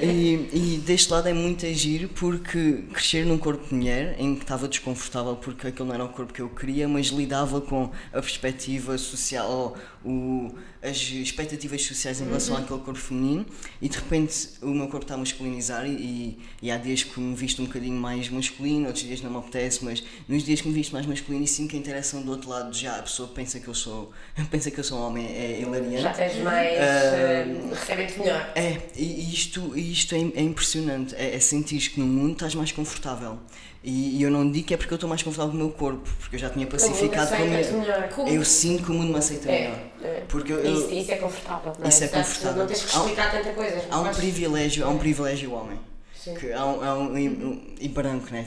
E, 0.02 0.50
e 0.54 0.78
deste 0.86 1.12
lado 1.12 1.28
é 1.28 1.34
muito 1.34 1.66
agir 1.66 2.08
porque 2.10 2.84
crescer 2.94 3.26
num 3.26 3.38
corpo 3.38 3.68
de 3.68 3.74
mulher 3.74 4.16
em 4.20 4.36
que 4.36 4.44
estava 4.44 4.68
desconfortável 4.68 5.36
porque 5.36 5.68
aquele 5.68 5.88
não 5.88 5.96
era 5.96 6.06
o 6.06 6.10
corpo 6.10 6.32
que 6.34 6.42
eu 6.42 6.50
queria, 6.50 6.88
mas 6.88 7.08
lidava 7.08 7.60
com 7.62 7.90
a 8.14 8.22
perspectiva 8.22 8.98
social, 8.98 9.50
ou 9.50 9.78
o, 10.12 10.52
as 10.82 10.98
expectativas 10.98 11.82
sociais 11.84 12.22
em 12.22 12.26
relação 12.26 12.56
àquele 12.56 12.80
corpo 12.80 13.00
feminino 13.00 13.46
e 13.82 13.90
de 13.90 13.98
repente 13.98 14.50
o 14.62 14.68
meu 14.68 14.88
corpo 14.88 15.04
está 15.06 15.16
a 15.16 15.18
masculinizar 15.18 15.86
e, 15.88 16.38
e 16.62 16.70
há 16.70 16.78
dias 16.78 17.04
que 17.04 17.20
me 17.26 17.36
visto 17.36 17.62
um 17.62 17.66
bocadinho 17.66 17.96
mais 18.00 18.30
masculino, 18.30 18.88
outros 18.88 19.04
dias 19.06 19.22
não 19.22 19.30
me 19.32 19.38
apetece, 19.38 19.84
mas 19.84 20.04
nos 20.28 20.44
dias 20.44 20.62
que 20.62 20.68
me 20.68 20.74
visto 20.74 20.92
mais 20.94 21.06
masculino 21.06 21.44
e 21.44 21.48
sinto 21.48 21.72
que 21.72 21.76
a 21.76 21.80
interação 21.80 22.22
do 22.22 22.32
outro 22.32 22.50
lado 22.50 22.74
já 22.76 22.98
a 22.98 23.02
pessoa 23.02 23.28
pensa 23.30 23.60
que 23.60 23.68
eu 23.68 23.74
sou, 23.74 24.12
pensa 24.52 24.70
que 24.72 24.80
eu 24.80 24.84
sou 24.84 25.00
um 25.00 25.08
homem 25.08 25.26
é 25.28 25.60
hilariante. 25.62 26.02
Já 26.02 26.14
tens 26.14 26.38
mais. 26.44 26.68
eh, 26.72 27.46
recebem-te 27.70 28.20
melhor. 28.20 28.52
É, 28.56 28.78
e 28.96 29.34
isto, 29.34 29.78
isto 29.78 30.16
é, 30.16 30.20
é 30.20 30.42
impressionante. 30.42 31.14
É, 31.16 31.36
é 31.36 31.40
sentir 31.40 31.80
que 31.90 32.00
no 32.00 32.06
mundo 32.06 32.34
estás 32.34 32.56
mais 32.56 32.72
confortável. 32.72 33.38
E, 33.84 34.18
e 34.18 34.24
eu 34.24 34.32
não 34.32 34.50
digo 34.50 34.66
que 34.68 34.74
é 34.74 34.78
porque 34.78 34.92
eu 34.92 34.96
estou 34.96 35.08
mais 35.08 35.22
confortável 35.22 35.52
com 35.52 35.58
o 35.58 35.60
meu 35.68 35.70
corpo, 35.72 36.10
porque 36.20 36.36
eu 36.38 36.40
já 36.40 36.50
tinha 36.50 36.66
pacificado 36.66 37.28
com 37.30 37.36
o 37.36 37.46
aceitas 37.46 37.70
meu. 37.72 37.82
melhor. 37.82 38.10
Eu 38.28 38.44
sinto 38.44 38.84
que 38.84 38.90
o 38.90 38.96
mundo 38.96 39.12
me 39.14 39.20
aceita 39.20 39.48
É, 39.52 39.62
melhor. 39.62 39.80
é. 40.02 40.24
Porque 40.28 40.52
eu, 40.54 40.58
eu- 40.60 40.74
Isso, 40.74 40.92
isso 40.92 41.12
é 41.12 41.16
confortável. 41.18 41.74
Não 41.78 41.86
é? 41.86 41.90
Isso 41.90 42.04
é 42.04 42.08
confortável. 42.08 42.58
Não 42.58 42.68
tens 42.68 42.82
que 42.84 42.96
Há 42.96 43.00
explicar 43.00 43.32
tanta 43.32 43.54
coisa. 43.54 43.84
há 43.92 44.00
um 44.02 44.10
privilégio, 44.12 44.86
há 44.86 44.90
um 44.90 44.98
privilégio 44.98 45.54
homem. 45.54 45.80
Sim. 46.26 46.34
Que 46.34 46.52
há 46.52 46.66
um, 46.66 46.84
há 46.84 46.98
um, 46.98 47.16
e, 47.18 47.30
um- 47.30 47.62
e 47.80 47.88
branco, 47.88 48.26
né? 48.32 48.44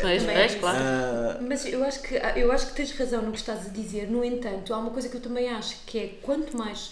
Pois, 0.00 0.22
pois, 0.24 0.54
claro. 0.54 0.78
Ah, 0.80 1.38
Mas 1.46 1.66
eu 1.66 1.84
acho, 1.84 2.00
que, 2.00 2.14
eu 2.36 2.50
acho 2.50 2.68
que 2.68 2.72
tens 2.74 2.92
razão 2.92 3.20
no 3.20 3.30
que 3.32 3.38
estás 3.38 3.66
a 3.66 3.68
dizer. 3.68 4.10
No 4.10 4.24
entanto, 4.24 4.72
há 4.72 4.78
uma 4.78 4.90
coisa 4.90 5.06
que 5.10 5.16
eu 5.16 5.20
também 5.20 5.50
acho 5.50 5.76
que 5.84 5.98
é 5.98 6.06
quanto 6.22 6.56
mais 6.56 6.90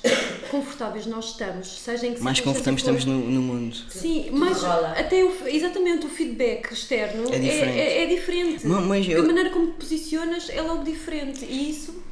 confortáveis 0.51 1.07
nós 1.07 1.31
estamos, 1.31 1.67
seja 1.81 2.07
em 2.07 2.13
que 2.15 2.21
mais 2.21 2.41
confortáveis 2.41 2.83
for, 2.83 2.95
estamos 2.95 3.05
no, 3.07 3.31
no 3.31 3.41
mundo. 3.41 3.75
Sim, 3.89 4.29
mas 4.33 4.63
rola. 4.63 4.93
até 4.99 5.25
o, 5.25 5.33
exatamente 5.49 6.05
o 6.05 6.11
feedback 6.11 6.73
externo 6.73 7.33
É 7.33 7.39
diferente. 7.39 7.79
é, 7.79 8.03
é 8.03 8.07
diferente. 8.07 8.67
Ma- 8.67 8.81
mas 8.83 9.07
Porque 9.07 9.19
eu- 9.19 9.23
A 9.25 9.27
maneira 9.27 9.51
como 9.51 9.69
te 9.69 9.73
posicionas 9.79 10.51
é 10.51 10.61
logo 10.61 10.85
diferente. 10.85 11.45
E 11.47 11.71
isso, 11.71 12.03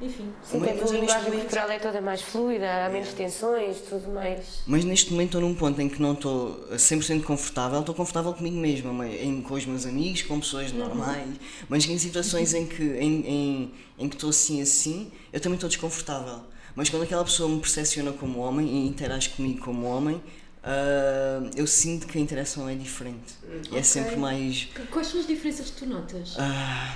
enfim. 0.00 0.30
Sim, 0.42 0.58
Mas- 0.58 0.68
a 0.68 0.72
eu 0.72 0.76
neste 0.80 0.96
linguagem 0.96 1.22
momento- 1.30 1.40
corporal 1.42 1.70
é 1.70 1.78
toda 1.78 2.00
mais 2.00 2.20
fluida, 2.22 2.86
há 2.86 2.88
menos 2.90 3.12
tensões, 3.14 3.78
tudo 3.88 4.08
mais. 4.12 4.62
Mas 4.66 4.84
neste 4.84 5.10
momento 5.12 5.28
estou 5.36 5.40
num 5.40 5.54
ponto 5.54 5.80
em 5.80 5.88
que 5.88 6.00
não 6.02 6.12
estou 6.12 6.68
100% 6.78 7.24
confortável, 7.24 7.80
estou 7.80 7.94
confortável 7.94 8.32
comigo 8.34 8.56
mesma, 8.56 9.06
em, 9.08 9.40
com 9.42 9.54
os 9.54 9.64
meus 9.66 9.86
amigos, 9.86 10.22
com 10.22 10.38
pessoas 10.40 10.72
normais, 10.72 11.28
mas 11.68 11.86
em 11.88 11.96
situações 11.98 12.52
em 12.54 12.66
que 12.66 12.82
em, 12.82 13.26
em, 13.26 13.74
em 13.98 14.08
que 14.08 14.16
estou 14.16 14.30
assim 14.30 14.60
assim, 14.60 15.10
eu 15.32 15.40
também 15.40 15.56
estou 15.56 15.68
desconfortável. 15.68 16.40
Mas 16.74 16.90
quando 16.90 17.04
aquela 17.04 17.24
pessoa 17.24 17.48
me 17.48 17.58
percepciona 17.58 18.12
como 18.12 18.40
homem 18.40 18.66
e 18.66 18.86
interage 18.88 19.30
comigo 19.30 19.60
como 19.64 19.86
homem, 19.86 20.22
ah, 20.62 21.40
eu 21.56 21.66
sinto 21.66 22.06
que 22.06 22.18
a 22.18 22.20
interação 22.20 22.68
é 22.68 22.74
diferente. 22.74 23.34
E 23.72 23.76
é 23.78 23.82
sempre 23.82 24.16
mais. 24.16 24.68
Quais 24.90 25.06
são 25.08 25.20
as 25.20 25.26
diferenças 25.26 25.70
que 25.70 25.78
tu 25.78 25.86
notas? 25.86 26.34
Ah, 26.38 26.94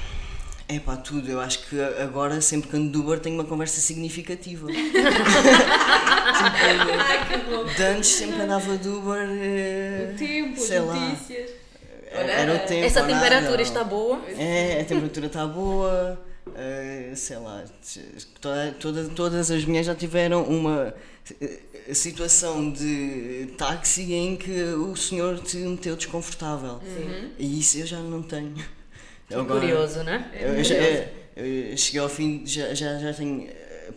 é 0.76 0.78
pá, 0.80 0.96
tudo. 0.96 1.28
Eu 1.30 1.40
acho 1.40 1.60
que 1.68 1.80
agora, 1.80 2.40
sempre 2.40 2.68
que 2.70 2.76
ando 2.76 2.90
de 2.90 2.98
Uber, 2.98 3.18
tenho 3.20 3.34
uma 3.36 3.44
conversa 3.44 3.80
significativa. 3.80 4.68
tipo, 7.30 7.64
de 7.76 7.82
antes 7.82 8.10
sempre 8.10 8.42
andava 8.42 8.76
de 8.76 8.88
Uber. 8.88 9.28
eh, 9.30 10.12
o 10.14 10.16
tempo, 10.18 10.60
sei 10.60 10.78
as 10.78 10.86
lá. 10.86 10.94
notícias. 10.94 11.50
Era, 12.12 12.54
o 12.54 12.58
tempo. 12.66 12.84
Essa 12.86 13.00
nada, 13.02 13.14
temperatura 13.14 13.56
ou- 13.56 13.60
está 13.62 13.84
boa. 13.84 14.20
É, 14.36 14.80
a 14.80 14.84
temperatura 14.84 15.26
está 15.26 15.46
boa. 15.46 16.20
eh, 16.56 17.12
sei 17.14 17.36
lá. 17.38 17.62
Toda, 18.40 18.72
toda, 18.78 19.04
todas 19.10 19.50
as 19.50 19.64
mulheres 19.64 19.86
já 19.86 19.94
tiveram 19.94 20.42
uma 20.44 20.92
eh, 21.40 21.60
situação 21.94 22.70
de 22.70 23.52
táxi 23.56 24.12
em 24.12 24.36
que 24.36 24.50
o 24.74 24.96
senhor 24.96 25.38
te 25.38 25.56
meteu 25.58 25.94
desconfortável. 25.96 26.80
E 27.38 27.60
isso 27.60 27.78
eu 27.78 27.86
já 27.86 27.98
não 28.00 28.22
tenho. 28.22 28.54
Agora- 29.32 29.60
Curioso, 29.60 30.02
né? 30.02 30.30
eu, 30.32 30.54
eu 30.54 30.64
já, 30.64 30.74
é, 30.74 31.12
eu 31.36 31.76
cheguei 31.76 32.00
ao 32.00 32.08
fim, 32.08 32.42
já, 32.44 32.74
já, 32.74 32.98
já 32.98 33.12
tenho 33.12 33.48
eh, 33.48 33.90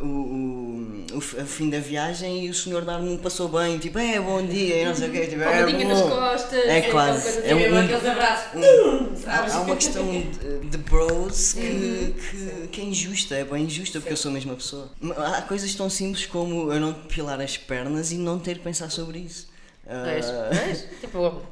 o, 0.00 0.06
o, 0.06 1.16
o 1.16 1.20
fim 1.20 1.68
da 1.70 1.78
viagem 1.78 2.46
e 2.46 2.50
o 2.50 2.54
senhor 2.54 2.84
dar-me 2.84 3.18
passou 3.18 3.48
bem, 3.48 3.78
tipo, 3.78 3.98
é 3.98 4.18
bom 4.20 4.44
dia, 4.44 4.82
e 4.82 4.84
não 4.84 4.94
sei 4.94 5.08
o 5.08 5.12
quê, 5.12 5.26
tipo, 5.26 5.42
é 5.42 5.84
nas 5.84 6.00
bom. 6.00 6.08
costas. 6.10 6.64
É 6.64 6.78
aquela 6.78 6.92
quase, 6.92 7.22
coisa 7.24 7.46
é 7.48 7.54
um- 7.54 7.78
aqueles 7.78 8.06
abraços. 8.06 8.54
Um- 8.54 9.12
há, 9.28 9.54
há 9.56 9.60
uma 9.60 9.76
questão 9.76 10.04
de, 10.10 10.68
de 10.68 10.78
bros 10.78 11.52
que, 11.52 12.14
que, 12.30 12.68
que 12.68 12.80
é 12.80 12.84
injusta, 12.84 13.34
é 13.34 13.44
bem 13.44 13.64
injusta 13.64 13.98
porque 14.00 14.12
eu 14.12 14.16
sou 14.16 14.30
a 14.30 14.34
mesma 14.34 14.54
pessoa. 14.54 14.90
Há 15.16 15.42
coisas 15.42 15.74
tão 15.74 15.90
simples 15.90 16.26
como 16.26 16.72
eu 16.72 16.80
não 16.80 16.92
depilar 16.92 17.40
as 17.40 17.56
pernas 17.56 18.12
e 18.12 18.16
não 18.16 18.38
ter 18.38 18.58
que 18.58 18.64
pensar 18.64 18.90
sobre 18.90 19.18
isso. 19.18 19.48
Ah, 19.86 20.04
Pois, 20.04 20.26
pois, 20.64 20.86
tipo, 21.00 21.42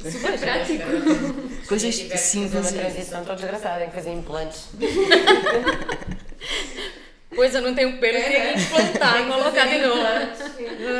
Super 0.00 0.38
prático. 0.38 0.84
coisas 1.68 1.98
que 1.98 2.16
simples. 2.16 2.70
uma 2.72 2.80
transição, 2.80 3.20
estou 3.20 3.34
desgraçada 3.36 3.84
em 3.84 3.90
fazer 3.90 4.12
implantes. 4.12 4.68
pois 7.34 7.54
eu 7.54 7.62
não 7.62 7.74
tenho 7.74 7.98
pelo, 7.98 8.16
É, 8.18 8.22
queria 8.22 8.44
né? 8.44 8.54
implantar 8.54 9.20
e 9.20 9.24
que 9.24 9.30
colocar 9.30 9.66
de 9.66 9.78
novo. 9.78 10.00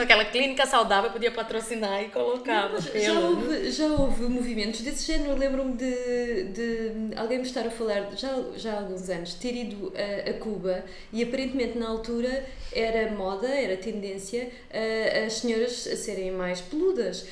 Aquela 0.03 0.25
clínica 0.27 0.67
saudável 0.67 1.11
podia 1.11 1.31
patrocinar 1.31 2.03
e 2.03 2.09
colocava 2.09 2.81
Já 2.81 2.91
pelo. 2.91 3.27
houve, 3.27 3.71
já 3.71 3.87
houve 3.87 4.23
movimentos 4.25 4.81
desse 4.81 5.13
género. 5.13 5.37
Lembro-me 5.37 5.73
de, 5.73 6.45
de 6.45 6.93
alguém 7.17 7.39
me 7.39 7.45
estar 7.45 7.67
a 7.67 7.71
falar, 7.71 8.09
já, 8.17 8.33
já 8.57 8.75
há 8.75 8.79
alguns 8.81 9.09
anos, 9.09 9.35
ter 9.35 9.55
ido 9.55 9.93
a, 9.97 10.31
a 10.31 10.35
Cuba 10.35 10.85
e 11.13 11.23
aparentemente 11.23 11.79
na 11.79 11.89
altura 11.89 12.45
era 12.73 13.11
moda, 13.13 13.49
era 13.49 13.77
tendência 13.77 14.51
a, 14.73 15.27
as 15.27 15.35
senhoras 15.35 15.87
a 15.91 15.97
serem 15.97 16.31
mais 16.31 16.61
peludas. 16.61 17.27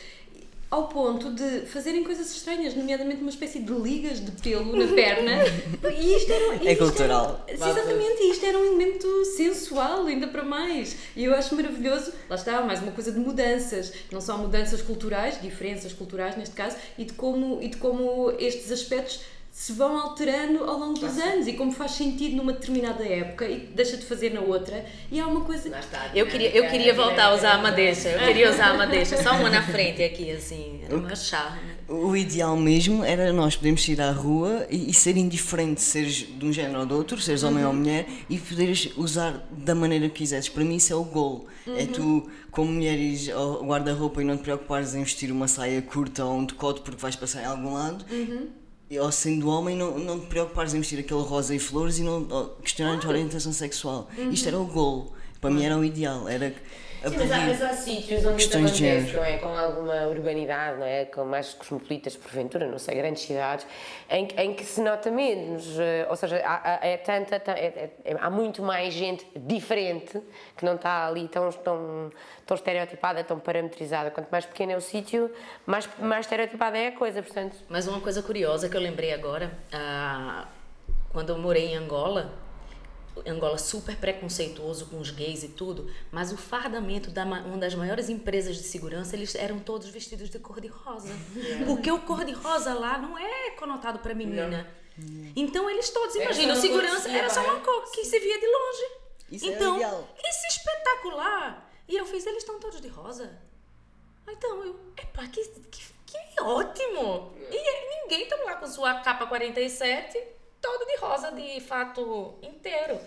Ao 0.70 0.86
ponto 0.86 1.32
de 1.32 1.60
fazerem 1.60 2.04
coisas 2.04 2.30
estranhas, 2.30 2.74
nomeadamente 2.74 3.22
uma 3.22 3.30
espécie 3.30 3.58
de 3.60 3.72
ligas 3.72 4.20
de 4.20 4.30
pelo 4.32 4.76
na 4.76 4.86
perna. 4.86 5.32
E 5.98 6.14
isto 6.14 6.30
era, 6.30 6.54
É 6.56 6.72
isto 6.72 6.84
cultural. 6.84 7.42
Era, 7.46 7.56
exatamente, 7.56 8.22
e 8.22 8.30
isto 8.30 8.44
era 8.44 8.58
um 8.58 8.64
elemento 8.66 9.24
sensual, 9.24 10.04
ainda 10.04 10.26
para 10.26 10.42
mais. 10.42 10.94
E 11.16 11.24
eu 11.24 11.34
acho 11.34 11.54
maravilhoso, 11.54 12.12
lá 12.28 12.36
está, 12.36 12.60
mais 12.60 12.82
uma 12.82 12.92
coisa 12.92 13.10
de 13.10 13.18
mudanças, 13.18 13.94
não 14.12 14.20
só 14.20 14.36
mudanças 14.36 14.82
culturais, 14.82 15.40
diferenças 15.40 15.94
culturais 15.94 16.36
neste 16.36 16.54
caso, 16.54 16.76
e 16.98 17.04
de 17.04 17.14
como, 17.14 17.62
e 17.62 17.68
de 17.68 17.78
como 17.78 18.30
estes 18.38 18.70
aspectos 18.70 19.20
se 19.58 19.72
vão 19.72 19.98
alterando 19.98 20.62
ao 20.62 20.78
longo 20.78 21.00
dos 21.00 21.18
anos 21.18 21.48
e 21.48 21.54
como 21.54 21.72
faz 21.72 21.90
sentido 21.90 22.36
numa 22.36 22.52
determinada 22.52 23.04
época 23.04 23.44
e 23.44 23.66
deixa 23.66 23.96
de 23.96 24.06
fazer 24.06 24.32
na 24.32 24.40
outra. 24.40 24.86
E 25.10 25.18
há 25.18 25.26
uma 25.26 25.40
coisa. 25.40 25.68
Está. 25.76 26.12
Eu 26.14 26.28
queria, 26.28 26.56
eu 26.56 26.70
queria 26.70 26.94
voltar 26.94 27.24
a 27.24 27.34
usar 27.34 27.54
a 27.54 27.58
madeixa. 27.58 28.08
Eu 28.08 28.20
queria 28.20 28.52
usar 28.52 28.68
a 28.70 28.74
madeixa. 28.74 29.20
Só 29.20 29.32
uma 29.32 29.50
na 29.50 29.60
frente 29.60 30.00
aqui, 30.00 30.30
assim. 30.30 30.82
Era 30.84 30.96
uma 30.96 31.16
charme. 31.16 31.58
O 31.88 32.16
ideal 32.16 32.56
mesmo 32.56 33.02
era 33.02 33.32
nós 33.32 33.56
podermos 33.56 33.86
ir 33.88 34.00
à 34.00 34.12
rua 34.12 34.64
e, 34.70 34.90
e 34.90 34.94
ser 34.94 35.16
indiferente, 35.16 35.82
seres 35.82 36.14
de 36.14 36.46
um 36.46 36.52
género 36.52 36.78
ou 36.78 36.86
do 36.86 36.94
outro, 36.94 37.20
seres 37.20 37.42
homem 37.42 37.64
ou 37.64 37.72
mulher, 37.72 38.06
e 38.30 38.38
poderes 38.38 38.92
usar 38.96 39.44
da 39.50 39.74
maneira 39.74 40.08
que 40.08 40.18
quiseres. 40.18 40.48
Para 40.48 40.62
mim 40.62 40.76
isso 40.76 40.92
é 40.92 40.96
o 40.96 41.02
golo. 41.02 41.48
É 41.66 41.84
tu, 41.84 42.30
como 42.52 42.70
mulher, 42.70 42.96
ires 42.96 43.28
ao 43.30 43.64
guarda-roupa 43.64 44.22
e 44.22 44.24
não 44.24 44.36
te 44.36 44.44
preocupares 44.44 44.94
em 44.94 45.02
vestir 45.02 45.32
uma 45.32 45.48
saia 45.48 45.82
curta 45.82 46.24
ou 46.24 46.38
um 46.38 46.44
decote 46.44 46.80
porque 46.80 47.02
vais 47.02 47.16
passar 47.16 47.42
em 47.42 47.46
algum 47.46 47.74
lado. 47.74 48.04
E, 48.08 48.67
ou 48.96 49.12
sendo 49.12 49.48
homem, 49.48 49.76
não, 49.76 49.98
não 49.98 50.18
te 50.18 50.26
preocupares 50.26 50.72
em 50.72 50.78
vestir 50.78 51.00
aquele 51.00 51.20
rosa 51.20 51.54
e 51.54 51.58
flores 51.58 51.98
e 51.98 52.02
não 52.02 52.26
questionar 52.62 52.94
a 52.94 52.98
tua 52.98 53.10
orientação 53.10 53.52
sexual. 53.52 54.08
Isto 54.30 54.48
era 54.48 54.58
o 54.58 54.64
golo. 54.64 55.12
Para 55.40 55.50
mim 55.50 55.64
era 55.64 55.76
o 55.76 55.84
ideal. 55.84 56.28
Era 56.28 56.52
Sim, 57.00 57.16
mas 57.16 57.30
há, 57.30 57.38
mas 57.38 57.62
há 57.62 57.72
sítios 57.74 58.26
onde 58.26 58.42
isso 58.42 58.58
acontece, 58.58 59.14
não 59.14 59.24
é? 59.24 59.38
Com 59.38 59.56
alguma 59.56 60.06
urbanidade, 60.08 60.80
não 60.80 60.84
é? 60.86 61.04
Com 61.04 61.24
mais 61.24 61.54
cosmopolitas, 61.54 62.16
porventura, 62.16 62.66
não 62.66 62.76
sei, 62.76 62.96
grandes 62.96 63.22
cidades, 63.22 63.64
em, 64.10 64.26
que- 64.26 64.40
em 64.40 64.52
que 64.52 64.64
se 64.64 64.80
nota 64.80 65.08
menos. 65.08 65.78
eh, 65.78 66.08
Ou 66.10 66.16
seja, 66.16 66.42
há, 66.44 66.80
é 66.84 66.96
tanta, 66.96 67.38
ta- 67.38 67.52
é- 67.52 67.90
é- 68.04 68.16
há 68.18 68.28
muito 68.28 68.64
mais 68.64 68.92
gente 68.92 69.24
diferente 69.36 70.20
que 70.56 70.64
não 70.64 70.74
está 70.74 71.06
ali 71.06 71.28
tão, 71.28 71.52
tão, 71.52 72.10
tão 72.44 72.56
estereotipada, 72.56 73.22
tão 73.22 73.38
parametrizada. 73.38 74.10
Quanto 74.10 74.28
mais 74.32 74.44
pequeno 74.44 74.72
é 74.72 74.76
o 74.76 74.80
sítio, 74.80 75.30
mais, 75.64 75.88
mais 76.00 76.26
estereotipada 76.26 76.76
é 76.76 76.88
a 76.88 76.92
coisa, 76.92 77.22
portanto. 77.22 77.54
Mas 77.68 77.86
uma 77.86 78.00
coisa 78.00 78.22
curiosa 78.24 78.68
que 78.68 78.76
eu 78.76 78.80
lembrei 78.80 79.12
agora, 79.14 79.52
ah, 79.72 80.48
quando 81.12 81.30
eu 81.30 81.38
morei 81.38 81.66
em 81.68 81.76
Angola, 81.76 82.32
Angola 83.26 83.58
super 83.58 83.96
preconceituoso 83.96 84.86
com 84.86 84.98
os 85.00 85.10
gays 85.10 85.42
e 85.42 85.48
tudo, 85.48 85.90
mas 86.10 86.32
o 86.32 86.36
fardamento 86.36 87.10
da 87.10 87.24
ma- 87.24 87.40
uma 87.40 87.56
das 87.56 87.74
maiores 87.74 88.08
empresas 88.08 88.56
de 88.56 88.62
segurança, 88.62 89.14
eles 89.16 89.34
eram 89.34 89.58
todos 89.58 89.88
vestidos 89.88 90.28
de 90.30 90.38
cor 90.38 90.60
de 90.60 90.68
rosa. 90.68 91.12
Porque 91.66 91.90
o 91.90 92.00
cor 92.00 92.24
de 92.24 92.32
rosa 92.32 92.74
lá 92.74 92.98
não 92.98 93.18
é 93.18 93.50
conotado 93.52 93.98
para 94.00 94.14
menina. 94.14 94.68
Então 95.36 95.70
eles 95.70 95.90
todos, 95.90 96.16
imagina, 96.16 96.54
o 96.54 96.56
segurança 96.56 97.08
era 97.08 97.30
só 97.30 97.40
uma 97.42 97.54
vai. 97.54 97.62
cor 97.64 97.90
que 97.92 98.04
se 98.04 98.18
via 98.18 98.38
de 98.40 98.46
longe. 98.46 98.92
Isso 99.30 99.44
é 99.46 99.48
então, 99.50 99.76
legal. 99.76 100.08
isso 100.18 100.44
é 100.44 100.48
espetacular. 100.48 101.70
E 101.86 101.96
eu 101.96 102.04
fiz, 102.04 102.26
eles 102.26 102.38
estão 102.38 102.58
todos 102.58 102.80
de 102.80 102.88
rosa. 102.88 103.30
Então 104.28 104.64
eu, 104.64 104.78
epa, 104.96 105.26
que, 105.28 105.42
que, 105.70 105.82
que 106.06 106.40
ótimo! 106.42 107.32
E 107.50 108.02
ninguém 108.02 108.26
tá 108.26 108.36
lá 108.44 108.56
com 108.56 108.66
sua 108.66 109.00
capa 109.00 109.26
47, 109.26 110.18
todo 110.60 110.86
de 110.86 110.96
rosa, 110.96 111.32
de 111.32 111.60
fato 111.60 112.34
inteiro. 112.42 112.98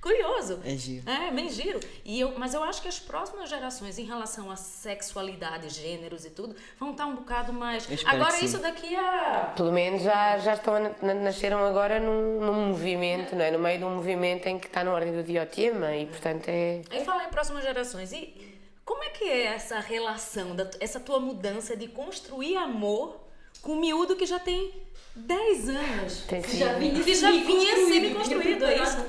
Curioso. 0.00 0.60
É 0.64 0.74
giro. 0.74 1.08
É, 1.08 1.30
bem 1.30 1.48
giro. 1.48 1.78
E 2.04 2.18
eu, 2.18 2.36
mas 2.36 2.54
eu 2.54 2.62
acho 2.64 2.82
que 2.82 2.88
as 2.88 2.98
próximas 2.98 3.48
gerações, 3.48 3.98
em 4.00 4.04
relação 4.04 4.50
à 4.50 4.56
sexualidade, 4.56 5.68
gêneros 5.68 6.24
e 6.24 6.30
tudo, 6.30 6.56
vão 6.76 6.90
estar 6.90 7.06
um 7.06 7.14
bocado 7.14 7.52
mais. 7.52 7.86
Agora, 8.04 8.32
sim. 8.32 8.46
isso 8.46 8.58
daqui 8.58 8.96
a. 8.96 9.52
Pelo 9.56 9.70
menos 9.70 10.02
já, 10.02 10.38
já 10.38 10.54
estão 10.54 10.74
a, 10.74 10.80
na- 10.80 11.14
nasceram 11.14 11.64
agora 11.64 12.00
num, 12.00 12.40
num 12.40 12.66
movimento, 12.70 13.36
não 13.36 13.44
é? 13.44 13.52
No 13.52 13.60
meio 13.60 13.78
de 13.78 13.84
um 13.84 13.94
movimento 13.94 14.48
em 14.48 14.58
que 14.58 14.66
está 14.66 14.82
na 14.82 14.92
ordem 14.92 15.12
do 15.12 15.22
dia 15.22 15.44
o 15.44 15.46
tema 15.46 15.94
e, 15.94 16.06
portanto, 16.06 16.48
é. 16.48 16.82
E 16.90 17.04
falar 17.04 17.26
em 17.26 17.30
próximas 17.30 17.62
gerações. 17.62 18.12
E 18.12 18.58
como 18.84 19.04
é 19.04 19.10
que 19.10 19.22
é 19.22 19.44
essa 19.54 19.78
relação, 19.78 20.56
da, 20.56 20.68
essa 20.80 20.98
tua 20.98 21.20
mudança 21.20 21.76
de 21.76 21.86
construir 21.86 22.56
amor 22.56 23.20
com 23.60 23.74
um 23.74 23.80
miúdo 23.80 24.16
que 24.16 24.26
já 24.26 24.40
tem 24.40 24.72
10 25.14 25.68
anos? 25.68 26.22
Tem 26.26 26.42
sido, 26.42 26.58
Já 26.58 26.72
vinha, 26.74 27.02
Que 27.04 27.14
já 27.14 27.30
vinha 27.30 27.76
sendo 27.86 28.14
construído, 28.16 28.64
é 28.64 28.76
isso? 28.82 29.06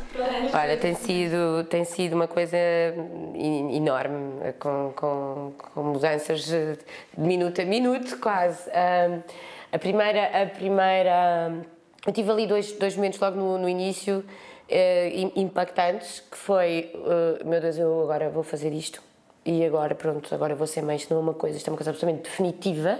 olha, 0.54 0.78
tem 0.78 0.94
sido, 0.96 1.64
tem 1.70 1.86
sido 1.86 2.14
uma 2.14 2.28
coisa 2.28 2.58
enorme, 3.72 4.54
com, 4.60 4.92
com, 4.96 5.54
com 5.74 5.84
mudanças 5.84 6.42
de 6.46 6.78
minuto 7.18 7.62
a 7.62 7.66
minuto, 7.66 8.18
quase. 8.20 8.70
A 9.72 9.80
primeira. 9.80 10.44
A 10.44 10.46
primeira 10.48 11.62
eu 12.06 12.12
tive 12.12 12.30
ali 12.32 12.46
dois, 12.48 12.74
dois 12.74 12.98
momentos 12.98 13.18
logo 13.18 13.38
no, 13.38 13.58
no 13.58 13.70
início 13.70 14.26
eh, 14.68 15.10
im- 15.16 15.32
impactantes, 15.38 16.20
que 16.30 16.36
foi, 16.38 16.92
eh, 16.94 17.44
meu 17.46 17.62
Deus, 17.62 17.78
eu 17.78 18.02
agora 18.04 18.30
vou 18.30 18.44
fazer 18.44 18.74
isto. 18.74 19.02
E 19.46 19.64
agora, 19.66 19.96
pronto, 19.96 20.36
agora 20.36 20.54
vou 20.54 20.68
ser 20.68 20.82
mãe, 20.82 20.98
isto 20.98 21.14
não 21.14 21.22
é 21.22 21.24
uma 21.24 21.34
coisa, 21.34 21.56
isto 21.56 21.66
é 21.70 21.72
uma 21.72 21.78
coisa 21.78 21.92
absolutamente 21.92 22.24
definitiva. 22.30 23.00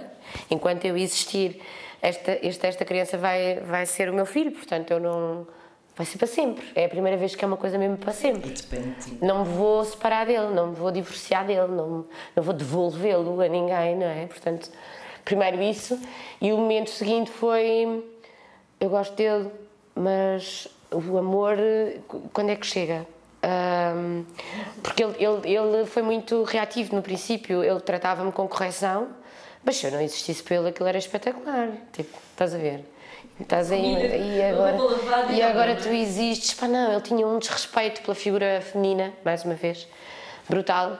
Enquanto 0.50 0.86
eu 0.86 0.96
existir, 0.96 1.60
esta, 2.04 2.38
esta, 2.42 2.66
esta 2.66 2.84
criança 2.84 3.16
vai, 3.16 3.60
vai 3.60 3.86
ser 3.86 4.10
o 4.10 4.12
meu 4.12 4.26
filho, 4.26 4.52
portanto, 4.52 4.90
eu 4.90 5.00
não. 5.00 5.46
Vai 5.96 6.04
ser 6.04 6.18
para 6.18 6.26
sempre. 6.26 6.66
É 6.74 6.86
a 6.86 6.88
primeira 6.88 7.16
vez 7.16 7.36
que 7.36 7.44
é 7.44 7.46
uma 7.46 7.56
coisa 7.56 7.78
mesmo 7.78 7.96
para 7.96 8.12
sempre. 8.12 8.52
Não 9.22 9.44
me 9.44 9.50
vou 9.50 9.84
separar 9.84 10.26
dele, 10.26 10.48
não 10.52 10.68
me 10.68 10.74
vou 10.74 10.90
divorciar 10.90 11.46
dele, 11.46 11.68
não, 11.68 12.04
não 12.34 12.42
vou 12.42 12.52
devolvê-lo 12.52 13.40
a 13.40 13.48
ninguém, 13.48 13.96
não 13.96 14.06
é? 14.06 14.26
Portanto, 14.26 14.70
primeiro 15.24 15.62
isso. 15.62 15.98
E 16.40 16.52
o 16.52 16.58
momento 16.58 16.90
seguinte 16.90 17.30
foi: 17.30 18.04
eu 18.80 18.90
gosto 18.90 19.14
dele, 19.14 19.50
mas 19.94 20.68
o 20.90 21.16
amor, 21.16 21.56
quando 22.32 22.50
é 22.50 22.56
que 22.56 22.66
chega? 22.66 23.06
Ahm, 23.42 24.24
porque 24.82 25.04
ele, 25.04 25.14
ele, 25.24 25.54
ele 25.54 25.86
foi 25.86 26.02
muito 26.02 26.42
reativo 26.42 26.96
no 26.96 27.02
princípio, 27.02 27.62
ele 27.62 27.80
tratava-me 27.80 28.32
com 28.32 28.48
correção, 28.48 29.08
mas 29.64 29.76
se 29.76 29.86
eu 29.86 29.92
não 29.92 30.00
existisse 30.00 30.42
por 30.42 30.52
ele, 30.54 30.68
aquilo 30.68 30.88
era 30.88 30.98
espetacular. 30.98 31.70
Tipo, 31.92 32.18
estás 32.30 32.54
a 32.54 32.58
ver? 32.58 32.84
Estás 33.40 33.72
aí, 33.72 34.36
e 34.36 34.42
agora, 34.42 34.76
e 35.32 35.42
agora 35.42 35.74
tu 35.76 35.88
existes. 35.88 36.54
Pá, 36.54 36.68
não, 36.68 36.92
ele 36.92 37.00
tinha 37.00 37.26
um 37.26 37.38
desrespeito 37.38 38.02
pela 38.02 38.14
figura 38.14 38.60
feminina, 38.60 39.12
mais 39.24 39.44
uma 39.44 39.54
vez, 39.54 39.88
brutal. 40.48 40.96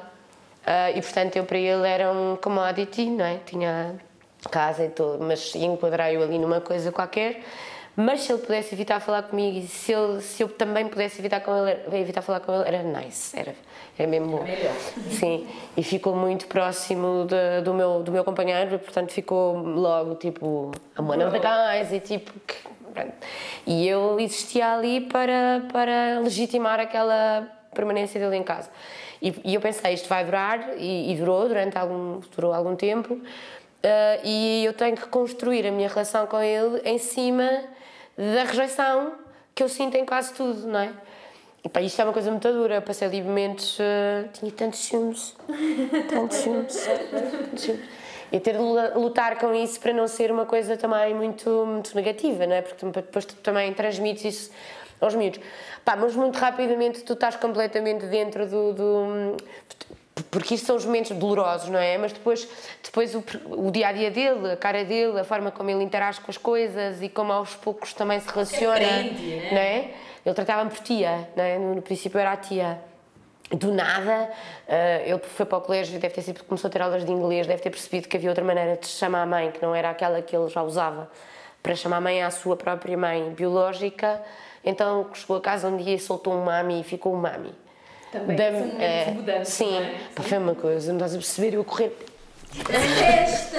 Ah, 0.66 0.90
e 0.90 1.00
portanto, 1.00 1.36
eu 1.36 1.44
para 1.44 1.58
ele 1.58 1.86
era 1.86 2.10
um 2.10 2.36
commodity, 2.36 3.06
não 3.06 3.24
é? 3.24 3.38
Tinha 3.44 3.94
casa 4.50 4.84
e 4.84 4.88
tudo, 4.88 5.22
mas 5.24 5.54
enquadrar-o 5.54 6.22
ali 6.22 6.38
numa 6.38 6.60
coisa 6.60 6.90
qualquer. 6.90 7.42
Mas 7.96 8.22
se 8.22 8.32
ele 8.32 8.42
pudesse 8.42 8.74
evitar 8.74 8.98
falar 8.98 9.22
comigo 9.22 9.58
e 9.58 9.68
se, 9.68 9.92
ele, 9.92 10.20
se 10.20 10.42
eu 10.42 10.48
também 10.48 10.88
pudesse 10.88 11.20
evitar, 11.20 11.40
com 11.40 11.52
ele, 11.66 12.00
evitar 12.00 12.22
falar 12.22 12.40
com 12.40 12.52
ele, 12.52 12.66
era 12.66 12.82
nice, 12.82 13.38
era, 13.38 13.54
era 13.98 14.08
mesmo 14.10 14.26
bom. 14.38 14.44
Sim, 15.10 15.46
e 15.76 15.82
ficou 15.82 16.14
muito 16.16 16.46
próximo 16.46 17.26
de- 17.26 17.62
do, 17.62 17.72
meu, 17.74 18.02
do 18.02 18.10
meu 18.12 18.24
companheiro, 18.24 18.78
portanto 18.78 19.10
ficou 19.12 19.56
logo 19.56 20.14
tipo, 20.16 20.72
I'm 20.98 21.02
one 21.08 21.24
of 21.24 21.32
the 21.32 21.40
guys, 21.40 21.92
e 21.92 22.00
tipo. 22.00 22.32
que-. 22.46 22.74
E 23.66 23.88
eu 23.88 24.20
existia 24.20 24.72
ali 24.74 25.00
para, 25.00 25.62
para 25.72 26.20
legitimar 26.22 26.78
aquela 26.78 27.48
permanência 27.74 28.20
dele 28.20 28.36
em 28.36 28.42
casa. 28.44 28.70
E, 29.20 29.34
e 29.44 29.54
eu 29.54 29.60
pensei, 29.60 29.94
isto 29.94 30.08
vai 30.08 30.24
durar, 30.24 30.74
e, 30.76 31.12
e 31.12 31.16
durou 31.16 31.48
durante 31.48 31.76
algum, 31.76 32.20
durou 32.36 32.52
algum 32.52 32.76
tempo, 32.76 33.18
eh, 33.82 34.20
e 34.22 34.64
eu 34.64 34.72
tenho 34.74 34.96
que 34.96 35.06
construir 35.08 35.66
a 35.66 35.72
minha 35.72 35.88
relação 35.88 36.26
com 36.26 36.40
ele 36.40 36.82
em 36.84 36.98
cima 36.98 37.48
da 38.16 38.44
rejeição 38.44 39.12
que 39.54 39.62
eu 39.62 39.68
sinto 39.68 39.96
em 39.96 40.04
quase 40.04 40.32
tudo, 40.34 40.66
não 40.68 40.78
é? 40.78 40.92
E 41.64 41.68
pá, 41.68 41.80
isto 41.80 42.00
é 42.00 42.04
uma 42.04 42.12
coisa 42.12 42.30
muito 42.30 42.50
dura, 42.52 42.74
eu 42.76 42.82
passei 42.82 43.08
ali 43.08 43.22
momentos, 43.22 43.78
eh, 43.80 44.24
tinha 44.34 44.52
tantos 44.52 44.80
ciúmes, 44.80 45.34
tantos 46.10 46.36
ciúmes, 46.38 46.88
tantos 47.10 47.62
ciúmes. 47.62 47.84
E 48.30 48.38
ter 48.40 48.52
de 48.52 48.58
lu- 48.58 49.00
lutar 49.00 49.38
com 49.38 49.54
isso 49.54 49.80
para 49.80 49.92
não 49.92 50.06
ser 50.06 50.30
uma 50.30 50.44
coisa 50.44 50.76
também 50.76 51.14
muito, 51.14 51.48
muito 51.66 51.94
negativa, 51.96 52.46
não 52.46 52.54
é? 52.54 52.60
Porque 52.62 52.84
depois 52.84 53.24
tu 53.24 53.34
também 53.36 53.72
transmites 53.72 54.24
isso 54.24 54.50
aos 55.00 55.14
miúdos. 55.14 55.40
Pá, 55.84 55.96
mas 55.96 56.14
muito 56.14 56.36
rapidamente 56.36 57.02
tu 57.02 57.14
estás 57.14 57.36
completamente 57.36 58.06
dentro 58.06 58.46
do. 58.46 58.72
do 58.74 59.36
porque 60.30 60.54
isto 60.54 60.66
são 60.66 60.76
os 60.76 60.84
momentos 60.84 61.16
dolorosos, 61.16 61.68
não 61.70 61.78
é? 61.78 61.96
Mas 61.98 62.12
depois, 62.12 62.46
depois 62.82 63.14
o, 63.14 63.24
o 63.50 63.70
dia 63.70 63.88
a 63.88 63.92
dia 63.92 64.10
dele, 64.10 64.52
a 64.52 64.56
cara 64.56 64.84
dele, 64.84 65.18
a 65.18 65.24
forma 65.24 65.50
como 65.50 65.70
ele 65.70 65.82
interage 65.82 66.20
com 66.20 66.30
as 66.30 66.36
coisas 66.36 67.02
e 67.02 67.08
como 67.08 67.32
aos 67.32 67.54
poucos 67.56 67.92
também 67.94 68.20
se 68.20 68.28
relaciona. 68.28 68.78
né? 68.80 69.48
não 69.50 69.58
é? 69.58 69.90
Ele 70.24 70.34
tratava-me 70.34 70.70
por 70.70 70.78
tia, 70.80 71.28
não 71.36 71.44
é? 71.44 71.58
no, 71.58 71.74
no 71.76 71.82
princípio 71.82 72.18
era 72.18 72.32
a 72.32 72.36
tia. 72.36 72.78
Do 73.50 73.70
nada, 73.72 74.30
eh, 74.66 75.02
ele 75.06 75.18
foi 75.18 75.44
para 75.44 75.58
o 75.58 75.60
colégio, 75.60 76.00
deve 76.00 76.14
ter 76.14 76.22
sido 76.22 76.42
começou 76.44 76.68
a 76.68 76.70
ter 76.72 76.80
aulas 76.80 77.04
de 77.04 77.12
inglês, 77.12 77.46
deve 77.46 77.60
ter 77.60 77.68
percebido 77.70 78.08
que 78.08 78.16
havia 78.16 78.30
outra 78.30 78.42
maneira 78.42 78.76
de 78.78 78.86
chamar 78.86 79.22
a 79.22 79.26
mãe, 79.26 79.50
que 79.52 79.60
não 79.62 79.74
era 79.74 79.90
aquela 79.90 80.22
que 80.22 80.34
ele 80.34 80.48
já 80.48 80.62
usava 80.62 81.10
para 81.62 81.74
chamar 81.74 81.98
a 81.98 82.00
mãe 82.00 82.22
à 82.22 82.30
sua 82.30 82.56
própria 82.56 82.96
mãe 82.96 83.30
biológica. 83.34 84.20
Então 84.64 85.08
chegou 85.12 85.36
a 85.36 85.40
casa 85.42 85.68
um 85.68 85.76
dia 85.76 85.94
e 85.94 85.98
soltou 85.98 86.32
um 86.32 86.42
mami 86.44 86.80
e 86.80 86.84
ficou 86.84 87.12
um 87.14 87.18
mami. 87.18 87.54
Também 88.10 88.34
Da- 88.34 88.44
são 88.50 88.60
momentos 88.60 88.80
é, 88.80 89.04
de 89.04 89.10
mudança, 89.12 89.44
Sim, 89.50 89.76
é? 89.76 89.94
pá, 90.14 90.22
foi 90.22 90.38
uma 90.38 90.54
coisa, 90.54 90.88
não 90.92 90.96
estás 90.98 91.12
a 91.14 91.18
perceber, 91.18 91.54
eu 91.54 91.60
a 91.60 91.64
correr. 91.64 91.94
Festa! 92.50 93.58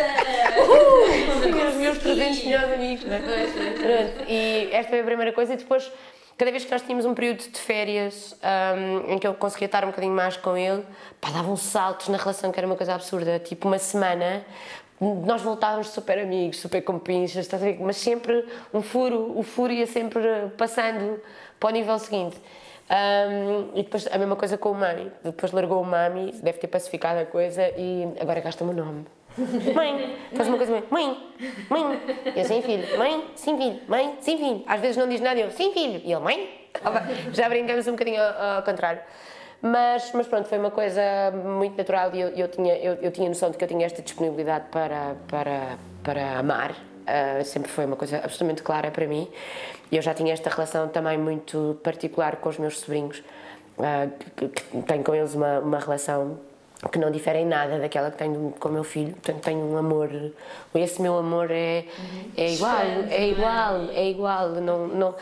Os 1.70 1.76
meus 1.76 1.98
300 2.00 2.44
melhores 2.46 2.74
amigos, 2.74 3.06
é? 3.06 4.26
E 4.28 4.70
esta 4.72 4.90
foi 4.90 5.02
a 5.02 5.04
primeira 5.04 5.32
coisa. 5.34 5.54
E 5.54 5.58
depois, 5.58 5.92
cada 6.38 6.52
vez 6.52 6.66
que 6.66 6.72
nós 6.72 6.82
tínhamos 6.82 7.06
um 7.06 7.14
período 7.14 7.40
de 7.40 7.60
férias 7.60 8.36
ahm, 8.44 9.14
em 9.14 9.20
que 9.20 9.28
eu 9.28 9.34
conseguia 9.34 9.68
estar 9.68 9.84
um 9.84 9.88
bocadinho 9.88 10.14
mais 10.14 10.36
com 10.36 10.58
ele, 10.58 10.84
pá, 11.22 11.30
davam 11.32 11.56
saltos 11.56 12.10
na 12.10 12.18
relação 12.18 12.52
que 12.52 12.60
era 12.60 12.68
uma 12.68 12.76
coisa 12.76 12.94
absurda. 12.94 13.40
Tipo, 13.40 13.68
uma 13.68 13.80
semana, 13.80 14.46
nós 15.00 15.42
voltávamos 15.42 15.90
super 15.90 16.20
amigos, 16.20 16.60
super 16.60 16.82
compinchas? 16.82 17.48
Mas 17.80 17.98
sempre 17.98 18.46
um 18.74 18.82
furo, 18.82 19.38
o 19.38 19.44
furo 19.44 19.72
ia 19.72 19.88
sempre 19.88 20.22
passando 20.58 21.22
para 21.60 21.70
o 21.70 21.72
nível 21.72 21.98
seguinte. 22.00 22.38
Ahm, 22.90 23.72
e 23.74 23.84
depois 23.84 24.08
a 24.12 24.18
mesma 24.18 24.36
coisa 24.36 24.58
com 24.58 24.72
o 24.72 24.76
Mami. 24.76 25.12
Depois 25.24 25.52
largou 25.52 25.82
o 25.82 25.86
Mami, 25.86 26.34
deve 26.44 26.58
ter 26.60 26.68
pacificado 26.68 27.20
a 27.20 27.26
coisa 27.26 27.68
e 27.78 28.08
agora 28.20 28.42
gasta-me 28.42 28.72
o 28.72 28.74
nome. 28.74 29.06
Mãe, 29.76 30.18
faz 30.34 30.48
uma 30.48 30.58
coisa 30.58 30.72
mãe, 30.72 30.84
mãe, 30.90 31.34
mãe, 31.70 32.02
eu 32.36 32.46
sem 32.46 32.62
filho, 32.62 32.98
mãe, 32.98 33.26
sim 33.36 33.58
filho, 33.58 33.80
mãe, 33.88 34.18
sim 34.22 34.38
filho. 34.38 34.64
Às 34.66 34.80
vezes 34.80 34.98
não 34.98 35.10
diz 35.10 35.20
nada, 35.20 35.40
eu 35.40 35.52
sim 35.52 35.74
filho, 35.74 36.02
e 36.04 36.12
ele, 36.12 36.22
mãe. 36.22 36.50
Já 37.34 37.50
brincamos 37.50 37.88
um 37.88 37.92
bocadinho 37.92 38.22
ao, 38.22 38.58
ao 38.58 38.64
contrário. 38.64 39.02
Mas, 39.62 40.12
mas 40.14 40.28
pronto, 40.28 40.48
foi 40.48 40.58
uma 40.58 40.72
coisa 40.72 41.02
muito 41.32 41.78
natural 41.78 42.14
e 42.14 42.22
eu, 42.22 42.30
eu, 42.30 42.48
tinha, 42.48 42.78
eu, 42.78 42.94
eu 42.96 43.12
tinha 43.12 43.28
noção 43.28 43.50
de 43.50 43.58
que 43.58 43.64
eu 43.64 43.68
tinha 43.68 43.86
esta 43.86 44.02
disponibilidade 44.02 44.66
para, 44.70 45.16
para, 45.28 45.78
para 46.04 46.40
amar. 46.40 46.76
Ah, 47.08 47.44
sempre 47.44 47.72
foi 47.72 47.86
uma 47.86 47.96
coisa 47.96 48.18
absolutamente 48.18 48.64
clara 48.64 48.92
para 48.92 49.08
mim. 49.08 49.28
Eu 49.92 50.02
já 50.02 50.14
tinha 50.14 50.34
esta 50.34 50.50
relação 50.50 50.88
também 50.88 51.18
muito 51.18 51.80
particular 51.84 52.38
com 52.38 52.50
os 52.50 52.58
meus 52.58 52.80
sobrinhos, 52.80 53.24
ah, 53.80 54.08
que, 54.36 54.50
que 54.50 54.82
tenho 54.84 55.04
com 55.04 55.14
eles 55.14 55.34
uma, 55.36 55.60
uma 55.60 55.80
relação 55.80 56.40
que 56.92 57.00
não 57.00 57.10
difere 57.10 57.40
em 57.40 57.46
nada 57.46 57.80
daquela 57.80 58.12
que 58.12 58.18
tenho 58.18 58.54
com 58.60 58.70
o 58.70 58.72
meu 58.72 58.84
filho. 58.84 59.14
Portanto, 59.14 59.44
tenho 59.44 59.60
um 59.60 59.78
amor. 59.78 60.10
Esse 60.74 61.02
meu 61.02 61.18
amor 61.18 61.50
é, 61.52 61.86
é 62.38 62.54
igual, 62.54 62.82
é 63.10 63.28
igual, 63.30 63.90
é 63.92 64.10
igual. 64.10 64.50
Não, 64.50 64.88
não, 64.88 65.16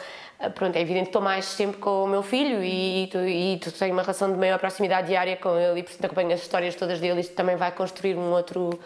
pronto, 0.56 0.76
é 0.76 0.82
evidente 0.82 1.06
que 1.06 1.10
estou 1.10 1.22
mais 1.22 1.46
sempre 1.46 1.78
com 1.78 2.04
o 2.04 2.08
meu 2.08 2.24
filho 2.24 2.64
e, 2.64 3.08
tu, 3.12 3.20
e 3.20 3.58
tu 3.58 3.72
tens 3.72 3.92
uma 3.92 4.02
relação 4.02 4.32
de 4.32 4.38
maior 4.38 4.60
proximidade 4.60 5.08
diária 5.08 5.38
com 5.38 5.58
ele 5.58 5.80
e, 5.80 5.84
portanto, 5.84 6.06
acompanho 6.06 6.34
as 6.34 6.42
histórias 6.42 6.76
todas 6.76 7.00
dele. 7.00 7.22
Isto 7.22 7.36
também 7.36 7.56
vai 7.56 7.72
construir 7.72 8.16
um 8.16 8.32
outro 8.32 8.80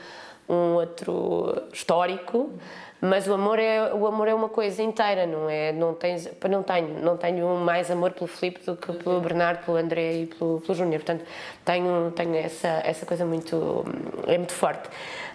um 0.50 0.76
outro 0.76 1.64
histórico, 1.74 2.52
mas 3.00 3.28
o 3.28 3.34
amor 3.34 3.60
é 3.60 3.94
o 3.94 4.08
amor 4.08 4.28
é 4.28 4.34
uma 4.34 4.50
coisa 4.50 4.82
inteira, 4.82 5.28
não 5.28 5.50
é? 5.50 5.72
Não 5.72 5.94
tens, 5.94 6.28
não 6.50 6.64
tenho, 6.64 7.00
não 7.00 7.16
tenho 7.16 7.48
mais 7.58 7.92
amor 7.92 8.12
pelo 8.12 8.28
Filipe 8.28 8.66
do 8.66 8.76
que 8.76 8.92
pelo 8.94 9.22
Bernardo, 9.22 9.64
pelo 9.66 9.78
André 9.78 10.14
e 10.14 10.26
pelo, 10.26 10.62
pelo 10.62 10.74
Júnior. 10.74 11.04
Portanto, 11.04 11.24
tenho 11.64 12.12
tenho 12.12 12.36
essa 12.36 12.68
essa 12.84 13.06
coisa 13.06 13.26
muito 13.26 13.86
é 14.26 14.38
muito 14.38 14.54
forte. 14.54 14.90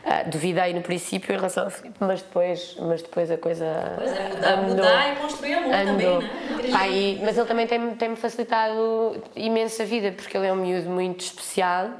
Uh, 0.05 0.29
duvidei 0.29 0.75
no 0.75 0.83
princípio 0.83 1.33
em 1.33 1.37
relação 1.37 1.65
ao 1.65 1.71
Filipe, 1.71 1.97
mas 2.01 2.23
depois 2.23 2.77
mas 2.81 3.03
depois 3.03 3.31
a 3.31 3.39
coisa 3.39 3.95
Pois 3.97 4.13
é, 4.13 4.29
mudar, 4.31 4.57
mudar 4.57 5.13
e 5.13 5.17
construir 5.17 5.55
amor 5.55 5.71
também, 5.71 6.19
né? 6.19 7.21
Mas 7.23 7.39
ele 7.39 7.47
também 7.47 7.67
tem 7.69 7.95
tem 7.95 8.09
me 8.09 8.17
facilitado 8.17 9.23
imenso 9.37 9.81
a 9.83 9.85
vida 9.85 10.11
porque 10.11 10.37
ele 10.37 10.49
é 10.49 10.53
um 10.53 10.57
miúdo 10.57 10.91
muito 10.91 11.21
especial 11.21 11.91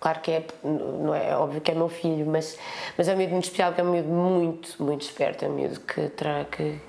Claro 0.00 0.20
que 0.20 0.30
é, 0.30 0.44
não 0.64 1.14
é 1.14 1.36
óbvio 1.36 1.60
que 1.60 1.70
é 1.70 1.74
meu 1.74 1.90
filho, 1.90 2.24
mas, 2.26 2.58
mas 2.96 3.06
é 3.06 3.12
um 3.12 3.18
miúdo 3.18 3.32
muito 3.32 3.44
especial, 3.44 3.70
porque 3.70 3.82
é 3.82 3.84
um 3.84 3.92
miúdo 3.92 4.08
muito, 4.08 4.82
muito 4.82 5.02
esperto, 5.02 5.44
é 5.44 5.48
um 5.48 5.52
miúdo 5.52 5.78
que, 5.80 6.08
terá, 6.08 6.46
que, 6.50 6.80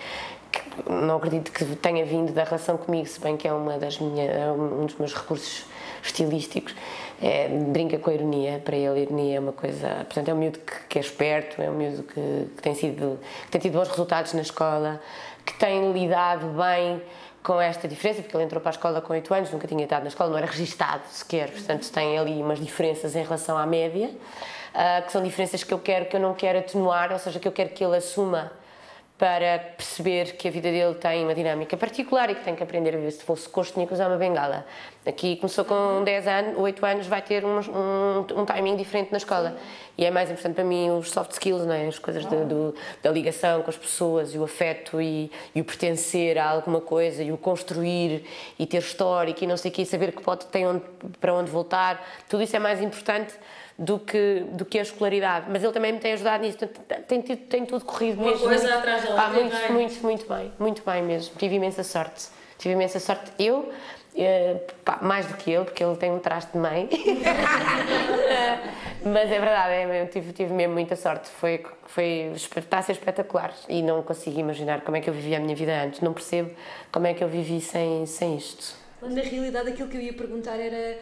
que 0.49 0.89
não 0.89 1.17
acredito 1.17 1.51
que 1.51 1.65
tenha 1.75 2.05
vindo 2.05 2.31
da 2.31 2.45
relação 2.45 2.77
comigo, 2.77 3.05
se 3.05 3.19
bem 3.19 3.35
que 3.35 3.45
é 3.45 3.51
uma 3.51 3.77
das 3.77 3.99
minha, 3.99 4.23
é 4.23 4.49
um 4.49 4.85
dos 4.85 4.95
meus 4.95 5.13
recursos 5.13 5.65
estilísticos. 6.01 6.73
É, 7.21 7.49
brinca 7.49 7.99
com 7.99 8.09
a 8.09 8.13
ironia, 8.13 8.61
para 8.63 8.75
ele 8.75 8.99
a 8.99 9.01
ironia 9.01 9.35
é 9.35 9.39
uma 9.39 9.51
coisa. 9.51 9.89
Portanto, 10.05 10.29
é 10.29 10.33
um 10.33 10.37
miúdo 10.37 10.59
que, 10.59 10.73
que 10.89 10.97
é 10.97 11.01
esperto, 11.01 11.61
é 11.61 11.69
um 11.69 11.73
miúdo 11.73 12.03
que, 12.03 12.47
que 12.55 12.61
tem 12.61 12.73
sido, 12.73 13.19
que 13.45 13.51
tem 13.51 13.61
tido 13.61 13.73
bons 13.73 13.89
resultados 13.89 14.33
na 14.33 14.41
escola, 14.41 15.01
que 15.45 15.53
tem 15.59 15.91
lidado 15.91 16.47
bem 16.47 17.01
com 17.43 17.59
esta 17.59 17.87
diferença, 17.87 18.21
porque 18.21 18.35
ele 18.35 18.43
entrou 18.43 18.61
para 18.61 18.69
a 18.69 18.75
escola 18.75 19.01
com 19.01 19.13
8 19.13 19.33
anos, 19.33 19.51
nunca 19.51 19.67
tinha 19.67 19.83
estado 19.83 20.03
na 20.03 20.09
escola, 20.09 20.29
não 20.29 20.37
era 20.37 20.47
registado 20.47 21.01
sequer, 21.09 21.49
portanto 21.51 21.89
tem 21.91 22.17
ali 22.17 22.41
umas 22.41 22.59
diferenças 22.59 23.15
em 23.15 23.23
relação 23.23 23.57
à 23.57 23.65
média, 23.65 24.11
ah, 24.73 25.01
que 25.05 25.11
são 25.11 25.23
diferenças 25.23 25.63
que 25.63 25.73
eu 25.73 25.79
quero, 25.79 26.05
que 26.05 26.15
eu 26.15 26.19
não 26.19 26.33
quero 26.33 26.59
atenuar, 26.59 27.11
ou 27.11 27.19
seja, 27.19 27.39
que 27.39 27.47
eu 27.47 27.51
quero 27.51 27.69
que 27.69 27.83
ele 27.83 27.97
assuma 27.97 28.51
para 29.21 29.59
perceber 29.77 30.31
que 30.35 30.47
a 30.47 30.51
vida 30.51 30.71
dele 30.71 30.95
tem 30.95 31.23
uma 31.23 31.35
dinâmica 31.35 31.77
particular 31.77 32.27
e 32.31 32.33
que 32.33 32.43
tem 32.43 32.55
que 32.55 32.63
aprender 32.63 32.95
a 32.95 32.97
viver. 32.97 33.11
Se 33.11 33.23
fosse 33.23 33.47
coxo, 33.47 33.71
tinha 33.71 33.85
que 33.85 33.93
usar 33.93 34.07
uma 34.07 34.17
bengala. 34.17 34.65
Aqui 35.05 35.35
começou 35.35 35.63
com 35.63 36.03
10 36.03 36.27
anos, 36.27 36.57
8 36.57 36.83
anos, 36.87 37.05
vai 37.05 37.21
ter 37.21 37.45
um, 37.45 37.59
um, 37.59 38.41
um 38.41 38.45
timing 38.47 38.75
diferente 38.75 39.11
na 39.11 39.17
escola. 39.19 39.55
E 39.95 40.03
é 40.05 40.09
mais 40.09 40.31
importante 40.31 40.55
para 40.55 40.63
mim 40.63 40.89
os 40.89 41.11
soft 41.11 41.33
skills, 41.33 41.67
não 41.67 41.73
é? 41.75 41.85
as 41.85 41.99
coisas 41.99 42.25
de- 42.25 42.45
do- 42.45 42.73
da 43.03 43.11
ligação 43.11 43.61
com 43.61 43.69
as 43.69 43.77
pessoas 43.77 44.33
e 44.33 44.39
o 44.39 44.43
afeto 44.43 44.99
e, 44.99 45.31
e 45.53 45.61
o 45.61 45.63
pertencer 45.63 46.39
a 46.39 46.49
alguma 46.49 46.81
coisa 46.81 47.21
e 47.21 47.31
o 47.31 47.37
construir 47.37 48.25
e 48.57 48.65
ter 48.65 48.79
histórico 48.79 49.43
e 49.43 49.45
não 49.47 49.55
sei 49.55 49.69
o 49.69 49.73
quê, 49.75 49.85
saber 49.85 50.13
que 50.13 50.23
pode, 50.23 50.47
tem 50.47 50.65
onde, 50.65 50.81
para 51.19 51.31
onde 51.31 51.51
voltar. 51.51 52.03
Tudo 52.27 52.41
isso 52.41 52.55
é 52.55 52.59
mais 52.59 52.81
importante 52.81 53.35
do 53.83 53.97
que, 53.97 54.45
do 54.51 54.63
que 54.63 54.77
a 54.77 54.83
escolaridade. 54.83 55.47
Mas 55.49 55.63
ele 55.63 55.73
também 55.73 55.91
me 55.91 55.99
tem 55.99 56.13
ajudado 56.13 56.43
nisso. 56.43 56.57
Tem, 57.07 57.19
tido- 57.21 57.47
tem 57.47 57.65
tudo 57.65 57.83
corrido 57.83 58.21
Uma 58.21 58.31
mesmo. 58.31 58.45
coisa 58.47 58.63
muito, 58.63 58.77
atrás 58.77 59.03
da 59.03 59.09
outra 59.09 59.27
e 59.27 59.33
muito, 59.41 59.51
vai. 59.55 59.69
muito, 59.71 60.03
muito 60.03 60.33
bem. 60.33 60.51
Muito 60.59 60.83
bem 60.85 61.01
mesmo. 61.01 61.35
Tive 61.37 61.55
imensa 61.55 61.83
sorte. 61.83 62.27
Tive 62.59 62.75
imensa 62.75 62.99
sorte. 62.99 63.31
Eu, 63.39 63.71
eh, 64.15 64.57
pá, 64.85 64.99
mais 65.01 65.25
do 65.25 65.35
que 65.35 65.49
ele, 65.49 65.65
porque 65.65 65.83
ele 65.83 65.95
tem 65.95 66.11
um 66.11 66.19
traste 66.19 66.51
de 66.51 66.59
mãe. 66.59 66.87
Mas 69.03 69.31
é 69.31 69.39
verdade, 69.39 69.73
é, 69.73 70.01
eu 70.03 70.07
tive, 70.09 70.31
tive 70.31 70.53
mesmo 70.53 70.73
muita 70.73 70.95
sorte. 70.95 71.27
Foi, 71.29 71.63
foi, 71.85 72.31
está 72.35 72.77
a 72.77 72.81
ser 72.83 72.91
espetacular. 72.91 73.51
E 73.67 73.81
não 73.81 74.03
consigo 74.03 74.39
imaginar 74.39 74.81
como 74.81 74.95
é 74.97 75.01
que 75.01 75.09
eu 75.09 75.13
vivia 75.13 75.37
a 75.37 75.39
minha 75.39 75.55
vida 75.55 75.71
antes. 75.83 76.01
Não 76.01 76.13
percebo 76.13 76.51
como 76.91 77.07
é 77.07 77.13
que 77.15 77.23
eu 77.23 77.27
vivi 77.27 77.59
sem, 77.61 78.05
sem 78.05 78.37
isto. 78.37 78.75
Na 79.01 79.21
realidade, 79.21 79.69
aquilo 79.69 79.89
que 79.89 79.97
eu 79.97 80.01
ia 80.01 80.13
perguntar 80.13 80.57
era: 80.59 80.99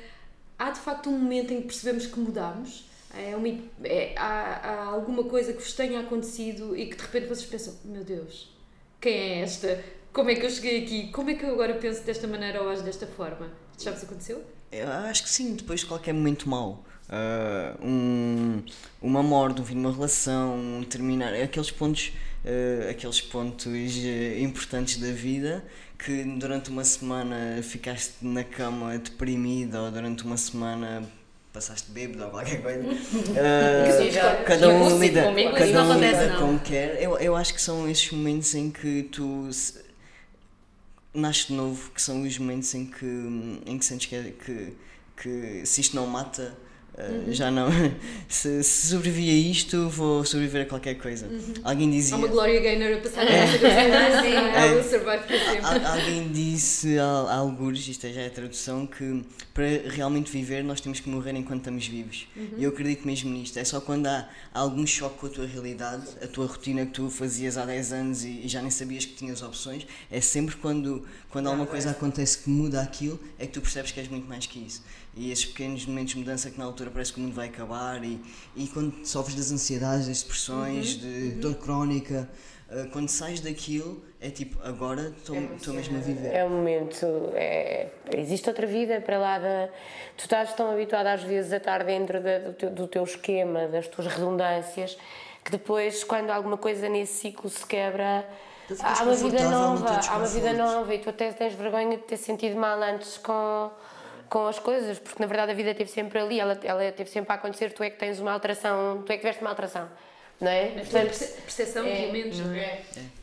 há 0.59 0.69
de 0.69 0.79
facto 0.79 1.09
um 1.09 1.17
momento 1.17 1.53
em 1.53 1.61
que 1.61 1.67
percebemos 1.67 2.05
que 2.05 2.19
mudámos? 2.19 2.87
É 3.17 3.35
uma, 3.35 3.47
é- 3.83 4.13
há, 4.15 4.59
há 4.63 4.85
alguma 4.85 5.23
coisa 5.23 5.51
que 5.53 5.61
vos 5.61 5.73
tenha 5.73 5.99
acontecido 6.01 6.77
e 6.77 6.85
que 6.87 6.95
de 6.95 7.01
repente 7.01 7.27
vocês 7.27 7.45
pensam: 7.49 7.73
meu 7.85 8.03
Deus, 8.03 8.53
quem 9.01 9.13
é 9.13 9.39
esta? 9.41 9.83
Como 10.13 10.29
é 10.29 10.35
que 10.35 10.45
eu 10.45 10.49
cheguei 10.49 10.83
aqui? 10.83 11.11
Como 11.11 11.29
é 11.29 11.33
que 11.33 11.43
eu 11.43 11.53
agora 11.53 11.73
penso 11.75 12.03
desta 12.03 12.27
maneira 12.27 12.61
ou 12.61 12.69
ajo 12.69 12.83
desta 12.83 13.07
forma? 13.07 13.49
Já 13.79 13.91
vos 13.91 14.03
aconteceu? 14.03 14.43
Eu 14.71 14.87
acho 14.87 15.23
que 15.23 15.29
sim, 15.29 15.55
depois 15.55 15.79
de 15.79 15.85
qualquer 15.87 16.13
momento 16.13 16.47
mau. 16.47 16.83
Ah, 17.09 17.75
um, 17.81 18.61
uma 19.01 19.23
morte, 19.23 19.61
um 19.61 19.65
fim 19.65 19.73
de 19.73 19.79
uma 19.79 19.91
relação, 19.91 20.55
um 20.55 20.83
terminar, 20.83 21.33
aqueles 21.33 21.71
pontos, 21.71 22.13
ah, 22.45 22.89
aqueles 22.91 23.19
pontos 23.21 23.65
eh, 23.65 24.39
importantes 24.39 24.97
da 24.97 25.11
vida 25.11 25.65
que 26.03 26.23
durante 26.23 26.69
uma 26.69 26.83
semana 26.85 27.61
ficaste 27.61 28.13
na 28.21 28.43
cama 28.43 28.97
deprimida 28.97 29.81
ou 29.81 29.91
durante 29.91 30.23
uma 30.23 30.37
semana 30.37 31.03
passaste 31.51 31.91
bêbado 31.91 32.23
ou 32.25 32.29
qualquer 32.31 32.61
coisa. 32.61 32.83
Ah, 33.37 34.43
cada 34.45 34.69
um 34.69 34.79
Consigo, 34.79 34.99
lida, 35.01 35.23
comigo 35.23 35.51
cada 35.53 35.83
um 35.83 35.91
acontece, 35.91 36.21
lida 36.23 36.33
não. 36.33 36.39
como 36.39 36.59
quer. 36.59 37.01
Eu, 37.03 37.17
eu 37.17 37.35
acho 37.35 37.53
que 37.53 37.61
são 37.61 37.89
esses 37.89 38.09
momentos 38.11 38.55
em 38.55 38.71
que 38.71 39.03
tu 39.11 39.51
se- 39.51 39.83
nasce 41.13 41.47
de 41.47 41.53
novo, 41.53 41.91
que 41.91 42.01
são 42.01 42.21
os 42.23 42.37
momentos 42.37 42.73
em 42.75 42.85
que, 42.85 43.05
em 43.65 43.77
que 43.77 43.85
sentes 43.85 44.07
que, 44.07 44.15
é- 44.15 44.31
que, 44.45 44.73
que 45.21 45.65
se 45.65 45.81
isto 45.81 45.95
não 45.95 46.07
mata, 46.07 46.55
uh, 46.99 47.33
já 47.33 47.49
não. 47.49 47.69
se, 48.27 48.63
se 48.63 48.95
a 48.95 48.99
isto, 48.99 49.89
vou 49.89 50.23
sobreviver 50.25 50.63
a 50.63 50.65
qualquer 50.65 50.95
coisa. 50.95 51.27
Alguém 51.63 51.89
dizia. 51.89 52.15
Há 52.15 52.17
uma 52.17 52.27
Gloria 52.27 52.59
Gaynor 52.59 52.97
a 52.97 53.01
passar 53.01 53.25
na 53.25 53.31
nossa 53.45 53.57
cabeça. 53.59 54.27
I 54.27 54.73
will 54.73 54.83
survive 54.83 55.23
para 55.27 55.39
sempre. 55.39 55.65
Al- 55.65 55.93
alguém 55.93 56.31
disse, 56.31 56.97
al- 56.99 57.29
algures, 57.29 57.87
isto 57.87 58.07
já 58.11 58.21
é 58.21 58.27
a 58.27 58.29
tradução, 58.29 58.85
que 58.85 59.23
para 59.53 59.65
realmente 59.89 60.31
viver 60.31 60.63
nós 60.63 60.79
temos 60.79 60.99
que 60.99 61.09
morrer 61.09 61.35
enquanto 61.35 61.59
estamos 61.59 61.87
vivos. 61.87 62.27
E 62.57 62.63
eu 62.63 62.69
acredito 62.69 63.05
mesmo 63.05 63.29
nisto. 63.31 63.57
É 63.57 63.63
só 63.63 63.81
quando 63.81 64.07
há 64.07 64.27
algum 64.53 64.85
choque 64.85 65.17
com 65.19 65.27
a 65.27 65.29
tua 65.29 65.45
realidade, 65.45 66.03
a 66.21 66.27
tua 66.27 66.45
rotina 66.45 66.85
que 66.85 66.93
tu 66.93 67.09
fazias 67.09 67.57
há 67.57 67.65
10 67.65 67.93
anos 67.93 68.23
e, 68.23 68.41
e 68.43 68.47
já 68.47 68.61
nem 68.61 68.71
sabias 68.71 69.05
que 69.05 69.13
tinhas 69.13 69.41
opções, 69.41 69.85
é 70.11 70.21
sempre 70.21 70.55
quando, 70.55 71.05
quando 71.29 71.47
alguma 71.47 71.65
coisa 71.65 71.91
acontece 71.91 72.39
que 72.39 72.49
muda 72.49 72.81
aquilo, 72.81 73.19
é 73.37 73.45
que 73.45 73.53
tu 73.53 73.61
percebes 73.61 73.91
que 73.91 73.99
és 73.99 74.07
muito 74.07 74.27
mais 74.27 74.45
que 74.45 74.59
isso. 74.59 74.83
E 75.19 75.31
esses 75.33 75.45
pequenos 75.45 75.85
momentos 75.85 76.13
de 76.13 76.19
mudança 76.19 76.49
que 76.49 76.57
na 76.57 76.63
altura 76.63 76.89
parece 76.89 77.11
que 77.11 77.19
o 77.19 77.23
mundo 77.23 77.33
vai 77.35 77.49
acabar 77.49 78.01
e, 78.05 78.21
e 78.55 78.67
quando 78.69 79.05
sofres 79.05 79.35
das 79.35 79.51
ansiedades, 79.51 80.07
das 80.07 80.21
depressões, 80.21 80.97
de 80.97 81.31
dor 81.31 81.55
crónica, 81.55 82.29
uh, 82.71 82.87
quando 82.91 83.09
sais 83.09 83.41
daquilo, 83.41 84.01
é 84.21 84.29
tipo, 84.29 84.57
agora 84.63 85.13
estou 85.17 85.73
mesmo 85.73 85.97
a 85.97 85.99
viver. 85.99 86.33
É 86.33 86.45
um 86.45 86.49
momento. 86.49 87.05
É, 87.33 87.87
existe 88.15 88.47
outra 88.47 88.65
vida 88.65 89.01
para 89.01 89.17
lá 89.17 89.37
da. 89.39 89.67
Tu 90.15 90.21
estás 90.21 90.53
tão 90.53 90.71
habituado 90.71 91.07
às 91.07 91.21
vezes 91.21 91.51
a 91.51 91.57
estar 91.57 91.83
dentro 91.83 92.23
da- 92.23 92.39
do, 92.39 92.53
teu, 92.53 92.69
do 92.69 92.87
teu 92.87 93.03
esquema, 93.03 93.67
das 93.67 93.89
tuas 93.89 94.07
redundâncias, 94.07 94.97
que 95.43 95.51
depois, 95.51 96.01
quando 96.05 96.29
alguma 96.29 96.55
coisa 96.57 96.87
nesse 96.87 97.15
ciclo 97.19 97.49
se 97.49 97.65
quebra. 97.65 98.25
Há 98.81 99.03
uma 99.03 99.15
vida 99.15 99.49
nova, 99.49 99.99
há 100.07 100.15
uma 100.17 100.27
vida 100.27 100.53
nova 100.53 100.93
e 100.95 100.99
tu 100.99 101.09
até 101.09 101.33
tens 101.33 101.55
vergonha 101.55 101.97
de 101.97 102.03
ter 102.03 102.15
sentido 102.17 102.55
mal 102.55 102.81
antes 102.81 103.17
com, 103.17 103.71
com 104.29 104.47
as 104.47 104.59
coisas, 104.59 104.99
porque 104.99 105.19
na 105.21 105.27
verdade 105.27 105.51
a 105.51 105.55
vida 105.55 105.71
esteve 105.71 105.89
sempre 105.89 106.19
ali, 106.19 106.39
ela, 106.39 106.59
ela 106.63 106.85
esteve 106.85 107.09
sempre 107.09 107.31
a 107.31 107.35
acontecer, 107.35 107.71
tu 107.73 107.81
é 107.83 107.89
que 107.89 107.97
tens 107.97 108.19
uma 108.19 108.31
alteração, 108.31 109.01
tu 109.03 109.11
é 109.11 109.15
que 109.15 109.21
tiveste 109.21 109.41
uma 109.41 109.49
alteração, 109.49 109.89
não 110.39 110.47
é? 110.51 110.67
Perce- 110.91 111.41
Percepção 111.41 111.83
de 111.83 111.89
elementos. 111.89 112.39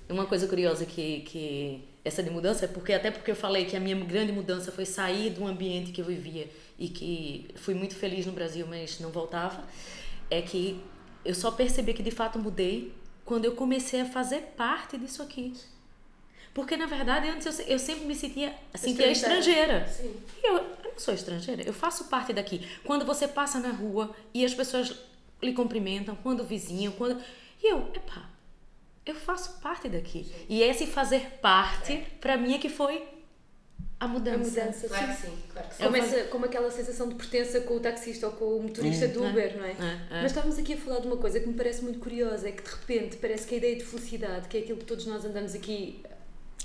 Uma 0.09 0.26
coisa 0.26 0.46
curiosa 0.48 0.84
que, 0.84 1.20
que 1.20 1.88
essa 2.04 2.22
de 2.22 2.30
mudança 2.30 2.64
é 2.64 2.68
porque 2.68 2.92
até 2.92 3.11
porque 3.11 3.30
eu 3.30 3.36
falei 3.36 3.64
que 3.64 3.76
a 3.76 3.80
minha 3.80 3.96
grande 3.96 4.32
mudança 4.32 4.70
foi 4.72 4.84
sair 4.84 5.30
do 5.30 5.46
ambiente 5.46 5.92
que 5.92 6.00
eu 6.00 6.04
vivia 6.07 6.48
e 6.78 6.88
que 6.88 7.48
fui 7.57 7.74
muito 7.74 7.94
feliz 7.96 8.26
no 8.26 8.32
Brasil, 8.32 8.66
mas 8.68 8.98
não 9.00 9.11
voltava, 9.11 9.64
é 10.30 10.42
que 10.42 10.80
eu 11.24 11.34
só 11.34 11.50
percebi 11.50 11.92
que 11.94 12.02
de 12.02 12.11
fato 12.11 12.38
mudei 12.38 12.92
quando 13.24 13.44
eu 13.44 13.52
comecei 13.52 14.00
a 14.00 14.04
fazer 14.07 14.40
parte 14.57 14.96
disso 14.96 15.22
aqui. 15.22 15.52
Porque 16.54 16.76
na 16.76 16.86
verdade 16.86 17.28
antes 17.28 17.59
eu, 17.59 17.66
eu 17.66 17.78
sempre 17.78 18.04
me 18.07 18.14
sentia, 18.14 18.54
sentia 18.74 19.11
estrangeira. 19.11 19.86
E 20.42 20.46
eu, 20.46 20.57
eu 20.84 20.86
não 20.97 21.01
sou 21.01 21.14
estrangeira, 21.14 21.62
eu 21.62 21.72
faço 21.74 22.05
parte 22.07 22.32
daqui. 22.32 22.66
Quando 22.84 23.05
você 23.05 23.28
passa 23.28 23.59
na 23.61 23.70
rua 23.70 24.14
e 24.32 24.44
as 24.44 24.55
pessoas 24.55 24.94
lhe 25.42 25.53
cumprimentam, 25.53 26.16
quando 26.22 26.42
vizinham, 26.42 26.92
quando. 26.92 27.20
E 27.62 27.70
eu, 27.72 27.90
epá, 27.94 28.30
eu 29.05 29.14
faço 29.14 29.61
parte 29.61 29.88
daqui. 29.88 30.26
E 30.49 30.62
esse 30.62 30.86
fazer 30.86 31.38
parte, 31.42 31.99
pra 32.20 32.36
mim, 32.36 32.55
é 32.55 32.59
que 32.59 32.68
foi 32.70 33.07
a 34.01 34.09
mudança. 34.09 34.61
A 34.61 34.64
mudança, 34.64 34.88
Claro 34.88 35.07
sim. 35.07 35.12
que 35.12 35.20
sim, 35.26 35.38
claro 35.53 35.68
que 35.68 35.74
sim. 35.74 35.82
Como, 35.84 35.97
essa- 35.97 36.24
como 36.24 36.44
aquela 36.47 36.70
sensação 36.70 37.09
de 37.09 37.14
pertença 37.14 37.61
com 37.61 37.74
o 37.76 37.80
taxista 37.80 38.26
ou 38.26 38.32
com 38.32 38.44
o 38.57 38.62
motorista 38.62 39.07
do 39.09 39.22
Uber, 39.24 39.57
não 39.57 39.64
é? 39.64 39.70
é, 39.70 39.72
é. 40.18 40.22
Mas 40.22 40.32
estávamos 40.32 40.59
aqui 40.59 40.72
a 40.74 40.76
falar 40.78 41.01
de 41.01 41.07
uma 41.07 41.16
coisa 41.18 41.38
que 41.40 41.47
me 41.47 41.55
parece 41.55 41.82
muito 41.82 41.99
curiosa, 41.99 42.49
é 42.49 42.53
que 42.53 42.62
de 42.62 42.68
repente 42.70 43.16
parece 43.18 43.47
que 43.47 43.55
a 43.55 43.59
ideia 43.59 43.76
de 43.76 43.84
felicidade, 43.84 44.49
que 44.49 44.57
é 44.57 44.61
aquilo 44.61 44.78
que 44.78 44.84
todos 44.86 45.05
nós 45.07 45.24
andamos 45.24 45.55
aqui 45.55 46.03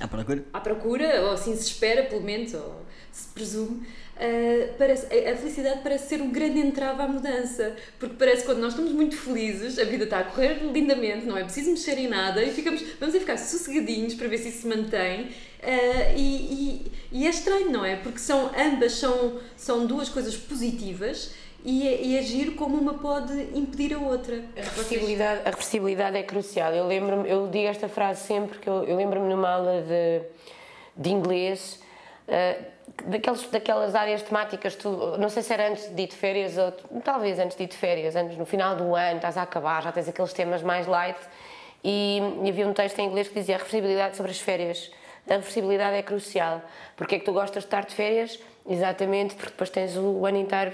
À 0.01 0.07
procura? 0.07 0.43
à 0.51 0.59
procura, 0.59 1.21
ou 1.21 1.31
assim 1.31 1.55
se 1.55 1.67
espera, 1.67 2.03
pelo 2.03 2.21
menos, 2.21 2.53
ou 2.53 2.85
se 3.11 3.27
presume, 3.27 3.85
ah, 4.21 4.73
parece, 4.77 5.05
a 5.07 5.35
felicidade 5.35 5.79
parece 5.81 6.09
ser 6.09 6.21
um 6.21 6.31
grande 6.31 6.59
entrave 6.59 7.01
à 7.01 7.07
mudança. 7.07 7.75
Porque 7.99 8.15
parece 8.17 8.41
que 8.41 8.47
quando 8.47 8.59
nós 8.59 8.73
estamos 8.73 8.91
muito 8.91 9.17
felizes, 9.17 9.79
a 9.79 9.83
vida 9.83 10.03
está 10.03 10.19
a 10.19 10.23
correr 10.23 10.59
lindamente, 10.71 11.25
não 11.25 11.35
é 11.35 11.43
preciso 11.43 11.71
mexer 11.71 11.97
em 11.97 12.07
nada 12.07 12.43
e 12.43 12.51
ficamos, 12.51 12.83
vamos 12.99 13.15
a 13.15 13.19
ficar 13.19 13.37
sossegadinhos 13.37 14.13
para 14.13 14.27
ver 14.27 14.37
se 14.37 14.49
isso 14.49 14.61
se 14.61 14.67
mantém. 14.67 15.29
Ah, 15.63 16.13
e, 16.15 16.21
e, 16.21 16.91
e 17.11 17.27
é 17.27 17.29
estranho, 17.29 17.71
não 17.71 17.83
é? 17.83 17.95
Porque 17.95 18.19
são 18.19 18.51
ambas 18.55 18.93
são, 18.93 19.39
são 19.57 19.87
duas 19.87 20.07
coisas 20.07 20.35
positivas 20.35 21.33
e 21.63 21.87
é, 21.87 22.21
e 22.21 22.51
como 22.51 22.77
uma 22.77 22.95
pode 22.95 23.33
impedir 23.53 23.93
a 23.93 23.99
outra. 23.99 24.43
A 24.57 24.61
reversibilidade, 24.61 25.41
a 25.41 25.49
reversibilidade 25.49 26.17
é 26.17 26.23
crucial. 26.23 26.73
Eu 26.73 26.87
lembro 26.87 27.25
eu 27.25 27.47
digo 27.47 27.67
esta 27.67 27.87
frase 27.87 28.25
sempre, 28.25 28.59
que 28.59 28.67
eu, 28.67 28.83
eu 28.83 28.95
lembro-me 28.95 29.29
numa 29.29 29.49
aula 29.49 29.81
de, 29.81 30.21
de 30.95 31.09
inglês, 31.11 31.79
uh, 32.27 32.65
daquelas 33.51 33.95
áreas 33.95 34.21
temáticas, 34.21 34.75
tu, 34.75 34.89
não 35.17 35.29
sei 35.29 35.43
se 35.43 35.53
era 35.53 35.69
antes 35.69 35.87
de 35.87 36.01
ir 36.01 36.07
de 36.07 36.15
férias 36.15 36.57
ou 36.57 36.71
talvez 37.01 37.39
antes 37.39 37.55
de 37.55 37.63
ir 37.63 37.67
de 37.67 37.77
férias, 37.77 38.15
antes 38.15 38.37
no 38.37 38.45
final 38.45 38.75
do 38.75 38.95
ano, 38.95 39.17
estás 39.17 39.37
a 39.37 39.43
acabar, 39.43 39.81
já 39.83 39.91
tens 39.91 40.07
aqueles 40.07 40.33
temas 40.33 40.61
mais 40.63 40.87
light. 40.87 41.19
E, 41.83 42.21
e 42.43 42.49
havia 42.49 42.67
um 42.67 42.73
texto 42.73 42.99
em 42.99 43.07
inglês 43.07 43.27
que 43.27 43.33
dizia 43.33 43.55
a 43.55 43.57
reversibilidade 43.57 44.15
sobre 44.15 44.31
as 44.31 44.39
férias. 44.39 44.91
A 45.27 45.33
reversibilidade 45.33 45.95
é 45.95 46.03
crucial. 46.03 46.61
Porque 46.95 47.15
é 47.15 47.19
que 47.19 47.25
tu 47.25 47.33
gostas 47.33 47.63
de 47.63 47.67
estar 47.67 47.85
de 47.85 47.93
férias? 47.93 48.39
Exatamente, 48.69 49.33
porque 49.33 49.51
depois 49.51 49.69
tens 49.71 49.97
o 49.97 50.23
ano 50.25 50.37
inteiro 50.37 50.71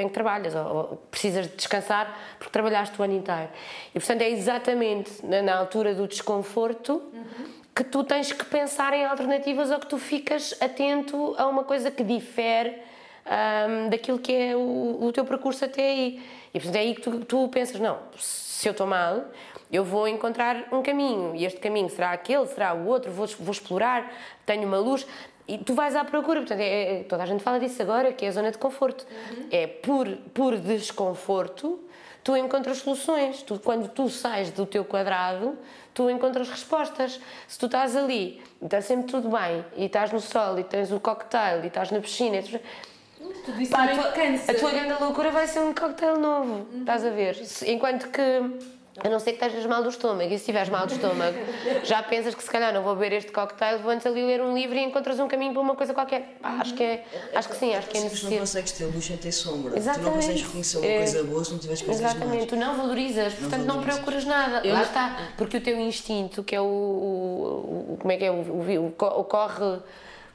em 0.00 0.08
que 0.08 0.12
trabalhas, 0.12 0.54
ou, 0.54 1.00
precisas 1.10 1.46
de 1.46 1.54
descansar 1.54 2.18
porque 2.38 2.50
trabalhaste 2.50 3.00
o 3.00 3.04
ano 3.04 3.14
inteiro. 3.14 3.48
E 3.94 4.00
portanto 4.00 4.22
é 4.22 4.30
exatamente 4.30 5.24
na, 5.24 5.40
na 5.40 5.56
altura 5.56 5.94
do 5.94 6.08
desconforto 6.08 6.94
uhum. 7.12 7.46
que 7.74 7.84
tu 7.84 8.02
tens 8.02 8.32
que 8.32 8.44
pensar 8.44 8.92
em 8.94 9.04
alternativas 9.04 9.70
ou 9.70 9.78
que 9.78 9.86
tu 9.86 9.96
ficas 9.96 10.60
atento 10.60 11.36
a 11.38 11.46
uma 11.46 11.62
coisa 11.62 11.88
que 11.88 12.02
difere 12.02 12.76
um, 13.24 13.88
daquilo 13.88 14.18
que 14.18 14.34
é 14.34 14.56
o, 14.56 14.98
o, 15.00 15.12
teu 15.12 15.24
percurso 15.24 15.64
até 15.64 15.82
aí. 15.82 16.22
E 16.52 16.58
portanto 16.58 16.76
é 16.76 16.80
aí 16.80 16.94
que 16.96 17.00
tu, 17.00 17.24
tu 17.24 17.48
pensas: 17.48 17.80
não, 17.80 17.98
se 18.18 18.68
eu 18.68 18.72
estou 18.72 18.88
mal, 18.88 19.24
eu 19.72 19.84
vou 19.84 20.08
encontrar 20.08 20.66
um 20.72 20.82
caminho 20.82 21.36
e 21.36 21.44
este 21.44 21.60
caminho 21.60 21.88
será 21.88 22.10
aquele, 22.10 22.44
será 22.46 22.74
o 22.74 22.88
outro, 22.88 23.12
vou, 23.12 23.26
vou 23.38 23.52
explorar, 23.52 24.12
tenho 24.44 24.66
uma 24.66 24.78
luz 24.78 25.06
e 25.50 25.58
tu 25.58 25.74
vais 25.74 25.96
à 25.96 26.04
procura. 26.04 26.40
Portanto, 26.40 26.60
é, 26.60 27.00
é, 27.00 27.02
toda 27.02 27.24
a 27.24 27.26
gente 27.26 27.42
fala 27.42 27.58
disso 27.58 27.82
agora, 27.82 28.12
que 28.12 28.24
é 28.24 28.28
a 28.28 28.32
zona 28.32 28.52
de 28.52 28.58
conforto. 28.58 29.04
Uhum. 29.30 29.48
É 29.50 29.66
por, 29.66 30.08
por 30.32 30.56
desconforto 30.56 31.80
tu 32.22 32.36
encontras 32.36 32.78
soluções. 32.78 33.42
Tu, 33.42 33.58
quando 33.58 33.88
tu 33.88 34.08
sais 34.08 34.50
do 34.50 34.64
teu 34.64 34.84
quadrado, 34.84 35.58
tu 35.92 36.08
encontras 36.08 36.48
respostas. 36.48 37.20
Se 37.48 37.58
tu 37.58 37.66
estás 37.66 37.96
ali 37.96 38.40
e 38.62 38.64
está 38.64 38.80
sempre 38.80 39.10
tudo 39.10 39.28
bem, 39.30 39.64
e 39.76 39.86
estás 39.86 40.12
no 40.12 40.20
sol, 40.20 40.58
e 40.58 40.64
tens 40.64 40.92
o 40.92 41.00
cocktail, 41.00 41.64
e 41.64 41.66
estás 41.66 41.90
na 41.90 41.98
piscina, 41.98 42.36
e 42.36 42.42
tu, 42.42 42.60
tudo 43.44 43.60
isso 43.60 43.72
Pá, 43.72 43.84
a, 43.84 43.88
tua, 43.88 44.08
a 44.08 44.54
tua 44.54 44.70
grande 44.70 45.02
loucura 45.02 45.30
vai 45.30 45.46
ser 45.46 45.60
um 45.60 45.72
cocktail 45.74 46.18
novo, 46.18 46.66
uhum. 46.72 46.80
estás 46.80 47.04
a 47.04 47.10
ver? 47.10 47.36
Enquanto 47.66 48.08
que 48.10 48.22
a 48.98 49.08
não 49.08 49.18
ser 49.18 49.32
que 49.32 49.44
estejas 49.44 49.66
mal 49.66 49.82
do 49.82 49.88
estômago. 49.88 50.24
E 50.24 50.30
se 50.30 50.34
estiveres 50.36 50.68
mal 50.68 50.86
do 50.86 50.92
estômago, 50.92 51.36
já 51.84 52.02
pensas 52.02 52.34
que 52.34 52.42
se 52.42 52.50
calhar 52.50 52.72
não 52.74 52.82
vou 52.82 52.94
beber 52.96 53.16
este 53.16 53.30
cocktail, 53.30 53.78
vou 53.78 53.92
antes 53.92 54.06
ali 54.06 54.22
ler 54.24 54.40
um 54.42 54.54
livro 54.54 54.76
e 54.76 54.82
encontras 54.82 55.18
um 55.20 55.28
caminho 55.28 55.52
para 55.52 55.62
uma 55.62 55.74
coisa 55.76 55.94
qualquer. 55.94 56.36
Pá, 56.42 56.58
acho 56.60 56.74
que 56.74 56.82
é, 56.82 57.04
acho 57.34 57.48
que 57.48 57.56
sim, 57.56 57.74
acho 57.74 57.88
que 57.88 57.96
é 57.96 58.00
necessário. 58.00 58.28
Tu 58.28 58.32
não 58.32 58.40
consegues 58.40 58.72
ter 58.72 58.84
luz 58.86 59.04
sem 59.04 59.16
ter 59.16 59.32
sombra. 59.32 59.76
Exatamente. 59.76 60.04
Tu 60.04 60.06
não 60.08 60.12
consegues 60.16 60.42
reconhecer 60.42 60.78
uma 60.78 60.86
coisa 60.86 61.24
boa 61.24 61.44
se 61.44 61.50
não 61.52 61.58
tiveres 61.58 61.82
coisas 61.82 62.04
Exatamente, 62.04 62.46
tu 62.46 62.56
não 62.56 62.76
valorizas, 62.76 63.32
não 63.34 63.40
portanto 63.40 63.66
valorizas. 63.66 63.86
não 63.86 64.02
procuras 64.02 64.24
nada. 64.24 64.66
Eu 64.66 64.74
Lá 64.74 64.82
está, 64.82 65.28
porque 65.36 65.56
o 65.56 65.60
teu 65.60 65.78
instinto, 65.78 66.42
que 66.42 66.54
é 66.54 66.60
o, 66.60 66.64
o, 66.64 67.92
o 67.92 67.96
como 67.98 68.12
é 68.12 68.16
que 68.16 68.24
é, 68.24 68.30
o, 68.30 68.34
o, 68.34 68.86
o 68.86 69.24
corre 69.24 69.80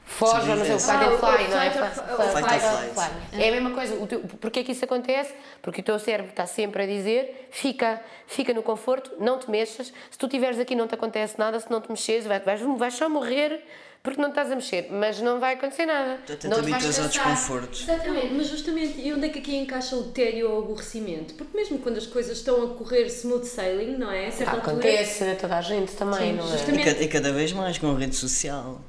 foge 0.06 0.49
ou 0.49 0.56
não 0.56 0.66
sei, 0.66 0.76
o 0.76 0.80
fight 0.80 1.03
and 1.03 1.18
fly, 1.18 1.47
não 1.49 1.62
é? 1.62 1.72
Fight 1.72 2.66
or 2.66 2.93
fly. 2.93 3.41
É 3.41 3.49
a 3.49 3.51
mesma 3.51 3.72
coisa. 3.72 3.95
O 3.95 4.08
teu, 4.08 4.20
porquê 4.22 4.60
é 4.60 4.64
que 4.64 4.72
isso 4.72 4.86
acontece? 4.86 5.34
Porque 5.62 5.82
o 5.82 5.84
teu 5.84 5.99
cérebro 5.99 6.32
está 6.32 6.45
sempre 6.45 6.84
a 6.84 6.86
dizer 6.86 7.47
fica, 7.51 8.01
fica 8.28 8.53
no 8.53 8.64
conforto, 8.64 9.12
não 9.20 9.39
te 9.39 9.49
mexas. 9.49 9.91
Se 10.10 10.18
tu 10.18 10.28
estiveres 10.28 10.60
aqui 10.60 10.76
não 10.76 10.88
te 10.88 10.95
acontece 10.95 11.38
nada, 11.38 11.60
se 11.60 11.70
não 11.70 11.82
te 11.82 11.89
mexeres, 11.89 12.26
vais, 12.26 12.43
vais, 12.43 12.62
vais 12.62 12.93
só 12.93 13.10
morrer 13.10 13.62
porque 14.06 14.22
não 14.22 14.30
estás 14.30 14.51
a 14.51 14.56
mexer, 14.56 14.88
mas 14.91 15.20
não 15.20 15.39
vai 15.39 15.56
acontecer 15.56 15.88
nada. 15.88 16.20
Não 16.43 16.62
te 16.62 16.72
habituas 16.72 16.99
ao 16.99 17.08
desconforto. 17.08 17.82
Exatamente, 17.82 18.34
mas 18.36 18.47
justamente, 18.47 19.01
e 19.01 19.12
onde 19.12 19.26
é 19.26 19.30
que 19.30 19.39
aqui 19.39 19.56
encaixa 19.56 19.95
o 19.95 20.12
tédio 20.12 20.51
ou 20.51 20.60
o 20.60 20.64
aborrecimento? 20.64 21.34
Porque 21.34 21.58
mesmo 21.58 21.80
quando 21.80 21.97
as 21.97 22.06
coisas 22.06 22.38
estão 22.38 22.64
a 22.64 22.76
correr 22.76 23.08
smooth 23.08 23.47
sailing, 23.47 23.97
não 23.97 24.12
é? 24.12 24.30
Ah, 24.45 24.51
acontece 24.51 25.24
a 25.24 25.36
toda 25.36 25.58
a 25.58 25.62
gente 25.62 25.93
também, 25.93 26.20
Sim, 26.20 26.34
não 26.34 26.84
é? 26.84 27.03
E 27.03 27.08
cada 27.08 27.34
vez 27.34 27.51
mais 27.51 27.80
com 27.80 27.89
a 27.89 27.97
rede 27.97 28.16
social. 28.16 28.80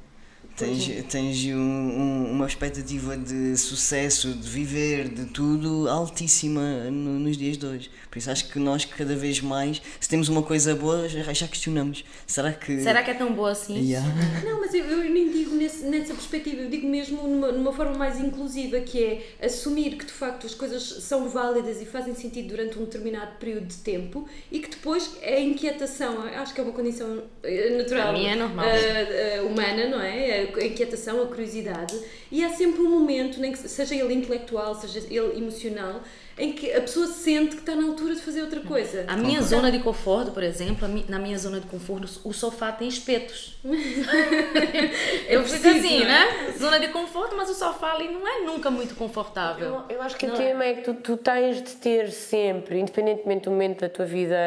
Tens, 0.57 0.87
tens 1.07 1.45
um, 1.45 1.55
um, 1.55 2.31
uma 2.31 2.47
expectativa 2.47 3.15
de 3.15 3.55
sucesso, 3.55 4.33
de 4.33 4.49
viver, 4.49 5.07
de 5.07 5.25
tudo 5.25 5.87
altíssima 5.87 6.85
no, 6.85 7.19
nos 7.19 7.37
dias 7.37 7.59
de 7.59 7.65
hoje. 7.67 7.91
Por 8.09 8.17
isso 8.17 8.31
acho 8.31 8.49
que 8.49 8.57
nós 8.57 8.83
cada 8.83 9.15
vez 9.15 9.39
mais, 9.39 9.79
se 9.99 10.09
temos 10.09 10.29
uma 10.29 10.41
coisa 10.41 10.73
boa, 10.73 11.07
já, 11.07 11.31
já 11.31 11.47
questionamos. 11.47 12.03
Será 12.25 12.51
que. 12.51 12.81
Será 12.81 13.03
que 13.03 13.11
é 13.11 13.13
tão 13.13 13.33
boa 13.33 13.51
assim? 13.51 13.77
Yeah. 13.77 14.07
Não, 14.43 14.59
mas 14.59 14.73
eu, 14.73 14.83
eu 14.83 15.07
nem 15.11 15.29
digo 15.29 15.53
nesse, 15.53 15.85
nessa 15.85 16.15
perspectiva, 16.15 16.63
eu 16.63 16.69
digo 16.71 16.87
mesmo 16.87 17.27
numa, 17.27 17.51
numa 17.51 17.71
forma 17.71 17.95
mais 17.95 18.19
inclusiva, 18.19 18.79
que 18.79 19.03
é 19.03 19.45
assumir 19.45 19.95
que 19.95 20.05
de 20.05 20.11
facto 20.11 20.47
as 20.47 20.55
coisas 20.55 20.81
são 20.81 21.29
válidas 21.29 21.79
e 21.83 21.85
fazem 21.85 22.15
sentido 22.15 22.47
durante 22.47 22.79
um 22.79 22.85
determinado 22.85 23.37
período 23.37 23.67
de 23.67 23.77
tempo 23.77 24.27
e 24.51 24.57
que 24.57 24.71
depois 24.71 25.17
a 25.21 25.39
inquietação, 25.39 26.23
acho 26.23 26.51
que 26.51 26.59
é 26.59 26.63
uma 26.63 26.73
condição 26.73 27.21
eh, 27.43 27.77
natural. 27.77 28.09
A 28.09 28.13
minha 28.13 28.31
é 28.31 28.35
normal. 28.35 28.65
Uh, 28.65 29.43
uh, 29.43 29.47
humana, 29.47 29.87
não 29.89 30.01
é? 30.01 30.46
A 30.55 30.65
inquietação, 30.65 31.21
a 31.21 31.27
curiosidade, 31.27 31.97
e 32.31 32.43
há 32.43 32.49
sempre 32.49 32.81
um 32.81 32.89
momento, 32.89 33.39
nem 33.39 33.51
que 33.51 33.57
seja 33.57 33.95
ele 33.95 34.13
intelectual, 34.13 34.75
seja 34.75 34.99
ele 35.09 35.37
emocional, 35.37 36.01
em 36.37 36.51
que 36.53 36.71
a 36.71 36.81
pessoa 36.81 37.07
sente 37.07 37.55
que 37.55 37.61
está 37.61 37.75
na 37.75 37.87
altura 37.87 38.13
de 38.13 38.21
fazer 38.21 38.41
outra 38.43 38.61
coisa. 38.61 39.05
A 39.07 39.17
minha 39.17 39.41
zona 39.41 39.71
de 39.71 39.79
conforto, 39.79 40.31
por 40.31 40.43
exemplo, 40.43 40.87
na 41.09 41.17
minha 41.17 41.37
zona 41.37 41.59
de 41.59 41.65
conforto, 41.65 42.07
o 42.23 42.31
sofá 42.31 42.71
tem 42.71 42.87
espetos. 42.87 43.57
eu 45.27 45.41
preciso 45.41 45.67
assim, 45.69 46.05
né? 46.05 46.53
Zona 46.57 46.79
de 46.79 46.89
conforto, 46.89 47.35
mas 47.35 47.49
o 47.49 47.55
sofá 47.55 47.93
ali 47.93 48.09
não 48.09 48.27
é 48.27 48.41
nunca 48.41 48.69
muito 48.69 48.93
confortável. 48.95 49.83
Eu, 49.89 49.97
eu 49.97 50.01
acho 50.01 50.15
que 50.15 50.27
não 50.27 50.35
o 50.35 50.37
tema 50.37 50.63
é? 50.63 50.69
é 50.69 50.73
que 50.75 50.81
tu, 50.83 50.93
tu, 50.93 51.17
tens 51.17 51.57
de 51.61 51.71
ter 51.71 52.11
sempre, 52.11 52.79
independentemente 52.79 53.45
do 53.45 53.51
momento 53.51 53.81
da 53.81 53.89
tua 53.89 54.05
vida, 54.05 54.37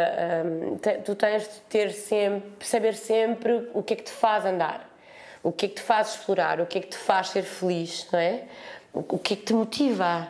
um, 0.47 0.79
te, 0.79 0.93
tu 0.99 1.17
tens 1.17 1.43
de 1.43 1.61
ter 1.69 1.91
sempre, 1.91 2.65
saber 2.65 2.95
sempre 2.95 3.69
o 3.75 3.83
que 3.83 3.95
é 3.95 3.97
que 3.97 4.05
te 4.05 4.13
faz 4.13 4.47
andar 4.47 4.90
o 5.43 5.53
que 5.53 5.67
é 5.67 5.69
que 5.69 5.77
te 5.77 5.83
faz 5.83 6.11
explorar, 6.11 6.61
o 6.61 6.67
que 6.67 6.79
é 6.79 6.81
que 6.81 6.89
te 6.89 6.97
faz 6.97 7.29
ser 7.29 7.43
feliz, 7.43 8.07
não 8.13 8.19
é? 8.19 8.45
O 8.93 9.19
que 9.19 9.35
é 9.35 9.37
que 9.37 9.45
te 9.45 9.53
motiva. 9.53 10.29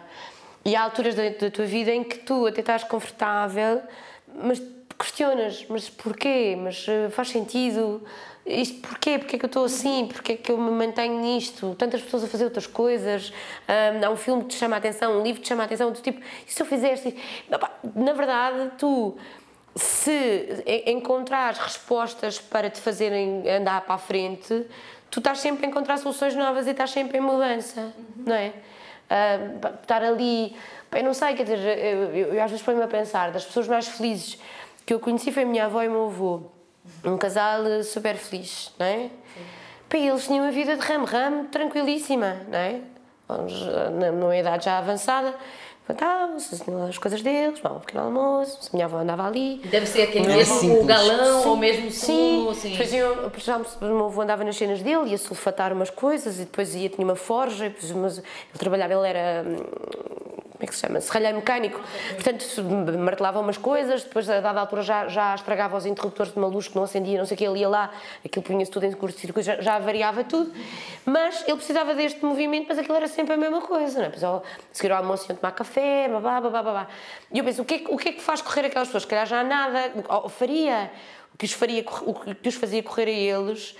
E 0.64 0.76
há 0.76 0.82
alturas 0.82 1.14
da, 1.14 1.28
da 1.28 1.50
tua 1.50 1.64
vida 1.64 1.90
em 1.90 2.04
que 2.04 2.18
tu 2.18 2.46
até 2.46 2.61
estás 2.61 2.84
confortável, 2.84 3.82
mas 4.34 4.61
questionas, 4.98 5.64
mas 5.68 5.88
porquê? 5.88 6.56
Mas 6.61 6.86
eh, 6.86 7.08
faz 7.08 7.30
sentido? 7.30 8.04
Isto 8.44 8.80
porquê? 8.80 9.18
Porquê 9.18 9.36
é 9.36 9.38
que 9.38 9.44
eu 9.44 9.48
estou 9.48 9.64
assim? 9.64 10.06
Porquê 10.06 10.32
é 10.32 10.36
que 10.36 10.52
eu 10.52 10.58
me 10.58 10.70
mantenho 10.70 11.18
nisto? 11.20 11.74
Tantas 11.78 12.02
pessoas 12.02 12.24
a 12.24 12.26
fazer 12.26 12.44
outras 12.44 12.66
coisas. 12.66 13.32
Um, 13.68 14.06
há 14.06 14.11
um 14.11 14.16
filme 14.16 14.42
que 14.42 14.50
te 14.50 14.56
chama 14.56 14.76
a 14.76 14.78
atenção, 14.78 15.18
um 15.18 15.22
livro 15.22 15.40
que 15.40 15.46
te 15.46 15.48
chama 15.48 15.62
a 15.62 15.66
atenção. 15.66 15.90
Tu, 15.92 16.02
tipo, 16.02 16.20
e 16.46 16.52
se 16.52 16.61
eu 16.61 16.66
fizesse? 16.66 17.16
Na 17.94 18.12
verdade, 18.12 18.72
tu 18.76 19.16
se 19.74 20.64
encontrares 20.86 21.58
respostas 21.58 22.38
para 22.38 22.68
te 22.68 22.80
fazerem 22.80 23.48
andar 23.48 23.82
para 23.82 23.94
a 23.94 23.98
frente, 23.98 24.66
tu 25.11 25.18
estás 25.18 25.38
sempre 25.38 25.66
a 25.66 25.68
encontrar 25.68 25.98
soluções 25.98 26.34
novas 26.34 26.66
e 26.66 26.70
estás 26.70 26.90
sempre 26.90 27.18
em 27.18 27.20
mudança, 27.20 27.80
uhum. 27.80 28.24
não 28.26 28.34
é? 28.34 28.52
Uh, 29.11 29.66
estar 29.82 30.02
ali, 30.04 30.56
eu 30.92 31.02
não 31.02 31.12
sei, 31.12 31.34
quer 31.34 31.42
dizer, 31.42 31.78
eu, 31.78 32.14
eu, 32.14 32.34
eu 32.34 32.42
às 32.42 32.50
vezes 32.50 32.64
ponho-me 32.64 32.84
a 32.84 32.88
pensar, 32.88 33.32
das 33.32 33.44
pessoas 33.44 33.66
mais 33.66 33.88
felizes 33.88 34.38
que 34.86 34.94
eu 34.94 35.00
conheci 35.00 35.32
foi 35.32 35.42
a 35.42 35.46
minha 35.46 35.66
avó 35.66 35.82
e 35.82 35.88
o 35.88 35.90
meu 35.90 36.06
avô, 36.06 36.42
um 37.04 37.18
casal 37.18 37.62
super 37.84 38.16
feliz, 38.16 38.72
não 38.78 38.86
é? 38.86 39.11
Pá, 39.88 39.98
eles 39.98 40.26
tinham 40.26 40.44
uma 40.44 40.52
vida 40.52 40.76
de 40.76 40.82
ramo-ramo 40.82 41.44
tranquilíssima, 41.44 42.36
não 42.48 42.58
é? 42.58 42.80
Numa 44.12 44.36
idade 44.36 44.64
já 44.64 44.78
avançada, 44.78 45.34
cantavam 45.95 46.36
as 46.88 46.99
coisas 46.99 47.22
deles, 47.22 47.61
vão 47.61 47.74
ao 47.74 47.80
pequeno 47.80 48.05
almoço, 48.05 48.70
a 48.72 48.76
minha 48.76 48.86
avó 48.86 48.99
andava 48.99 49.26
ali. 49.26 49.61
Deve 49.64 49.86
ser 49.86 50.03
aquele 50.03 50.26
mesmo 50.26 50.80
o 50.80 50.84
galão 50.84 51.43
sim, 51.43 51.49
ou 51.49 51.57
mesmo 51.57 51.91
sim. 51.91 52.49
Assim. 52.49 52.70
Depois 52.70 52.91
por 53.30 53.41
exemplo, 53.41 53.70
o 53.80 53.84
meu 53.84 54.07
avô 54.07 54.20
andava 54.22 54.45
nas 54.45 54.57
cenas 54.57 54.82
dele, 54.82 55.11
ia 55.11 55.18
sulfatar 55.18 55.72
umas 55.72 55.91
coisas 55.91 56.36
e 56.36 56.45
depois 56.45 56.74
ia, 56.74 56.88
tinha 56.88 57.05
uma 57.05 57.16
forja, 57.16 57.68
depois, 57.68 57.91
mas 57.93 58.18
ele 58.18 58.59
trabalhava, 58.59 58.95
ele 58.95 59.07
era 59.09 59.45
hum, 59.47 59.57
como 60.61 60.64
é 60.64 60.66
que 60.66 60.74
se 60.74 60.80
chama? 60.80 61.00
Serralheiro 61.00 61.38
mecânico. 61.38 61.80
Portanto, 62.11 62.44
martelava 62.98 63.40
umas 63.40 63.56
coisas, 63.56 64.04
depois 64.04 64.28
a 64.28 64.40
dada 64.40 64.61
altura 64.61 64.82
já, 64.82 65.08
já 65.08 65.34
estragava 65.34 65.76
os 65.76 65.86
interruptores 65.86 66.32
de 66.32 66.38
uma 66.38 66.48
luz 66.48 66.68
que 66.68 66.76
não 66.76 66.82
acendia, 66.82 67.18
não 67.18 67.24
sei 67.24 67.34
o 67.34 67.38
que, 67.38 67.44
ele 67.44 67.61
ia 67.61 67.68
lá, 67.68 67.90
aquilo 68.24 68.44
punha-se 68.44 68.70
tudo 68.70 68.84
em 68.84 68.92
curto-circuito, 68.92 69.46
já, 69.46 69.61
já 69.62 69.78
variava 69.78 70.22
tudo. 70.22 70.52
Mas 71.06 71.42
ele 71.46 71.56
precisava 71.56 71.94
deste 71.94 72.22
movimento, 72.22 72.66
mas 72.68 72.78
aquilo 72.78 72.94
era 72.94 73.08
sempre 73.08 73.34
a 73.34 73.36
mesma 73.38 73.62
coisa, 73.62 73.98
não 73.98 74.04
é? 74.04 74.08
Depois, 74.08 74.22
ao 74.22 74.44
seguir 74.70 74.92
ao 74.92 74.98
almoço 74.98 75.26
iam 75.30 75.36
tomar 75.36 75.52
café, 75.52 76.08
babá, 76.08 76.40
babá, 76.42 76.62
babá. 76.62 76.88
E 77.32 77.38
eu 77.38 77.44
penso, 77.44 77.62
o 77.62 77.64
que, 77.64 77.74
é, 77.74 77.82
o 77.88 77.96
que 77.96 78.11
é 78.11 78.12
que 78.12 78.20
faz 78.20 78.42
correr 78.42 78.66
aquelas 78.66 78.88
pessoas? 78.88 79.04
Se 79.04 79.08
calhar 79.08 79.26
já 79.26 79.42
nada, 79.42 79.90
faria, 80.28 80.90
o 81.34 81.38
que 81.38 81.46
os, 81.46 81.52
faria, 81.52 81.82
o 82.02 82.14
que 82.34 82.48
os 82.48 82.54
fazia 82.54 82.82
correr 82.82 83.06
a 83.06 83.11
eles 83.11 83.74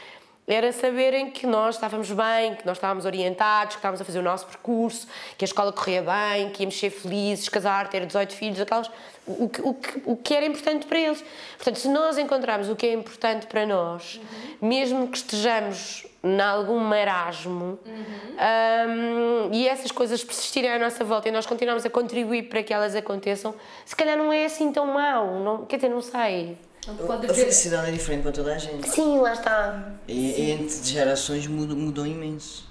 era 0.53 0.73
saberem 0.73 1.31
que 1.31 1.47
nós 1.47 1.77
estávamos 1.77 2.11
bem, 2.11 2.55
que 2.57 2.67
nós 2.67 2.77
estávamos 2.77 3.05
orientados, 3.05 3.77
que 3.77 3.79
estávamos 3.79 4.01
a 4.01 4.05
fazer 4.05 4.19
o 4.19 4.23
nosso 4.23 4.47
percurso, 4.47 5.07
que 5.39 5.45
a 5.45 5.47
escola 5.47 5.73
corria 5.73 6.03
bem, 6.03 6.51
que 6.51 6.63
íamos 6.63 6.79
ser 6.79 6.91
felizes, 6.91 7.49
casar, 7.49 7.89
ter 7.89 8.05
18 8.05 8.35
filhos, 8.35 8.61
aquelas, 8.61 8.91
o, 9.27 9.49
que, 9.49 9.61
o, 9.63 9.75
que, 9.75 10.03
o 10.05 10.17
que 10.17 10.35
era 10.35 10.47
importante 10.47 10.87
para 10.87 10.99
eles. 10.99 11.25
Portanto, 11.57 11.79
se 11.79 11.89
nós 11.89 12.19
encontrarmos 12.19 12.69
o 12.69 12.77
que 12.77 12.87
é 12.87 12.93
importante 12.93 13.47
para 13.47 13.65
nós, 13.67 14.21
mesmo 14.61 15.09
que 15.09 15.19
estejamos 15.19 16.07
em 16.23 16.41
algum 16.41 16.79
marasmo 16.79 17.79
um, 17.87 19.53
e 19.53 19.67
essas 19.67 19.91
coisas 19.91 20.23
persistirem 20.23 20.71
à 20.71 20.79
nossa 20.79 21.03
volta 21.03 21.29
e 21.29 21.33
nós 21.33 21.47
continuarmos 21.47 21.85
a 21.87 21.91
contribuir 21.91 22.45
para 22.45 22.63
que 22.63 22.75
elas 22.75 22.95
aconteçam, 22.95 23.55
se 23.87 23.97
calhar 23.97 24.19
não 24.19 24.33
é 24.33 24.45
assim 24.45 24.71
tão 24.71 24.87
mau, 24.87 25.41
não, 25.41 25.65
quer 25.65 25.77
dizer, 25.77 25.89
não 25.89 26.03
sei. 26.03 26.59
Pode 27.07 27.31
A 27.31 27.35
felicidade 27.35 27.89
é 27.89 27.93
diferente 27.93 28.23
para 28.23 28.33
toda 28.33 28.55
a 28.55 28.59
gente. 28.59 28.89
Sim, 28.89 29.19
lá 29.19 29.33
está. 29.33 29.93
E, 30.09 30.41
e 30.41 30.51
entre 30.53 30.83
gerações 30.83 31.47
mudou, 31.47 31.77
mudou 31.77 32.07
imenso. 32.07 32.69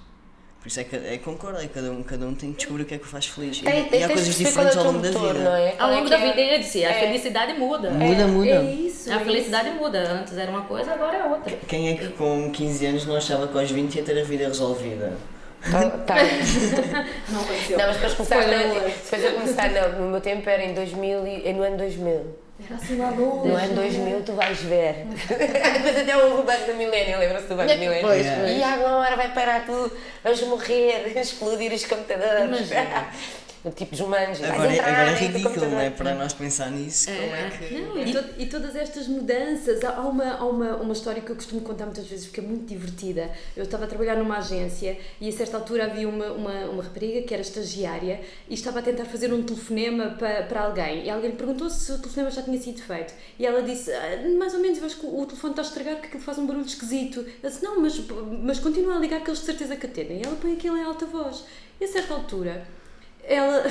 Por 0.60 0.68
isso 0.68 0.80
é 0.82 0.84
que 0.84 0.96
é, 0.96 1.18
concordo, 1.20 1.58
é 1.60 1.68
cada 1.68 1.90
um, 1.90 2.04
cada 2.04 2.26
um 2.26 2.36
tem 2.36 2.52
que 2.52 2.58
descobrir 2.58 2.84
o 2.84 2.86
que 2.86 2.96
é 2.96 2.98
que 2.98 3.06
o 3.06 3.08
faz 3.08 3.28
feliz. 3.28 3.60
E- 3.60 3.64
Tem, 3.64 3.80
e, 3.82 3.86
tem, 3.86 4.04
há 4.04 4.08
coisas 4.10 4.36
diferentes 4.36 4.76
é 4.76 4.80
ao 4.80 4.86
o 4.86 4.92
longo 4.92 5.00
da 5.02 5.12
motor, 5.12 5.34
vida. 5.36 5.60
é? 5.60 5.76
Ao 5.80 5.90
é 5.90 5.94
longo 5.94 6.04
que 6.04 6.10
da 6.10 6.18
é? 6.20 6.28
vida, 6.28 6.42
eu 6.42 6.60
disse, 6.60 6.84
a 6.86 6.94
felicidade 6.96 7.54
muda. 7.54 7.90
Muda, 7.92 8.28
muda. 8.28 8.50
É 8.50 8.64
isso. 8.74 9.10
A 9.10 9.16
é 9.16 9.20
felicidade 9.20 9.70
muda. 9.72 10.00
Antes 10.12 10.38
era 10.38 10.52
uma 10.52 10.64
coisa, 10.64 10.92
agora 10.92 11.16
é 11.18 11.24
outra. 11.24 11.56
Quem 11.68 11.90
é 11.90 11.94
que 11.96 12.10
com 12.10 12.52
15 12.52 12.86
anos 12.88 13.06
não 13.06 13.16
achava 13.16 13.48
que 13.48 13.58
aos 13.58 13.72
20 13.72 13.96
ia 13.96 14.04
ter 14.04 14.20
a 14.20 14.24
vida 14.24 14.48
resolvida? 14.48 15.14
Tá, 15.62 15.90
tá. 15.90 16.16
Não 17.30 17.42
aconteceu. 17.42 17.78
Não, 17.78 17.88
mas 17.88 17.96
depois 17.98 18.14
começaste 18.14 18.50
depois 18.50 19.24
eu 19.26 19.34
comecei, 19.34 19.70
não, 19.70 20.00
no 20.06 20.12
meu 20.12 20.22
tempo 20.22 20.50
era 20.50 20.64
em 20.64 20.74
2000, 20.74 21.28
e- 21.28 21.48
é 21.48 21.52
no 21.54 21.64
ano 21.64 21.76
2000. 21.78 22.26
Era 22.66 22.76
assim 22.76 22.98
longe. 22.98 23.48
No 23.48 23.56
ano 23.56 23.76
2000 23.76 24.22
tu 24.24 24.34
vais 24.34 24.60
ver. 24.62 25.06
Depois 25.28 25.98
até 25.98 26.18
o 26.18 26.44
banco 26.44 26.66
do 26.66 26.74
milénio, 26.76 27.18
lembra-se 27.20 27.48
do 27.48 27.56
banco 27.56 27.72
do 27.72 27.80
milénio? 27.80 28.02
Pois, 28.02 28.26
E 28.26 28.64
agora 28.64 29.16
vai 29.16 29.34
parar 29.34 29.66
tudo, 29.66 29.96
vamos 30.24 30.42
morrer, 30.44 31.14
explodir 31.18 31.72
os 31.72 31.86
computadores. 31.86 32.70
O 32.70 33.49
tipo 33.76 33.96
vais 34.06 34.42
Agora, 34.44 34.72
é- 34.72 34.74
entrar 34.76 34.88
agora 34.88 35.10
é 35.12 35.14
do 35.14 35.20
ridículo, 35.38 35.70
não 35.70 35.80
é? 35.80 35.90
Para 35.90 36.16
nós 36.16 36.34
pensar 36.34 36.72
nisso, 36.72 37.10
como 37.12 37.36
é 37.36 37.50
que. 37.50 37.82
Não, 37.82 38.00
e, 38.02 38.12
to- 38.14 38.30
e 38.38 38.46
todas 38.46 38.76
estas 38.76 39.08
mudanças, 39.08 39.84
há 39.84 40.00
uma, 40.02 40.32
há 40.36 40.46
uma, 40.46 40.76
uma 40.78 40.94
história 40.94 41.22
que 41.22 41.30
eu 41.30 41.36
costumo 41.36 41.62
contar 41.62 41.86
muitas 41.86 42.08
vezes 42.08 42.26
porque 42.28 42.40
é 42.40 42.44
muito 42.44 42.66
divertida. 42.66 43.30
Eu 43.56 43.64
estava 43.64 43.84
a 43.84 43.88
trabalhar 43.88 44.16
numa 44.16 44.38
agência 44.38 44.98
e 45.20 45.28
a 45.28 45.32
certa 45.32 45.58
altura 45.58 45.86
havia 45.86 46.08
uma, 46.08 46.28
uma, 46.32 46.54
uma 46.70 46.84
rapariga 46.84 47.22
que 47.28 47.34
era 47.34 47.42
estagiária 47.42 48.22
e 48.50 48.54
estava 48.54 48.80
a 48.80 48.82
tentar 48.82 49.06
fazer 49.06 49.34
um 49.34 49.44
telefonema 49.44 50.12
para, 50.18 50.44
para 50.44 50.62
alguém 50.62 51.06
e 51.06 51.10
alguém 51.10 51.32
lhe 51.32 51.36
perguntou 51.36 51.70
se 51.70 51.92
o 51.92 51.98
telefonema 51.98 52.32
já 52.32 52.42
tinha 52.42 52.60
sido 52.60 52.82
feito 52.82 53.14
e 53.38 53.46
ela 53.46 53.62
disse, 53.62 53.92
"Ah, 53.92 54.22
mais 54.38 54.54
ou 54.54 54.60
menos, 54.62 54.78
eu 54.80 54.86
acho 54.86 54.98
que 54.98 55.06
o 55.06 55.26
telefone 55.26 55.52
está 55.54 55.62
estragado 55.64 55.96
porque 55.98 56.08
aquilo 56.08 56.24
faz 56.24 56.38
um 56.38 56.48
barulho 56.48 56.66
esquisito. 56.66 57.26
Ela 57.44 57.52
disse, 57.52 57.64
não, 57.64 57.80
mas, 57.82 58.00
mas 58.44 58.60
continua 58.60 58.96
a 58.96 59.00
ligar 59.00 59.22
que 59.22 59.30
eles 59.30 59.40
de 59.40 59.46
certeza 59.46 59.76
que 59.76 59.86
atendem. 59.86 60.22
E 60.22 60.26
ela 60.26 60.36
põe 60.38 60.54
aquilo 60.54 60.78
em 60.78 60.84
alta 60.84 61.06
voz. 61.06 61.44
E 61.80 61.86
a 61.86 61.88
certa 61.88 62.14
altura 62.14 62.66
ela 63.30 63.64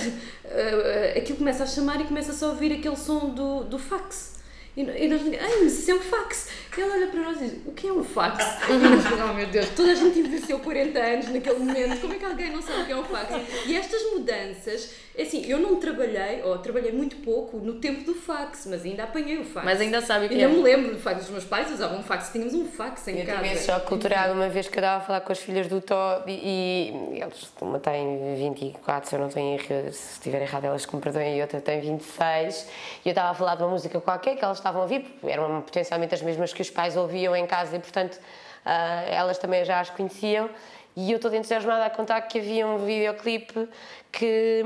eh, 0.44 1.14
aquilo 1.18 1.38
começa 1.38 1.64
a 1.64 1.66
chamar 1.66 2.00
e 2.00 2.04
começa 2.04 2.32
só 2.32 2.46
a 2.46 2.48
ouvir 2.50 2.72
aquele 2.72 2.96
som 2.96 3.30
do, 3.30 3.64
do 3.64 3.78
fax. 3.78 4.38
E, 4.76 4.84
nós 4.84 5.18
dizemos, 5.18 5.40
ai, 5.40 5.60
mas 5.64 5.78
isso 5.80 5.90
é 5.90 5.94
um 5.94 6.00
fax. 6.00 6.48
E 6.76 6.80
ela 6.80 6.94
olha 6.94 7.08
para 7.08 7.20
nós 7.20 7.36
e 7.42 7.46
diz, 7.46 7.54
o 7.66 7.72
que 7.72 7.88
é 7.88 7.92
um 7.92 8.04
fax? 8.04 8.44
E 8.68 8.72
nós 8.74 9.02
dizemos, 9.02 9.18
oh 9.28 9.34
meu 9.34 9.46
Deus, 9.48 9.68
toda 9.70 9.90
a 9.90 9.94
gente 9.96 10.20
envelheceu 10.20 10.60
40 10.60 10.98
anos 11.00 11.28
naquele 11.30 11.58
momento, 11.58 12.00
como 12.00 12.14
é 12.14 12.16
que 12.16 12.24
alguém 12.24 12.52
não 12.52 12.62
sabe 12.62 12.82
o 12.82 12.86
que 12.86 12.92
é 12.92 12.96
um 12.96 13.04
fax? 13.04 13.34
E 13.66 13.76
estas 13.76 14.00
mudanças, 14.12 14.90
assim, 15.22 15.44
eu 15.46 15.58
não 15.58 15.76
trabalhei, 15.76 16.42
ou 16.44 16.58
trabalhei 16.58 16.92
muito 16.92 17.16
pouco 17.16 17.56
no 17.58 17.74
tempo 17.74 18.04
do 18.04 18.14
fax, 18.14 18.66
mas 18.70 18.84
ainda 18.84 19.04
apanhei 19.04 19.38
o 19.38 19.44
fax. 19.44 19.64
Mas 19.64 19.80
ainda 19.80 20.00
sabe 20.00 20.26
o 20.26 20.28
que 20.28 20.34
Ainda 20.34 20.46
é. 20.46 20.48
me 20.48 20.62
lembro 20.62 20.92
do 20.94 21.00
fax, 21.00 21.24
os 21.24 21.30
meus 21.30 21.44
pais 21.44 21.70
usavam 21.72 21.98
um 21.98 22.02
fax, 22.02 22.30
tínhamos 22.30 22.54
um 22.54 22.66
fax 22.66 23.08
em 23.08 23.18
Eu 23.20 23.26
casa. 23.26 23.42
tive 23.42 23.54
esse 23.54 23.66
choque 23.66 23.86
cultural 23.86 24.32
uma 24.32 24.48
vez 24.48 24.68
que 24.68 24.78
eu 24.78 24.80
estava 24.80 25.02
a 25.02 25.06
falar 25.06 25.20
com 25.22 25.32
as 25.32 25.38
filhas 25.38 25.66
do 25.66 25.80
Tó 25.80 26.22
e, 26.26 26.32
e 26.32 27.20
eles, 27.20 27.52
uma 27.60 27.80
tem 27.80 28.34
24, 28.36 29.08
se 29.08 29.16
eu 29.16 29.20
não 29.20 29.28
tenho 29.28 29.54
erro, 29.58 29.92
se 29.92 30.12
estiver 30.12 30.42
errado 30.42 30.64
elas 30.66 30.86
que 30.86 30.94
me 30.94 31.02
perdoem, 31.02 31.38
e 31.38 31.42
outra 31.42 31.60
tem 31.60 31.80
26. 31.80 32.68
E 33.04 33.08
eu 33.08 33.10
estava 33.10 33.30
a 33.30 33.34
falar 33.34 33.56
de 33.56 33.62
uma 33.62 33.70
música 33.70 34.00
qualquer 34.00 34.36
que 34.36 34.44
elas 34.44 34.58
estavam 34.58 34.80
a 34.80 34.84
ouvir, 34.84 35.00
porque 35.00 35.32
eram 35.32 35.60
potencialmente 35.62 36.14
as 36.14 36.22
mesmas 36.22 36.52
que 36.52 36.62
os 36.62 36.70
pais 36.70 36.96
ouviam 36.96 37.34
em 37.34 37.46
casa 37.46 37.74
e, 37.76 37.78
portanto, 37.80 38.18
ah, 38.64 39.02
elas 39.08 39.38
também 39.38 39.64
já 39.64 39.80
as 39.80 39.90
conheciam. 39.90 40.48
E 40.96 41.12
eu 41.12 41.16
estou 41.16 41.32
entusiasmada 41.32 41.84
a 41.84 41.90
contar 41.90 42.20
que 42.22 42.40
havia 42.40 42.66
um 42.66 42.78
videoclipe 42.78 43.68
que, 44.10 44.62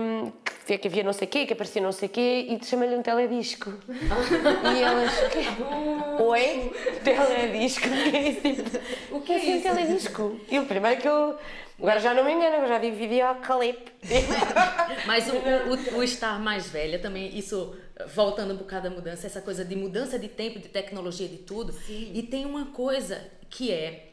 que, 0.65 0.79
que 0.79 0.89
havia 0.89 1.03
não 1.03 1.13
sei 1.13 1.27
o 1.27 1.31
quê, 1.31 1.47
que 1.47 1.53
aparecia 1.53 1.83
não 1.83 1.93
sei 1.93 2.09
o 2.09 2.13
quê, 2.13 2.47
e 2.49 2.65
chamei-lhe 2.65 2.97
um 2.97 3.03
teledisco. 3.03 3.73
e 3.89 4.83
elas, 4.83 5.13
o 5.23 5.31
quê? 5.31 6.23
Oi? 6.23 6.73
Teledisco? 7.03 7.89
O 7.89 8.11
que 8.11 8.17
é 8.17 8.29
isso? 8.29 8.41
Tipo, 8.41 8.79
o 9.17 9.21
que 9.21 9.33
é 9.33 9.37
assim 9.37 9.59
um 9.59 9.61
teledisco? 9.61 10.41
E 10.51 10.59
o 10.59 10.67
primeiro 10.67 11.01
que 11.01 11.09
eu. 11.09 11.39
Agora 11.79 11.99
já 11.99 12.15
não 12.15 12.25
me 12.25 12.33
engano, 12.33 12.57
agora 12.57 12.69
já 12.69 12.79
digo 12.79 12.97
videoclipe. 12.97 13.93
Mas 15.05 15.27
o, 15.29 15.95
o, 15.95 15.99
o 15.99 16.03
estar 16.05 16.39
mais 16.39 16.69
velha 16.69 16.99
também, 17.01 17.37
isso, 17.37 17.75
voltando 18.15 18.55
um 18.55 18.57
bocado 18.57 18.87
à 18.87 18.91
mudança, 18.91 19.27
essa 19.27 19.41
coisa 19.41 19.65
de 19.65 19.75
mudança 19.75 20.17
de 20.17 20.29
tempo, 20.29 20.61
de 20.61 20.69
tecnologia, 20.69 21.27
de 21.27 21.39
tudo. 21.39 21.75
E 21.89 22.23
tem 22.23 22.47
uma 22.47 22.67
coisa 22.67 23.27
que 23.51 23.73
é. 23.73 24.11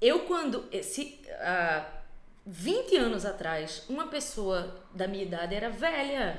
Eu, 0.00 0.20
quando. 0.20 0.64
Se, 0.82 1.20
há 1.38 1.99
20 2.52 2.96
anos 2.96 3.24
atrás, 3.24 3.84
uma 3.88 4.08
pessoa 4.08 4.74
da 4.92 5.06
minha 5.06 5.22
idade 5.22 5.54
era 5.54 5.70
velha. 5.70 6.36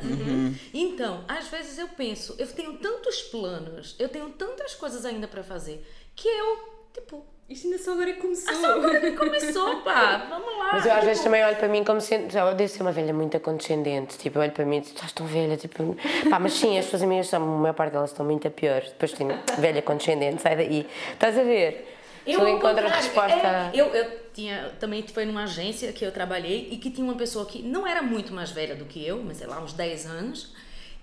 Então, 0.74 1.24
às 1.26 1.48
vezes 1.48 1.80
eu 1.80 1.88
penso, 1.88 2.36
eu 2.38 2.46
tenho 2.48 2.74
tantos 2.74 3.22
planos, 3.24 3.96
eu 3.98 4.10
tenho 4.10 4.30
tantas 4.32 4.76
coisas 4.76 5.06
ainda 5.06 5.26
para 5.26 5.42
fazer, 5.42 5.88
que 6.14 6.28
eu, 6.28 6.60
tipo. 6.94 7.26
Isto 7.50 7.68
ainda 7.68 7.80
só 7.80 7.92
agora 7.92 8.14
começou. 8.14 8.54
Só 8.56 8.72
agora 8.74 9.12
começou, 9.12 9.76
pá, 9.84 10.26
vamos 10.30 10.58
lá. 10.58 10.70
Mas 10.72 10.86
eu 10.86 10.92
às 10.92 10.98
tipo, 11.00 11.06
vezes 11.08 11.24
também 11.24 11.44
olho 11.44 11.58
para 11.58 11.68
mim 11.68 11.84
como 11.84 12.00
sendo. 12.00 12.32
Já, 12.32 12.48
eu 12.50 12.56
devo 12.56 12.72
ser 12.72 12.82
uma 12.82 12.94
velha 12.94 13.14
muito 13.14 13.38
condescendente. 13.42 14.18
Tipo, 14.18 14.38
eu 14.38 14.44
olho 14.44 14.52
para 14.54 14.66
mim 14.66 14.78
e 14.78 14.82
digo, 14.82 14.96
estás 14.96 15.12
tão 15.12 15.26
velha. 15.26 15.58
Tipo, 15.58 15.98
pá, 16.30 16.40
mas 16.40 16.54
sim, 16.54 16.78
as 16.78 16.86
pessoas 16.86 17.04
amigas, 17.04 17.28
são, 17.28 17.44
a 17.44 17.46
maior 17.46 17.74
parte 17.74 17.92
delas 17.92 18.12
estão 18.12 18.26
muito 18.26 18.48
a 18.48 18.52
pior. 18.52 18.82
Depois 18.82 19.12
tem 19.12 19.28
velha 19.58 19.82
condescendente, 19.82 20.42
sai 20.42 20.56
daí. 20.56 20.88
Estás 21.14 21.38
a 21.38 21.44
ver? 21.44 22.01
Eu, 22.26 22.40
tu 22.40 22.60
contrário, 22.60 22.90
resposta. 22.90 23.34
é, 23.34 23.72
eu, 23.74 23.88
eu 23.88 24.20
tinha, 24.34 24.70
também 24.80 25.06
foi 25.08 25.26
numa 25.26 25.44
agência 25.44 25.92
que 25.92 26.06
eu 26.06 26.12
trabalhei 26.12 26.70
e 26.72 26.78
que 26.78 26.90
tinha 26.90 27.06
uma 27.06 27.16
pessoa 27.16 27.46
que 27.46 27.62
não 27.62 27.86
era 27.86 28.02
muito 28.02 28.34
mais 28.34 28.52
velha 28.52 28.76
do 28.76 28.86
que 28.86 29.06
eu, 29.06 29.24
mas 29.24 29.38
sei 29.38 29.48
lá, 29.48 29.62
uns 29.62 29.74
10 29.74 30.06
anos, 30.06 30.54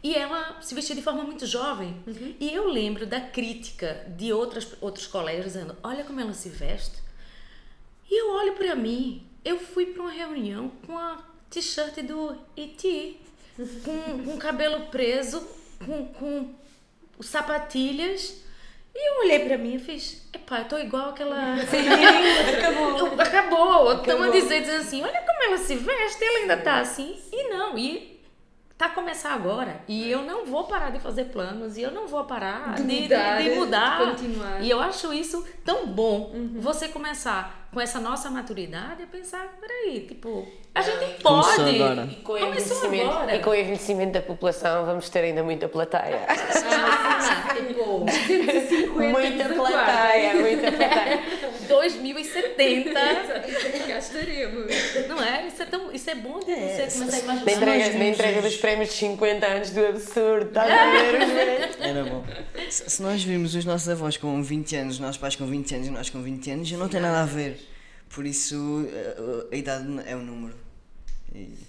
e 0.02 0.14
ela 0.14 0.60
se 0.60 0.74
vestia 0.74 0.94
de 0.94 1.02
forma 1.02 1.24
muito 1.24 1.44
jovem. 1.44 1.96
E 2.38 2.54
eu 2.54 2.68
lembro 2.68 3.04
da 3.04 3.20
crítica 3.20 4.04
de 4.16 4.32
outras, 4.32 4.74
outros 4.80 5.06
colegas 5.06 5.44
dizendo: 5.44 5.76
Olha 5.82 6.04
como 6.04 6.20
ela 6.20 6.32
se 6.32 6.48
veste. 6.48 7.02
E 8.10 8.20
eu 8.20 8.32
olho 8.32 8.54
pra 8.54 8.74
mim, 8.74 9.26
eu 9.44 9.58
fui 9.58 9.86
pra 9.86 10.02
uma 10.02 10.12
reunião 10.12 10.70
com 10.86 10.96
a 10.96 11.18
t-shirt 11.50 12.02
do 12.02 12.36
E.T., 12.56 13.16
com, 13.84 14.24
com 14.24 14.34
o 14.34 14.38
cabelo 14.38 14.86
preso, 14.86 15.46
com, 15.84 16.06
com 16.06 16.54
sapatilhas. 17.20 18.36
E 19.00 19.10
eu 19.10 19.20
olhei 19.20 19.38
pra 19.38 19.56
mim 19.56 19.76
e 19.76 19.78
fiz, 19.78 20.28
epá, 20.34 20.58
eu 20.58 20.64
tô 20.64 20.76
igual 20.76 21.10
aquela. 21.10 21.54
acabou. 22.58 23.20
Acabou. 23.20 23.92
Estão 23.92 24.20
a 24.24 24.28
dizer, 24.28 24.62
dizendo 24.62 24.80
assim, 24.80 25.04
olha 25.04 25.20
como 25.20 25.42
ela 25.44 25.56
se 25.56 25.76
veste, 25.76 26.24
ela 26.24 26.38
ainda 26.38 26.56
tá 26.56 26.80
assim. 26.80 27.16
E 27.30 27.48
não, 27.48 27.78
e 27.78 28.17
tá 28.78 28.86
a 28.86 28.90
começar 28.90 29.32
agora. 29.34 29.80
E 29.88 30.08
eu 30.10 30.22
não 30.22 30.46
vou 30.46 30.64
parar 30.64 30.90
de 30.90 31.00
fazer 31.00 31.24
planos, 31.24 31.76
e 31.76 31.82
eu 31.82 31.90
não 31.90 32.06
vou 32.06 32.24
parar 32.24 32.76
De 32.76 32.84
de, 32.84 32.96
de- 32.96 33.02
mudar, 33.02 33.42
de 33.42 33.50
mudar. 33.50 33.98
de 33.98 34.10
continuar. 34.12 34.62
E 34.62 34.70
eu 34.70 34.80
acho 34.80 35.12
isso 35.12 35.44
tão 35.64 35.86
bom. 35.88 36.32
Você 36.54 36.86
começar 36.88 37.68
com 37.74 37.80
essa 37.80 38.00
nossa 38.00 38.30
maturidade 38.30 39.02
a 39.02 39.06
pensar, 39.06 39.46
peraí, 39.60 40.00
tipo, 40.08 40.46
a 40.74 40.80
gente 40.80 41.22
Começou 41.22 41.54
pode. 41.56 41.82
agora. 41.82 42.08
E 42.10 42.14
com, 42.22 42.32
o 42.32 42.38
Começou 42.38 42.76
envelhecimento, 42.86 43.10
agora. 43.10 43.34
e 43.36 43.38
com 43.40 43.50
o 43.50 43.54
envelhecimento 43.54 44.12
da 44.12 44.22
população 44.22 44.86
vamos 44.86 45.10
ter 45.10 45.18
ainda 45.18 45.42
muita 45.42 45.68
plateia. 45.68 46.20
Ah, 46.28 47.52
tipo, 47.54 48.06
150 48.08 49.08
muita 49.18 49.48
plateia, 49.54 50.34
muita 50.34 50.72
plateia. 50.72 51.22
2070. 51.68 52.90
Cá 53.86 53.98
estaremos. 53.98 54.66
Não 55.08 55.22
é? 55.22 55.46
Isso 55.48 55.62
é, 55.62 55.66
tão, 55.66 55.92
isso 55.92 56.10
é 56.10 56.14
bom 56.14 56.38
de 56.40 56.46
você 56.54 56.90
se- 56.90 56.98
começar 56.98 57.18
a 57.18 57.34
Na 57.34 57.42
imaginar. 57.42 57.76
entrega, 57.76 57.98
na 57.98 58.04
entrega 58.06 58.42
dos 58.42 58.56
prémios 58.56 58.88
de 58.90 58.94
50 58.96 59.46
anos 59.46 59.70
do 59.70 59.86
absurdo, 59.86 60.46
estás 60.48 60.70
a 60.70 60.90
ver 60.90 61.70
os? 61.70 61.80
Era 61.80 62.04
bom. 62.04 62.24
Se, 62.70 62.90
se 62.90 63.02
nós 63.02 63.22
vimos 63.22 63.54
os 63.54 63.64
nossos 63.64 63.88
avós 63.88 64.16
com 64.16 64.42
20 64.42 64.76
anos, 64.76 64.94
os 64.94 65.00
nossos 65.00 65.16
pais 65.18 65.36
com 65.36 65.46
20 65.46 65.74
anos 65.74 65.86
e 65.86 65.90
nós 65.90 66.10
com 66.10 66.22
20 66.22 66.50
anos, 66.50 66.68
já 66.68 66.76
não 66.76 66.88
tem 66.88 67.00
nada 67.00 67.22
a 67.22 67.26
ver. 67.26 67.58
Por 68.14 68.24
isso, 68.26 68.86
a, 69.50 69.54
a 69.54 69.56
idade 69.56 69.86
é 70.06 70.16
um 70.16 70.22
número. 70.22 70.54
E- 71.34 71.67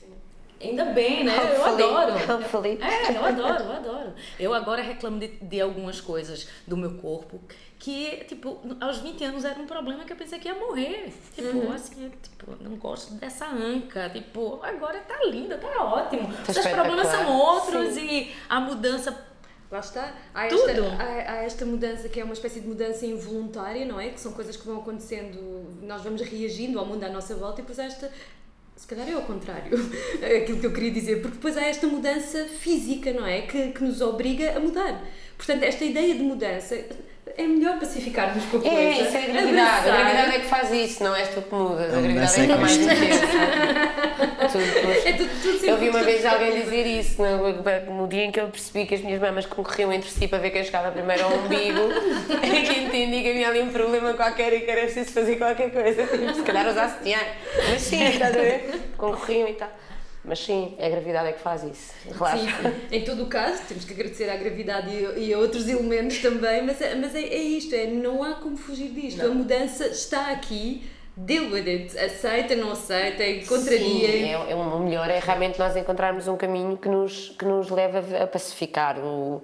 Ainda 0.62 0.86
bem, 0.86 1.24
né? 1.24 1.36
Eu 1.38 1.62
Hopefully, 1.62 1.84
adoro. 1.84 2.34
hopefully. 2.34 2.80
É, 2.82 3.16
eu 3.18 3.26
adoro, 3.26 3.64
eu 3.64 3.72
adoro. 3.72 4.14
Eu 4.40 4.54
agora 4.54 4.82
reclamo 4.82 5.20
de, 5.20 5.28
de 5.28 5.62
algumas 5.62 6.02
coisas 6.02 6.48
do 6.68 6.76
meu 6.76 6.96
corpo 6.96 7.40
que, 7.78 8.26
tipo, 8.28 8.60
aos 8.82 8.98
20 8.98 9.24
anos 9.24 9.46
era 9.46 9.58
um 9.60 9.66
problema 9.66 10.04
que 10.04 10.12
eu 10.12 10.18
pensei 10.18 10.38
que 10.38 10.50
ia 10.50 10.56
morrer. 10.56 11.14
Tipo, 11.34 11.72
assim, 11.72 12.12
tipo, 12.22 12.56
não 12.62 12.76
gosto 12.76 13.14
dessa 13.14 13.48
anca. 13.48 14.10
Tipo, 14.10 14.60
agora 14.62 15.00
tá 15.00 15.24
linda, 15.26 15.58
tá 15.58 15.84
ótimo. 15.84 16.28
Os 16.28 16.50
espetacular. 16.50 16.86
problemas 16.86 17.08
são 17.08 17.38
outros 17.38 17.98
e 17.98 18.34
a 18.50 18.60
mudança 18.60 19.30
Lá 19.72 19.80
está. 19.80 20.16
Há 20.34 20.48
Tudo. 20.48 20.68
esta, 20.68 21.04
há, 21.04 21.32
há 21.32 21.36
esta 21.44 21.64
mudança 21.66 22.10
que 22.10 22.20
é 22.20 22.24
uma 22.24 22.34
espécie 22.34 22.60
de 22.60 22.68
mudança 22.68 23.06
involuntária, 23.06 23.86
não 23.86 24.00
é? 24.00 24.10
Que 24.10 24.20
são 24.20 24.34
coisas 24.34 24.58
que 24.58 24.66
vão 24.66 24.80
acontecendo, 24.80 25.78
nós 25.84 26.02
vamos 26.02 26.22
reagindo 26.22 26.80
ao 26.80 26.86
mundo 26.88 27.04
à 27.04 27.10
nossa 27.10 27.36
volta 27.36 27.62
e 27.62 27.62
depois 27.62 27.78
há 27.78 27.84
esta. 27.84 28.12
Se 28.80 28.88
calhar 28.88 29.10
é 29.10 29.12
ao 29.12 29.24
contrário, 29.24 29.78
aquilo 30.42 30.58
que 30.58 30.66
eu 30.66 30.72
queria 30.72 30.90
dizer, 30.90 31.22
porque 31.22 31.36
depois 31.36 31.58
há 31.58 31.64
esta 31.64 31.86
mudança 31.86 32.46
física, 32.46 33.12
não 33.12 33.26
é? 33.26 33.42
Que, 33.42 33.74
que 33.74 33.84
nos 33.84 34.00
obriga 34.00 34.56
a 34.56 34.60
mudar. 34.62 35.06
Portanto, 35.40 35.64
esta 35.64 35.86
ideia 35.86 36.16
de 36.16 36.22
mudança 36.22 36.78
é 37.38 37.44
melhor 37.44 37.80
pacificarmos 37.80 38.44
com 38.48 38.58
a 38.58 38.60
coisa. 38.60 38.76
É, 38.76 39.02
isso 39.02 39.16
é 39.16 39.24
a 39.24 39.28
gravidade. 39.28 39.90
A 39.90 39.94
gravidade 39.94 40.36
é 40.36 40.40
que 40.40 40.46
faz 40.48 40.72
isso, 40.74 41.02
não 41.02 41.16
és 41.16 41.30
tu 41.30 41.42
que 41.42 41.56
mudas. 41.56 41.94
A 41.94 42.02
gravidade 42.02 42.42
é 42.42 42.46
que 42.46 42.52
é 42.52 42.54
é 42.54 42.58
mais. 42.58 42.78
Tudo, 44.50 44.64
tudo. 44.64 45.08
É 45.08 45.14
tudo, 45.14 45.42
tudo 45.42 45.66
Eu 45.66 45.78
vi 45.78 45.90
uma 45.90 46.02
vez 46.02 46.26
alguém 46.26 46.62
dizer 46.62 46.86
isso, 46.88 47.22
no, 47.22 48.02
no 48.02 48.08
dia 48.08 48.26
em 48.26 48.32
que 48.32 48.40
eu 48.40 48.48
percebi 48.48 48.86
que 48.86 48.96
as 48.96 49.02
minhas 49.02 49.22
mamas 49.22 49.46
concorriam 49.46 49.94
entre 49.94 50.10
si 50.10 50.28
para 50.28 50.40
ver 50.40 50.50
quem 50.50 50.64
chegava 50.64 50.92
primeiro 50.92 51.24
ao 51.24 51.34
umbigo, 51.34 51.80
é 52.42 52.62
que 52.62 52.80
entendi 52.80 53.22
que 53.22 53.30
havia 53.30 53.48
ali 53.48 53.62
um 53.62 53.70
problema 53.70 54.14
qualquer 54.14 54.52
e 54.54 54.62
que 54.62 54.72
era 54.72 54.82
preciso 54.82 55.12
fazer 55.12 55.38
qualquer 55.38 55.72
coisa. 55.72 56.06
Se 56.34 56.42
calhar 56.42 56.68
usar 56.68 56.90
sutiã. 56.90 57.20
Mas 57.70 57.82
sim, 57.82 58.04
estás 58.04 58.36
a 58.36 58.40
ver? 58.40 58.92
Concorriam 58.98 59.48
e 59.48 59.54
tal. 59.54 59.70
Mas 60.24 60.40
sim, 60.40 60.76
a 60.80 60.90
gravidade 60.90 61.30
é 61.30 61.32
que 61.32 61.40
faz 61.40 61.64
isso. 61.64 61.94
Relaxa. 62.06 62.38
Sim. 62.38 62.74
Em 62.92 63.04
todo 63.04 63.24
o 63.24 63.28
caso, 63.28 63.64
temos 63.68 63.86
que 63.86 63.94
agradecer 63.94 64.30
à 64.30 64.36
gravidade 64.36 64.90
e, 64.90 65.28
e 65.28 65.34
a 65.34 65.38
outros 65.38 65.68
elementos 65.68 66.20
também, 66.20 66.62
mas, 66.62 66.82
é, 66.82 66.96
mas 66.96 67.16
é, 67.16 67.22
é 67.22 67.42
isto, 67.42 67.74
é, 67.74 67.88
não 67.88 68.24
há 68.24 68.36
como 68.36 68.58
fugir 68.58 68.90
disto. 68.90 69.26
A 69.26 69.30
mudança 69.30 69.88
está 69.88 70.32
aqui, 70.32 70.84
deal 71.16 71.46
with 71.46 71.68
it. 71.68 71.98
Aceita, 71.98 72.56
não 72.56 72.72
aceita, 72.72 73.24
contraria. 73.48 73.80
Sim, 73.80 74.26
é, 74.26 74.52
é, 74.52 74.56
o 74.56 74.80
melhor 74.80 75.10
é 75.10 75.20
realmente 75.20 75.58
nós 75.58 75.76
encontrarmos 75.76 76.28
um 76.28 76.36
caminho 76.36 76.78
que 76.78 76.90
nos, 76.90 77.30
que 77.30 77.46
nos 77.46 77.70
leve 77.70 78.18
a 78.18 78.28
pacificar 78.28 79.00
o, 79.00 79.42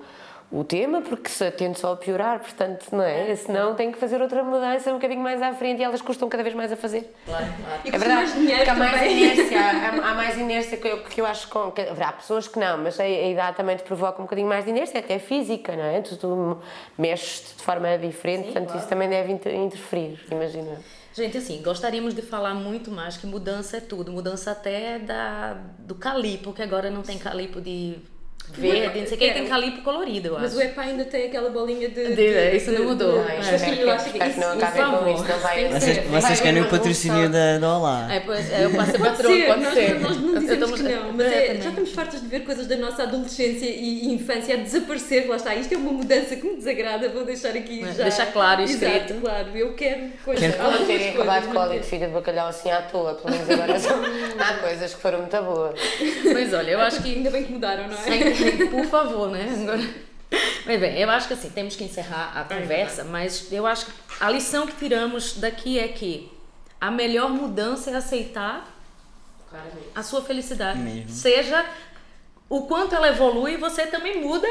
o 0.51 0.63
tema, 0.63 1.01
porque 1.01 1.27
se 1.27 1.49
tende 1.51 1.79
só 1.79 1.93
a 1.93 1.97
piorar, 1.97 2.39
portanto, 2.39 2.85
não 2.91 3.03
é? 3.03 3.35
Senão 3.35 3.73
tem 3.75 3.91
que 3.91 3.97
fazer 3.97 4.21
outra 4.21 4.43
mudança 4.43 4.89
um 4.91 4.93
bocadinho 4.93 5.19
mais 5.21 5.41
à 5.41 5.51
frente 5.53 5.79
e 5.79 5.83
elas 5.83 6.01
custam 6.01 6.29
cada 6.29 6.43
vez 6.43 6.55
mais 6.55 6.71
a 6.71 6.75
fazer. 6.77 7.13
Claro, 7.25 7.45
claro. 7.45 7.81
E 7.83 7.89
É 7.89 7.97
verdade, 7.97 8.31
porque 8.31 8.69
há 8.69 8.75
mais 8.75 9.01
inércia, 9.11 9.59
há, 9.59 10.11
há 10.11 10.13
mais 10.13 10.37
inércia 10.37 10.77
que 10.77 10.87
eu, 10.87 11.03
que 11.03 11.19
eu 11.19 11.25
acho 11.25 11.49
com, 11.49 11.71
que 11.71 11.81
haverá 11.81 12.11
pessoas 12.13 12.47
que 12.47 12.57
não, 12.59 12.77
mas 12.77 12.99
a, 12.99 13.03
a 13.03 13.07
idade 13.27 13.57
também 13.57 13.75
te 13.75 13.83
provoca 13.83 14.19
um 14.21 14.25
bocadinho 14.25 14.47
mais 14.47 14.63
de 14.63 14.69
inércia, 14.71 14.99
até 14.99 15.19
física, 15.19 15.75
não 15.75 15.83
é? 15.83 16.01
Tu, 16.01 16.15
tu 16.15 16.57
mexes 16.97 17.55
de 17.57 17.63
forma 17.63 17.97
diferente, 17.97 18.45
portanto 18.51 18.77
isso 18.77 18.87
também 18.87 19.09
deve 19.09 19.31
inter- 19.33 19.53
interferir, 19.55 20.19
imagina. 20.31 20.79
Gente, 21.13 21.37
assim, 21.37 21.61
gostaríamos 21.61 22.13
de 22.13 22.21
falar 22.21 22.53
muito 22.53 22.91
mais 22.91 23.15
que 23.15 23.25
mudança 23.25 23.77
é 23.77 23.79
tudo. 23.79 24.11
Mudança 24.11 24.51
até 24.51 24.99
da, 24.99 25.57
do 25.79 25.95
calipo, 25.95 26.51
que 26.51 26.61
agora 26.61 26.89
não 26.91 27.01
tem 27.01 27.17
calipo 27.17 27.61
de 27.61 27.97
verde, 28.53 28.99
não 28.99 29.07
sei 29.07 29.15
o 29.15 29.19
que, 29.19 29.25
É. 29.25 29.33
tem 29.33 29.47
calipo 29.47 29.81
colorido, 29.81 30.27
eu 30.29 30.33
Mas 30.33 30.51
acho. 30.51 30.57
o 30.57 30.61
EPA 30.61 30.81
ainda 30.81 31.05
tem 31.05 31.25
aquela 31.27 31.49
bolinha 31.49 31.89
de. 31.89 32.15
De- 32.15 32.27
é, 32.33 32.55
isso 32.55 32.71
não 32.71 32.85
mudou. 32.85 33.23
de- 33.23 33.31
É, 33.31 33.37
mas 33.37 33.79
eu 33.79 33.91
acho 33.91 34.09
que 34.11 34.23
isso, 34.23 34.39
não 34.39 34.51
acabem 34.53 34.85
com 34.85 35.09
isso, 35.13 35.23
não 35.25 35.39
vai 35.39 35.67
que 35.67 36.01
Vocês, 36.09 36.39
querem 36.41 36.61
o 36.61 36.69
patrocínio 36.69 37.29
da, 37.29 37.57
da 37.57 37.77
Olá? 37.77 38.07
É, 38.13 38.19
pois, 38.19 38.51
é, 38.51 38.65
eu 38.65 38.71
passo 38.71 38.91
a 38.95 38.99
Pode 38.99 39.09
patrão, 39.09 39.31
ser, 39.31 39.45
pode 39.47 39.61
nós, 39.63 39.73
ser. 39.73 39.99
nós 39.99 40.17
não 40.21 40.33
Eu 40.35 40.39
dizemos 40.39 40.71
que 40.81 40.83
não, 40.83 41.13
mas 41.13 41.25
eu 41.27 41.31
é, 41.33 41.45
já 41.61 41.69
estamos 41.69 41.91
fartas 41.91 42.21
de 42.21 42.27
ver 42.27 42.39
coisas 42.41 42.67
da 42.67 42.75
nossa 42.77 43.03
adolescência 43.03 43.65
e, 43.65 44.05
e 44.07 44.13
infância 44.13 44.55
a 44.55 44.57
desaparecer, 44.57 45.27
lá 45.27 45.35
está, 45.35 45.55
isto 45.55 45.73
é 45.73 45.77
uma 45.77 45.91
mudança 45.91 46.35
que 46.35 46.47
me 46.47 46.55
desagrada, 46.55 47.09
vou 47.09 47.25
deixar 47.25 47.49
aqui 47.49 47.81
já. 47.95 48.03
deixar 48.03 48.27
claro, 48.31 48.61
escrito. 48.63 48.85
Exato, 48.95 49.13
claro, 49.21 49.47
eu 49.55 49.73
quero 49.73 50.01
coisas. 50.23 50.55
Quero- 50.55 50.63
Não 50.71 50.85
coisas, 50.85 51.07
acabado 51.07 51.41
de 51.41 51.47
mas 51.47 51.57
cólico 51.57 51.81
de 51.83 51.89
filha 51.89 52.07
de 52.07 52.13
bacalhau 52.13 52.47
assim 52.47 52.71
à 52.71 52.81
toa, 52.83 53.13
pelo 53.15 53.33
menos 53.35 53.49
agora 53.49 53.79
são, 53.79 53.99
há 54.39 54.53
coisas 54.59 54.93
que 54.93 55.01
foram 55.01 55.19
muito 55.19 55.41
boas. 55.41 55.79
Mas 56.33 56.53
olha, 56.53 56.71
eu 56.71 56.79
acho 56.79 57.01
que 57.01 57.15
Ainda 57.15 57.29
bem 57.31 57.43
que 57.45 57.51
mudaram, 57.53 57.87
não 57.87 57.93
é? 57.97 58.34
Por 58.71 58.85
favor, 58.85 59.29
né? 59.29 59.47
Agora... 59.61 60.05
Mas 60.65 60.79
bem, 60.79 60.97
eu 60.97 61.09
acho 61.09 61.27
que 61.27 61.33
assim, 61.33 61.49
temos 61.49 61.75
que 61.75 61.83
encerrar 61.83 62.31
a 62.35 62.43
conversa, 62.43 63.03
mas 63.03 63.51
eu 63.51 63.65
acho 63.65 63.85
que 63.85 63.91
a 64.19 64.29
lição 64.29 64.65
que 64.65 64.75
tiramos 64.75 65.37
daqui 65.37 65.79
é 65.79 65.87
que 65.87 66.31
a 66.81 66.89
melhor 66.89 67.29
mudança 67.29 67.91
é 67.91 67.95
aceitar 67.95 68.73
a 69.93 70.03
sua 70.03 70.21
felicidade. 70.21 70.79
Mesmo. 70.79 71.09
Seja 71.09 71.65
o 72.49 72.63
quanto 72.63 72.95
ela 72.95 73.07
evolui, 73.07 73.57
você 73.57 73.87
também 73.87 74.21
muda 74.21 74.47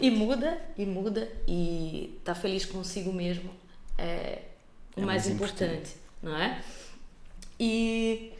e 0.00 0.10
muda 0.10 0.60
e 0.78 0.86
muda 0.86 1.28
e 1.46 2.18
tá 2.24 2.34
feliz 2.34 2.64
consigo 2.64 3.12
mesmo 3.12 3.50
é 4.00 4.42
o 4.96 5.02
É 5.02 5.04
mais 5.04 5.26
mais 5.26 5.28
importante, 5.28 5.94
não 6.22 6.36
é? 6.36 6.60
E 7.58 8.32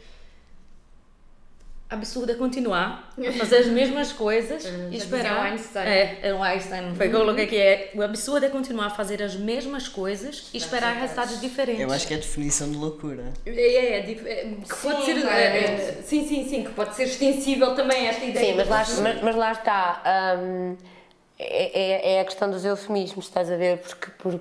absurdo 1.90 2.30
é 2.32 2.34
continuar 2.34 3.12
a 3.18 3.32
fazer 3.38 3.56
as 3.58 3.66
mesmas 3.66 4.12
coisas 4.12 4.64
e 4.90 4.96
esperar. 4.96 5.42
Einstein. 5.46 5.86
É, 5.86 6.18
é 6.22 6.34
o 6.34 6.42
Einstein, 6.42 6.82
não 6.88 6.94
foi 6.94 7.08
que 7.08 7.14
eu 7.14 7.20
coloquei 7.20 7.46
que 7.46 7.56
é. 7.56 7.90
O 7.94 8.02
absurdo 8.02 8.46
é 8.46 8.48
continuar 8.48 8.86
a 8.86 8.90
fazer 8.90 9.22
as 9.22 9.34
mesmas 9.36 9.88
coisas 9.88 10.48
e 10.54 10.56
esperar 10.58 10.94
resultados 10.94 11.40
diferentes. 11.40 11.82
Eu 11.82 11.92
acho 11.92 12.06
que 12.06 12.14
é 12.14 12.16
a 12.16 12.20
definição 12.20 12.70
de 12.70 12.76
loucura. 12.76 13.24
É, 13.44 13.50
é, 13.50 13.98
é, 13.98 14.00
dif- 14.02 14.26
é, 14.26 14.44
que 14.68 14.76
pode 14.82 15.04
ser. 15.04 15.26
é, 15.26 15.56
é, 15.58 15.98
sim, 16.02 16.26
sim, 16.26 16.48
sim, 16.48 16.64
que 16.64 16.70
pode 16.70 16.94
ser 16.94 17.04
extensível 17.04 17.74
também 17.74 18.06
esta 18.06 18.24
ideia. 18.24 18.46
Sim, 18.46 18.54
mas 18.56 18.68
lá, 18.68 18.84
mas, 19.02 19.22
mas 19.22 19.36
lá 19.36 19.52
está. 19.52 20.02
hum, 20.40 20.76
é, 21.38 21.80
é- 21.80 22.14
é 22.16 22.20
a 22.20 22.24
questão 22.24 22.50
dos 22.50 22.64
eufemismos, 22.64 23.24
estás 23.26 23.50
a 23.50 23.56
ver? 23.56 23.78
Porque, 23.78 24.10
por- 24.18 24.40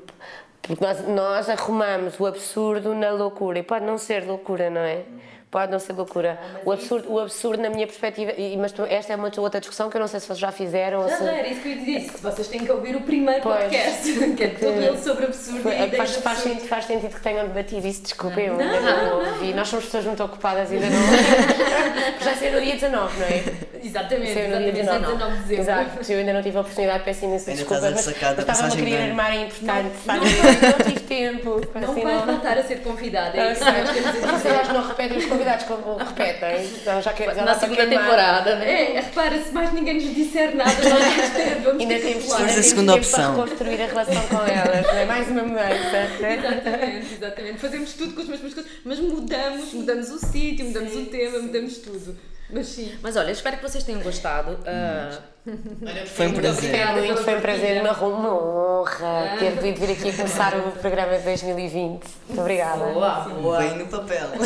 porque 0.61 0.83
nós, 0.85 1.07
nós 1.07 1.49
arrumamos 1.49 2.19
o 2.19 2.25
absurdo 2.25 2.93
na 2.93 3.09
loucura 3.11 3.57
e 3.59 3.63
pode 3.63 3.85
não 3.85 3.97
ser 3.97 4.25
loucura, 4.27 4.69
não 4.69 4.81
é? 4.81 5.03
Pode 5.51 5.71
não 5.71 5.79
ser 5.79 5.93
loucura. 5.93 6.39
O 6.63 6.71
absurdo, 6.71 7.11
o 7.11 7.19
absurdo 7.19 7.59
na 7.63 7.71
minha 7.71 7.87
perspectiva, 7.87 8.33
e, 8.37 8.55
mas 8.55 8.71
tu- 8.71 8.83
esta 8.83 9.13
é 9.13 9.15
uma 9.15 9.31
outra 9.37 9.59
discussão 9.59 9.89
que 9.89 9.97
eu 9.97 10.01
não 10.01 10.07
sei 10.07 10.19
se 10.19 10.27
vocês 10.27 10.37
já 10.37 10.51
fizeram 10.51 11.01
ou 11.01 11.09
Já 11.09 11.17
se. 11.17 11.23
não 11.23 11.29
era 11.31 11.47
isso 11.47 11.61
que 11.61 11.69
eu 11.69 11.71
ia 11.73 11.77
dizer. 11.79 11.99
Se 12.11 12.21
vocês 12.21 12.47
têm 12.47 12.59
que 12.63 12.71
ouvir 12.71 12.95
o 12.95 13.01
primeiro 13.01 13.41
Pois. 13.41 13.55
podcast, 13.63 14.13
que 14.37 14.43
é 14.43 14.47
todo 14.49 14.71
ele 14.73 14.97
sobre 14.99 15.25
absurdo 15.25 15.67
e 15.67 15.71
é 15.73 15.87
ideias 15.87 15.97
faz, 15.97 16.15
faz, 16.17 16.37
sentido, 16.39 16.67
faz 16.67 16.85
sentido 16.85 17.15
que 17.15 17.21
tenham 17.21 17.47
debatido 17.47 17.87
isso, 17.87 18.03
desculpem, 18.03 18.45
eu 18.45 18.57
Não, 18.57 18.65
não, 18.81 19.21
não 19.21 19.31
ouvi. 19.33 19.51
Nós 19.55 19.67
somos 19.69 19.85
pessoas 19.85 20.05
muito 20.05 20.23
ocupadas, 20.23 20.71
ainda 20.71 20.85
não. 20.85 20.99
Já 22.23 22.35
sei 22.35 22.51
no 22.51 22.61
dia 22.61 22.73
19, 22.75 23.19
não 23.19 23.25
é? 23.25 23.43
Exatamente, 23.81 24.33
Saiu 24.33 24.49
no 24.49 24.57
dia 24.57 24.81
exatamente, 24.81 24.81
19. 24.81 25.05
19 25.13 25.31
de 25.37 25.41
dezembro. 25.43 25.61
Exato, 25.61 26.11
eu 26.11 26.19
ainda 26.19 26.33
não 26.33 26.43
tive 26.43 26.57
a 26.57 26.61
oportunidade, 26.61 27.03
peço 27.05 27.23
imensa 27.25 27.49
Ainda 27.49 27.61
desculpa. 27.63 27.91
Mas, 27.91 28.05
mas 28.05 28.37
estava-me 28.39 28.73
a 28.73 28.75
querer 28.75 29.09
armar 29.09 29.33
em 29.35 29.45
importante. 29.45 29.95
Não, 30.05 30.15
Não, 30.15 30.21
não 30.23 30.85
tive 30.85 30.99
tempo. 30.99 31.61
Não 31.73 31.91
assim, 31.91 32.25
voltar 32.25 32.57
a 32.57 32.63
ser 32.63 32.79
convidada, 32.81 33.37
é 33.37 33.47
Eu 33.47 33.51
isso 33.53 33.63
sei. 33.63 33.73
que 33.73 34.67
que 34.67 34.73
não 34.73 34.85
repetem 34.85 35.17
os 35.17 35.25
convidados 35.25 35.65
como 35.65 35.95
repetem. 35.95 36.65
Então 36.65 37.01
já 37.01 37.13
quer 37.13 37.29
dizer, 37.29 37.41
Na 37.41 37.57
segunda 37.57 37.87
temporada, 37.87 38.55
né? 38.57 38.95
É, 38.95 38.99
repara, 38.99 39.41
se 39.41 39.51
mais 39.53 39.71
ninguém 39.71 39.93
nos 39.93 40.13
disser 40.13 40.53
nada, 40.57 40.71
nós 40.71 40.83
vamos 41.63 41.81
Ainda 41.81 41.95
que 41.95 42.01
temos, 42.01 42.33
ainda 42.33 42.43
a 42.43 42.47
temos 42.49 42.65
segunda 42.65 42.93
tempo 42.95 43.07
para 43.07 43.27
opção. 43.29 43.35
reconstruir 43.43 43.81
a 43.81 43.87
relação 43.87 44.27
com 44.27 44.45
elas. 44.45 44.87
Não 44.87 44.97
é? 44.97 45.05
Mais 45.05 45.27
uma 45.29 45.43
mudança. 45.43 46.07
né? 46.19 46.35
Exatamente, 46.37 47.13
exatamente. 47.13 47.57
Fazemos 47.59 47.93
tudo 47.93 48.13
com 48.13 48.21
as 48.21 48.27
mesmas 48.27 48.53
coisas, 48.53 48.71
mas 48.83 48.99
mudamos, 48.99 49.73
mudamos 49.73 50.09
o 50.09 50.19
sítio, 50.19 50.65
mudamos 50.65 50.95
o 50.95 51.05
tema, 51.05 51.39
mudamos 51.39 51.77
tudo. 51.79 52.17
Mas 52.51 52.67
sim. 52.67 52.97
Mas 53.01 53.15
olha, 53.15 53.31
espero 53.31 53.57
que 53.57 53.63
vocês 53.63 53.83
tenham 53.83 54.01
gostado. 54.01 54.57
Ah, 54.65 55.19
Foi 56.07 56.27
um 56.27 56.33
prazer. 56.33 56.93
Muito, 56.93 57.23
foi 57.23 57.35
um 57.35 57.41
prazer, 57.41 57.81
uma, 57.81 57.91
uma 58.01 58.33
honra 58.33 59.35
ter 59.37 59.51
podido 59.53 59.79
vir 59.79 59.91
aqui 59.91 60.11
começar 60.15 60.55
o 60.57 60.71
programa 60.71 61.17
de 61.17 61.23
2020. 61.25 61.77
Muito 61.77 62.41
obrigada. 62.41 62.85
boa, 62.85 63.19
boa. 63.41 63.59
Bem 63.59 63.77
no 63.77 63.85
papel. 63.87 64.29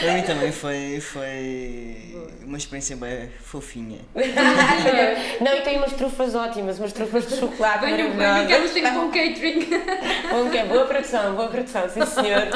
Para 0.00 0.12
mim 0.14 0.22
também 0.22 0.52
foi, 0.52 1.00
foi 1.00 2.14
uma 2.44 2.56
experiência 2.56 2.96
bem 2.96 3.30
fofinha. 3.42 3.98
Não, 5.40 5.54
e 5.54 5.60
tem 5.62 5.78
umas 5.78 5.92
trufas 5.92 6.34
ótimas, 6.34 6.78
umas 6.78 6.92
trufas 6.92 7.28
de 7.28 7.36
chocolate 7.36 7.84
que 7.86 8.02
maravilhosas. 8.02 8.72
têm 8.72 8.92
bom 8.92 9.06
catering. 9.08 9.68
Bom, 10.30 10.50
que 10.50 10.58
é 10.58 10.66
boa 10.66 10.84
produção, 10.86 11.34
boa 11.34 11.48
produção, 11.48 11.88
sim 11.88 12.04
senhor. 12.06 12.48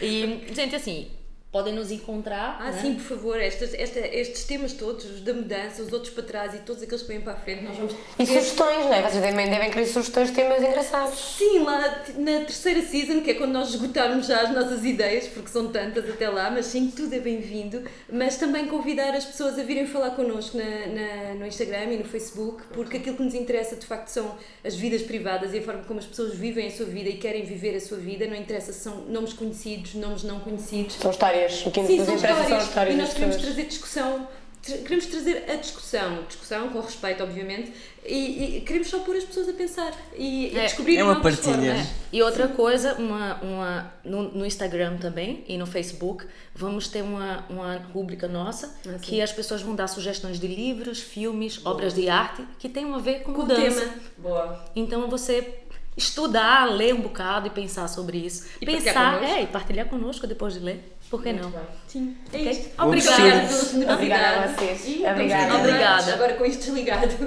E, 0.00 0.46
gente, 0.54 0.74
assim, 0.76 1.10
podem 1.52 1.74
nos 1.74 1.90
encontrar. 1.90 2.56
Ah, 2.58 2.70
né? 2.70 2.80
sim, 2.80 2.94
por 2.94 3.02
favor, 3.04 3.38
estas, 3.40 3.74
esta, 3.74 4.00
estes 4.00 4.44
temas 4.44 4.72
todos, 4.72 5.04
os 5.04 5.20
da 5.20 5.34
mudança, 5.34 5.82
os 5.82 5.92
outros 5.92 6.10
para 6.12 6.22
trás 6.24 6.54
e 6.54 6.58
todos 6.60 6.82
aqueles 6.82 7.02
que 7.02 7.08
vêm 7.08 7.20
para 7.20 7.34
a 7.34 7.36
frente, 7.36 7.62
nós 7.62 7.76
vamos 7.76 7.94
E 8.18 8.24
sugestões, 8.26 8.86
não 8.86 8.94
é? 8.94 9.02
Vocês 9.02 9.22
também 9.22 9.50
devem 9.50 9.70
querer 9.70 9.84
sugestões 9.86 10.28
de 10.30 10.34
temas 10.34 10.62
engraçados. 10.62 11.18
Sim, 11.36 11.58
lá 11.58 11.78
na 12.16 12.38
terceira 12.40 12.80
season, 12.82 13.20
que 13.20 13.32
é 13.32 13.34
quando 13.34 13.52
nós 13.52 13.68
esgotarmos 13.68 14.26
já 14.26 14.40
as 14.40 14.50
nossas 14.54 14.82
ideias, 14.84 15.28
porque 15.28 15.48
são 15.50 15.68
tantas 15.68 16.08
até 16.08 16.28
lá, 16.28 16.50
mas 16.50 16.66
sim, 16.66 16.90
tudo 16.90 17.14
é 17.14 17.18
bem-vindo. 17.18 17.82
Mas 18.10 18.38
também 18.38 18.66
convidar 18.66 19.14
as 19.14 19.24
pessoas 19.26 19.58
a 19.58 19.62
virem 19.62 19.86
falar 19.86 20.12
connosco 20.12 20.56
na, 20.56 20.64
na- 20.64 21.34
no 21.34 21.46
Instagram 21.46 21.92
e 21.92 21.98
no 21.98 22.04
Facebook, 22.04 22.62
porque 22.72 22.96
aquilo 22.96 23.16
que 23.16 23.22
nos 23.24 23.34
interessa 23.34 23.76
de 23.76 23.84
facto 23.84 24.08
são 24.08 24.36
as 24.64 24.74
vidas 24.74 25.02
privadas 25.02 25.52
e 25.52 25.58
a 25.58 25.62
forma 25.62 25.82
como 25.84 25.98
as 25.98 26.06
pessoas 26.06 26.34
vivem 26.34 26.68
a 26.68 26.70
sua 26.70 26.86
vida 26.86 27.10
e 27.10 27.18
querem 27.18 27.44
viver 27.44 27.76
a 27.76 27.80
sua 27.80 27.98
vida. 27.98 28.26
Não 28.26 28.36
interessa 28.36 28.72
se 28.72 28.80
são 28.80 29.02
nomes 29.06 29.34
conhecidos, 29.34 29.94
nomes 29.94 30.22
não 30.22 30.40
conhecidos. 30.40 30.94
São 30.94 31.10
histórias, 31.10 31.41
o 31.66 31.70
que 31.70 31.84
Sim, 31.86 31.96
nos 31.98 32.06
são 32.06 32.14
interessa 32.16 32.40
histórias, 32.42 32.48
são 32.48 32.58
histórias 32.58 32.94
e 32.94 32.98
nós 32.98 33.12
queremos 33.12 33.36
pessoas. 33.36 33.54
trazer 33.54 33.68
discussão 33.68 34.28
queremos 34.62 35.06
trazer 35.06 35.44
a 35.50 35.56
discussão, 35.56 36.22
discussão 36.28 36.68
com 36.68 36.78
respeito, 36.80 37.20
obviamente, 37.20 37.72
e, 38.06 38.58
e 38.58 38.60
queremos 38.60 38.86
só 38.88 39.00
pôr 39.00 39.16
as 39.16 39.24
pessoas 39.24 39.48
a 39.48 39.52
pensar 39.52 39.92
e, 40.16 40.52
e 40.54 40.56
É, 40.56 40.62
descobrir 40.66 40.98
é 40.98 41.02
uma 41.02 41.14
novas 41.14 41.34
partilha. 41.40 41.74
formas. 41.74 41.88
E 42.12 42.22
outra 42.22 42.46
coisa, 42.46 42.94
uma, 42.94 43.40
uma, 43.42 43.92
no, 44.04 44.22
no 44.30 44.46
Instagram 44.46 44.98
também 44.98 45.42
e 45.48 45.58
no 45.58 45.66
Facebook, 45.66 46.24
vamos 46.54 46.86
ter 46.86 47.02
uma, 47.02 47.44
uma 47.50 47.76
rúbrica 47.92 48.28
nossa 48.28 48.72
Ah, 48.86 49.00
que 49.00 49.20
as 49.20 49.32
pessoas 49.32 49.62
vão 49.62 49.74
dar 49.74 49.88
sugestões 49.88 50.38
de 50.38 50.46
livros, 50.46 51.00
filmes, 51.00 51.60
obras 51.64 51.92
de 51.92 52.08
arte 52.08 52.44
que 52.60 52.68
tenham 52.68 52.94
a 52.94 52.98
ver 52.98 53.24
com, 53.24 53.32
Com 53.34 53.42
o 53.42 53.46
tema. 53.48 53.82
Boa. 54.16 54.64
Então 54.76 55.10
você 55.10 55.58
estudar, 55.96 56.66
ler 56.66 56.94
um 56.94 57.00
bocado 57.00 57.48
e 57.48 57.50
pensar 57.50 57.88
sobre 57.88 58.18
isso. 58.18 58.46
E 58.60 58.64
pensar, 58.64 59.22
é, 59.24 59.42
e 59.42 59.46
partilhar 59.48 59.86
conosco 59.88 60.24
depois 60.24 60.54
de 60.54 60.60
ler. 60.60 60.91
Por 61.12 61.22
que 61.22 61.30
não? 61.34 61.52
Sim, 61.86 62.16
é 62.32 62.36
Ok? 62.38 62.50
isto. 62.50 62.82
Obrigada 62.82 63.16
vestir. 63.18 63.20
pela 63.20 63.64
generosidade. 63.64 63.92
Obrigada 63.92 64.44
a 64.44 64.48
vocês. 64.48 64.80
E 64.86 65.04
Obrigada. 65.06 65.54
Obrigada. 65.56 66.14
Agora 66.14 66.34
com 66.38 66.46
isto 66.46 66.64
desligado. 66.64 67.12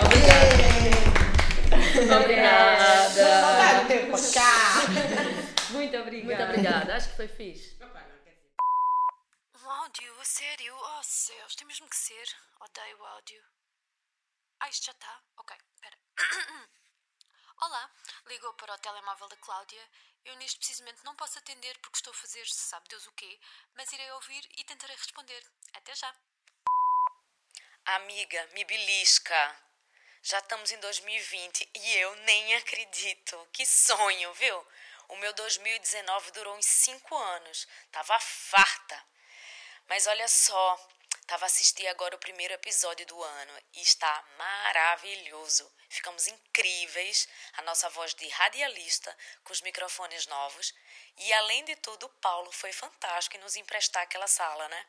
Obrigada. 0.00 0.56
Muito 5.68 5.96
obrigada. 5.98 6.24
Muito 6.24 6.42
obrigada. 6.42 6.96
Acho 6.96 7.10
que 7.10 7.16
foi 7.16 7.28
fixe. 7.28 7.76
Um 9.62 9.70
áudio, 9.70 10.14
a 10.18 10.24
sério? 10.24 10.74
Oh 10.74 11.02
céus, 11.02 11.54
tem 11.56 11.66
mesmo 11.66 11.86
que 11.90 11.96
ser. 11.96 12.24
Odeio 12.58 12.98
o 13.00 13.04
áudio. 13.04 13.42
Ah, 14.60 14.70
isto 14.70 14.86
já 14.86 14.92
está? 14.92 15.20
Ok, 15.36 15.54
espera. 15.74 15.98
Olá, 17.60 17.90
ligou 18.28 18.54
para 18.54 18.72
o 18.74 18.78
telemóvel 18.78 19.28
da 19.28 19.36
Cláudia. 19.36 19.82
Eu 20.24 20.36
neste 20.36 20.58
precisamente 20.58 21.04
não 21.04 21.16
posso 21.16 21.38
atender 21.38 21.76
porque 21.78 21.96
estou 21.96 22.12
a 22.12 22.16
fazer 22.16 22.46
sabe 22.46 22.88
Deus 22.88 23.06
o 23.06 23.12
quê, 23.12 23.40
mas 23.74 23.92
irei 23.92 24.10
ouvir 24.12 24.48
e 24.56 24.64
tentarei 24.64 24.96
responder. 24.96 25.42
Até 25.74 25.94
já. 25.94 26.14
Amiga, 27.84 28.46
me 28.52 28.64
belisca. 28.64 29.56
Já 30.22 30.38
estamos 30.38 30.70
em 30.70 30.78
2020 30.78 31.68
e 31.74 31.96
eu 31.96 32.14
nem 32.16 32.54
acredito. 32.54 33.48
Que 33.52 33.66
sonho, 33.66 34.32
viu? 34.34 34.66
O 35.08 35.16
meu 35.16 35.32
2019 35.32 36.30
durou 36.30 36.56
uns 36.56 36.66
cinco 36.66 37.16
anos. 37.16 37.66
Tava 37.90 38.18
farta. 38.20 39.04
Mas 39.88 40.06
olha 40.06 40.28
só, 40.28 40.88
tava 41.32 41.46
assistindo 41.46 41.86
agora 41.86 42.14
o 42.14 42.18
primeiro 42.18 42.52
episódio 42.52 43.06
do 43.06 43.22
ano 43.22 43.58
e 43.72 43.80
está 43.80 44.22
maravilhoso. 44.36 45.72
Ficamos 45.88 46.26
incríveis. 46.26 47.26
A 47.54 47.62
nossa 47.62 47.88
voz 47.88 48.12
de 48.14 48.28
radialista 48.28 49.16
com 49.42 49.50
os 49.50 49.62
microfones 49.62 50.26
novos. 50.26 50.74
E 51.16 51.32
além 51.32 51.64
de 51.64 51.74
tudo, 51.76 52.04
o 52.04 52.14
Paulo 52.20 52.52
foi 52.52 52.70
fantástico 52.70 53.38
em 53.38 53.40
nos 53.40 53.56
emprestar 53.56 54.02
aquela 54.02 54.26
sala, 54.26 54.68
né? 54.68 54.86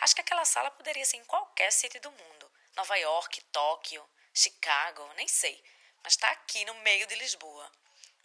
Acho 0.00 0.14
que 0.14 0.22
aquela 0.22 0.46
sala 0.46 0.70
poderia 0.70 1.04
ser 1.04 1.18
em 1.18 1.24
qualquer 1.24 1.70
sítio 1.70 2.00
do 2.00 2.10
mundo. 2.10 2.50
Nova 2.76 2.96
York, 2.96 3.42
Tóquio, 3.52 4.08
Chicago, 4.32 5.06
nem 5.16 5.28
sei. 5.28 5.62
Mas 6.02 6.14
está 6.14 6.30
aqui 6.30 6.64
no 6.64 6.72
meio 6.76 7.06
de 7.06 7.14
Lisboa. 7.16 7.70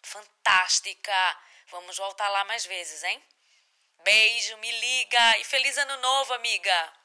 Fantástica! 0.01 1.41
Vamos 1.67 1.97
voltar 1.97 2.29
lá 2.29 2.45
mais 2.45 2.65
vezes, 2.65 3.03
hein? 3.03 3.21
Beijo, 4.05 4.55
me 4.59 4.71
liga 4.79 5.37
e 5.39 5.43
feliz 5.43 5.77
ano 5.77 5.97
novo, 5.97 6.33
amiga! 6.33 6.98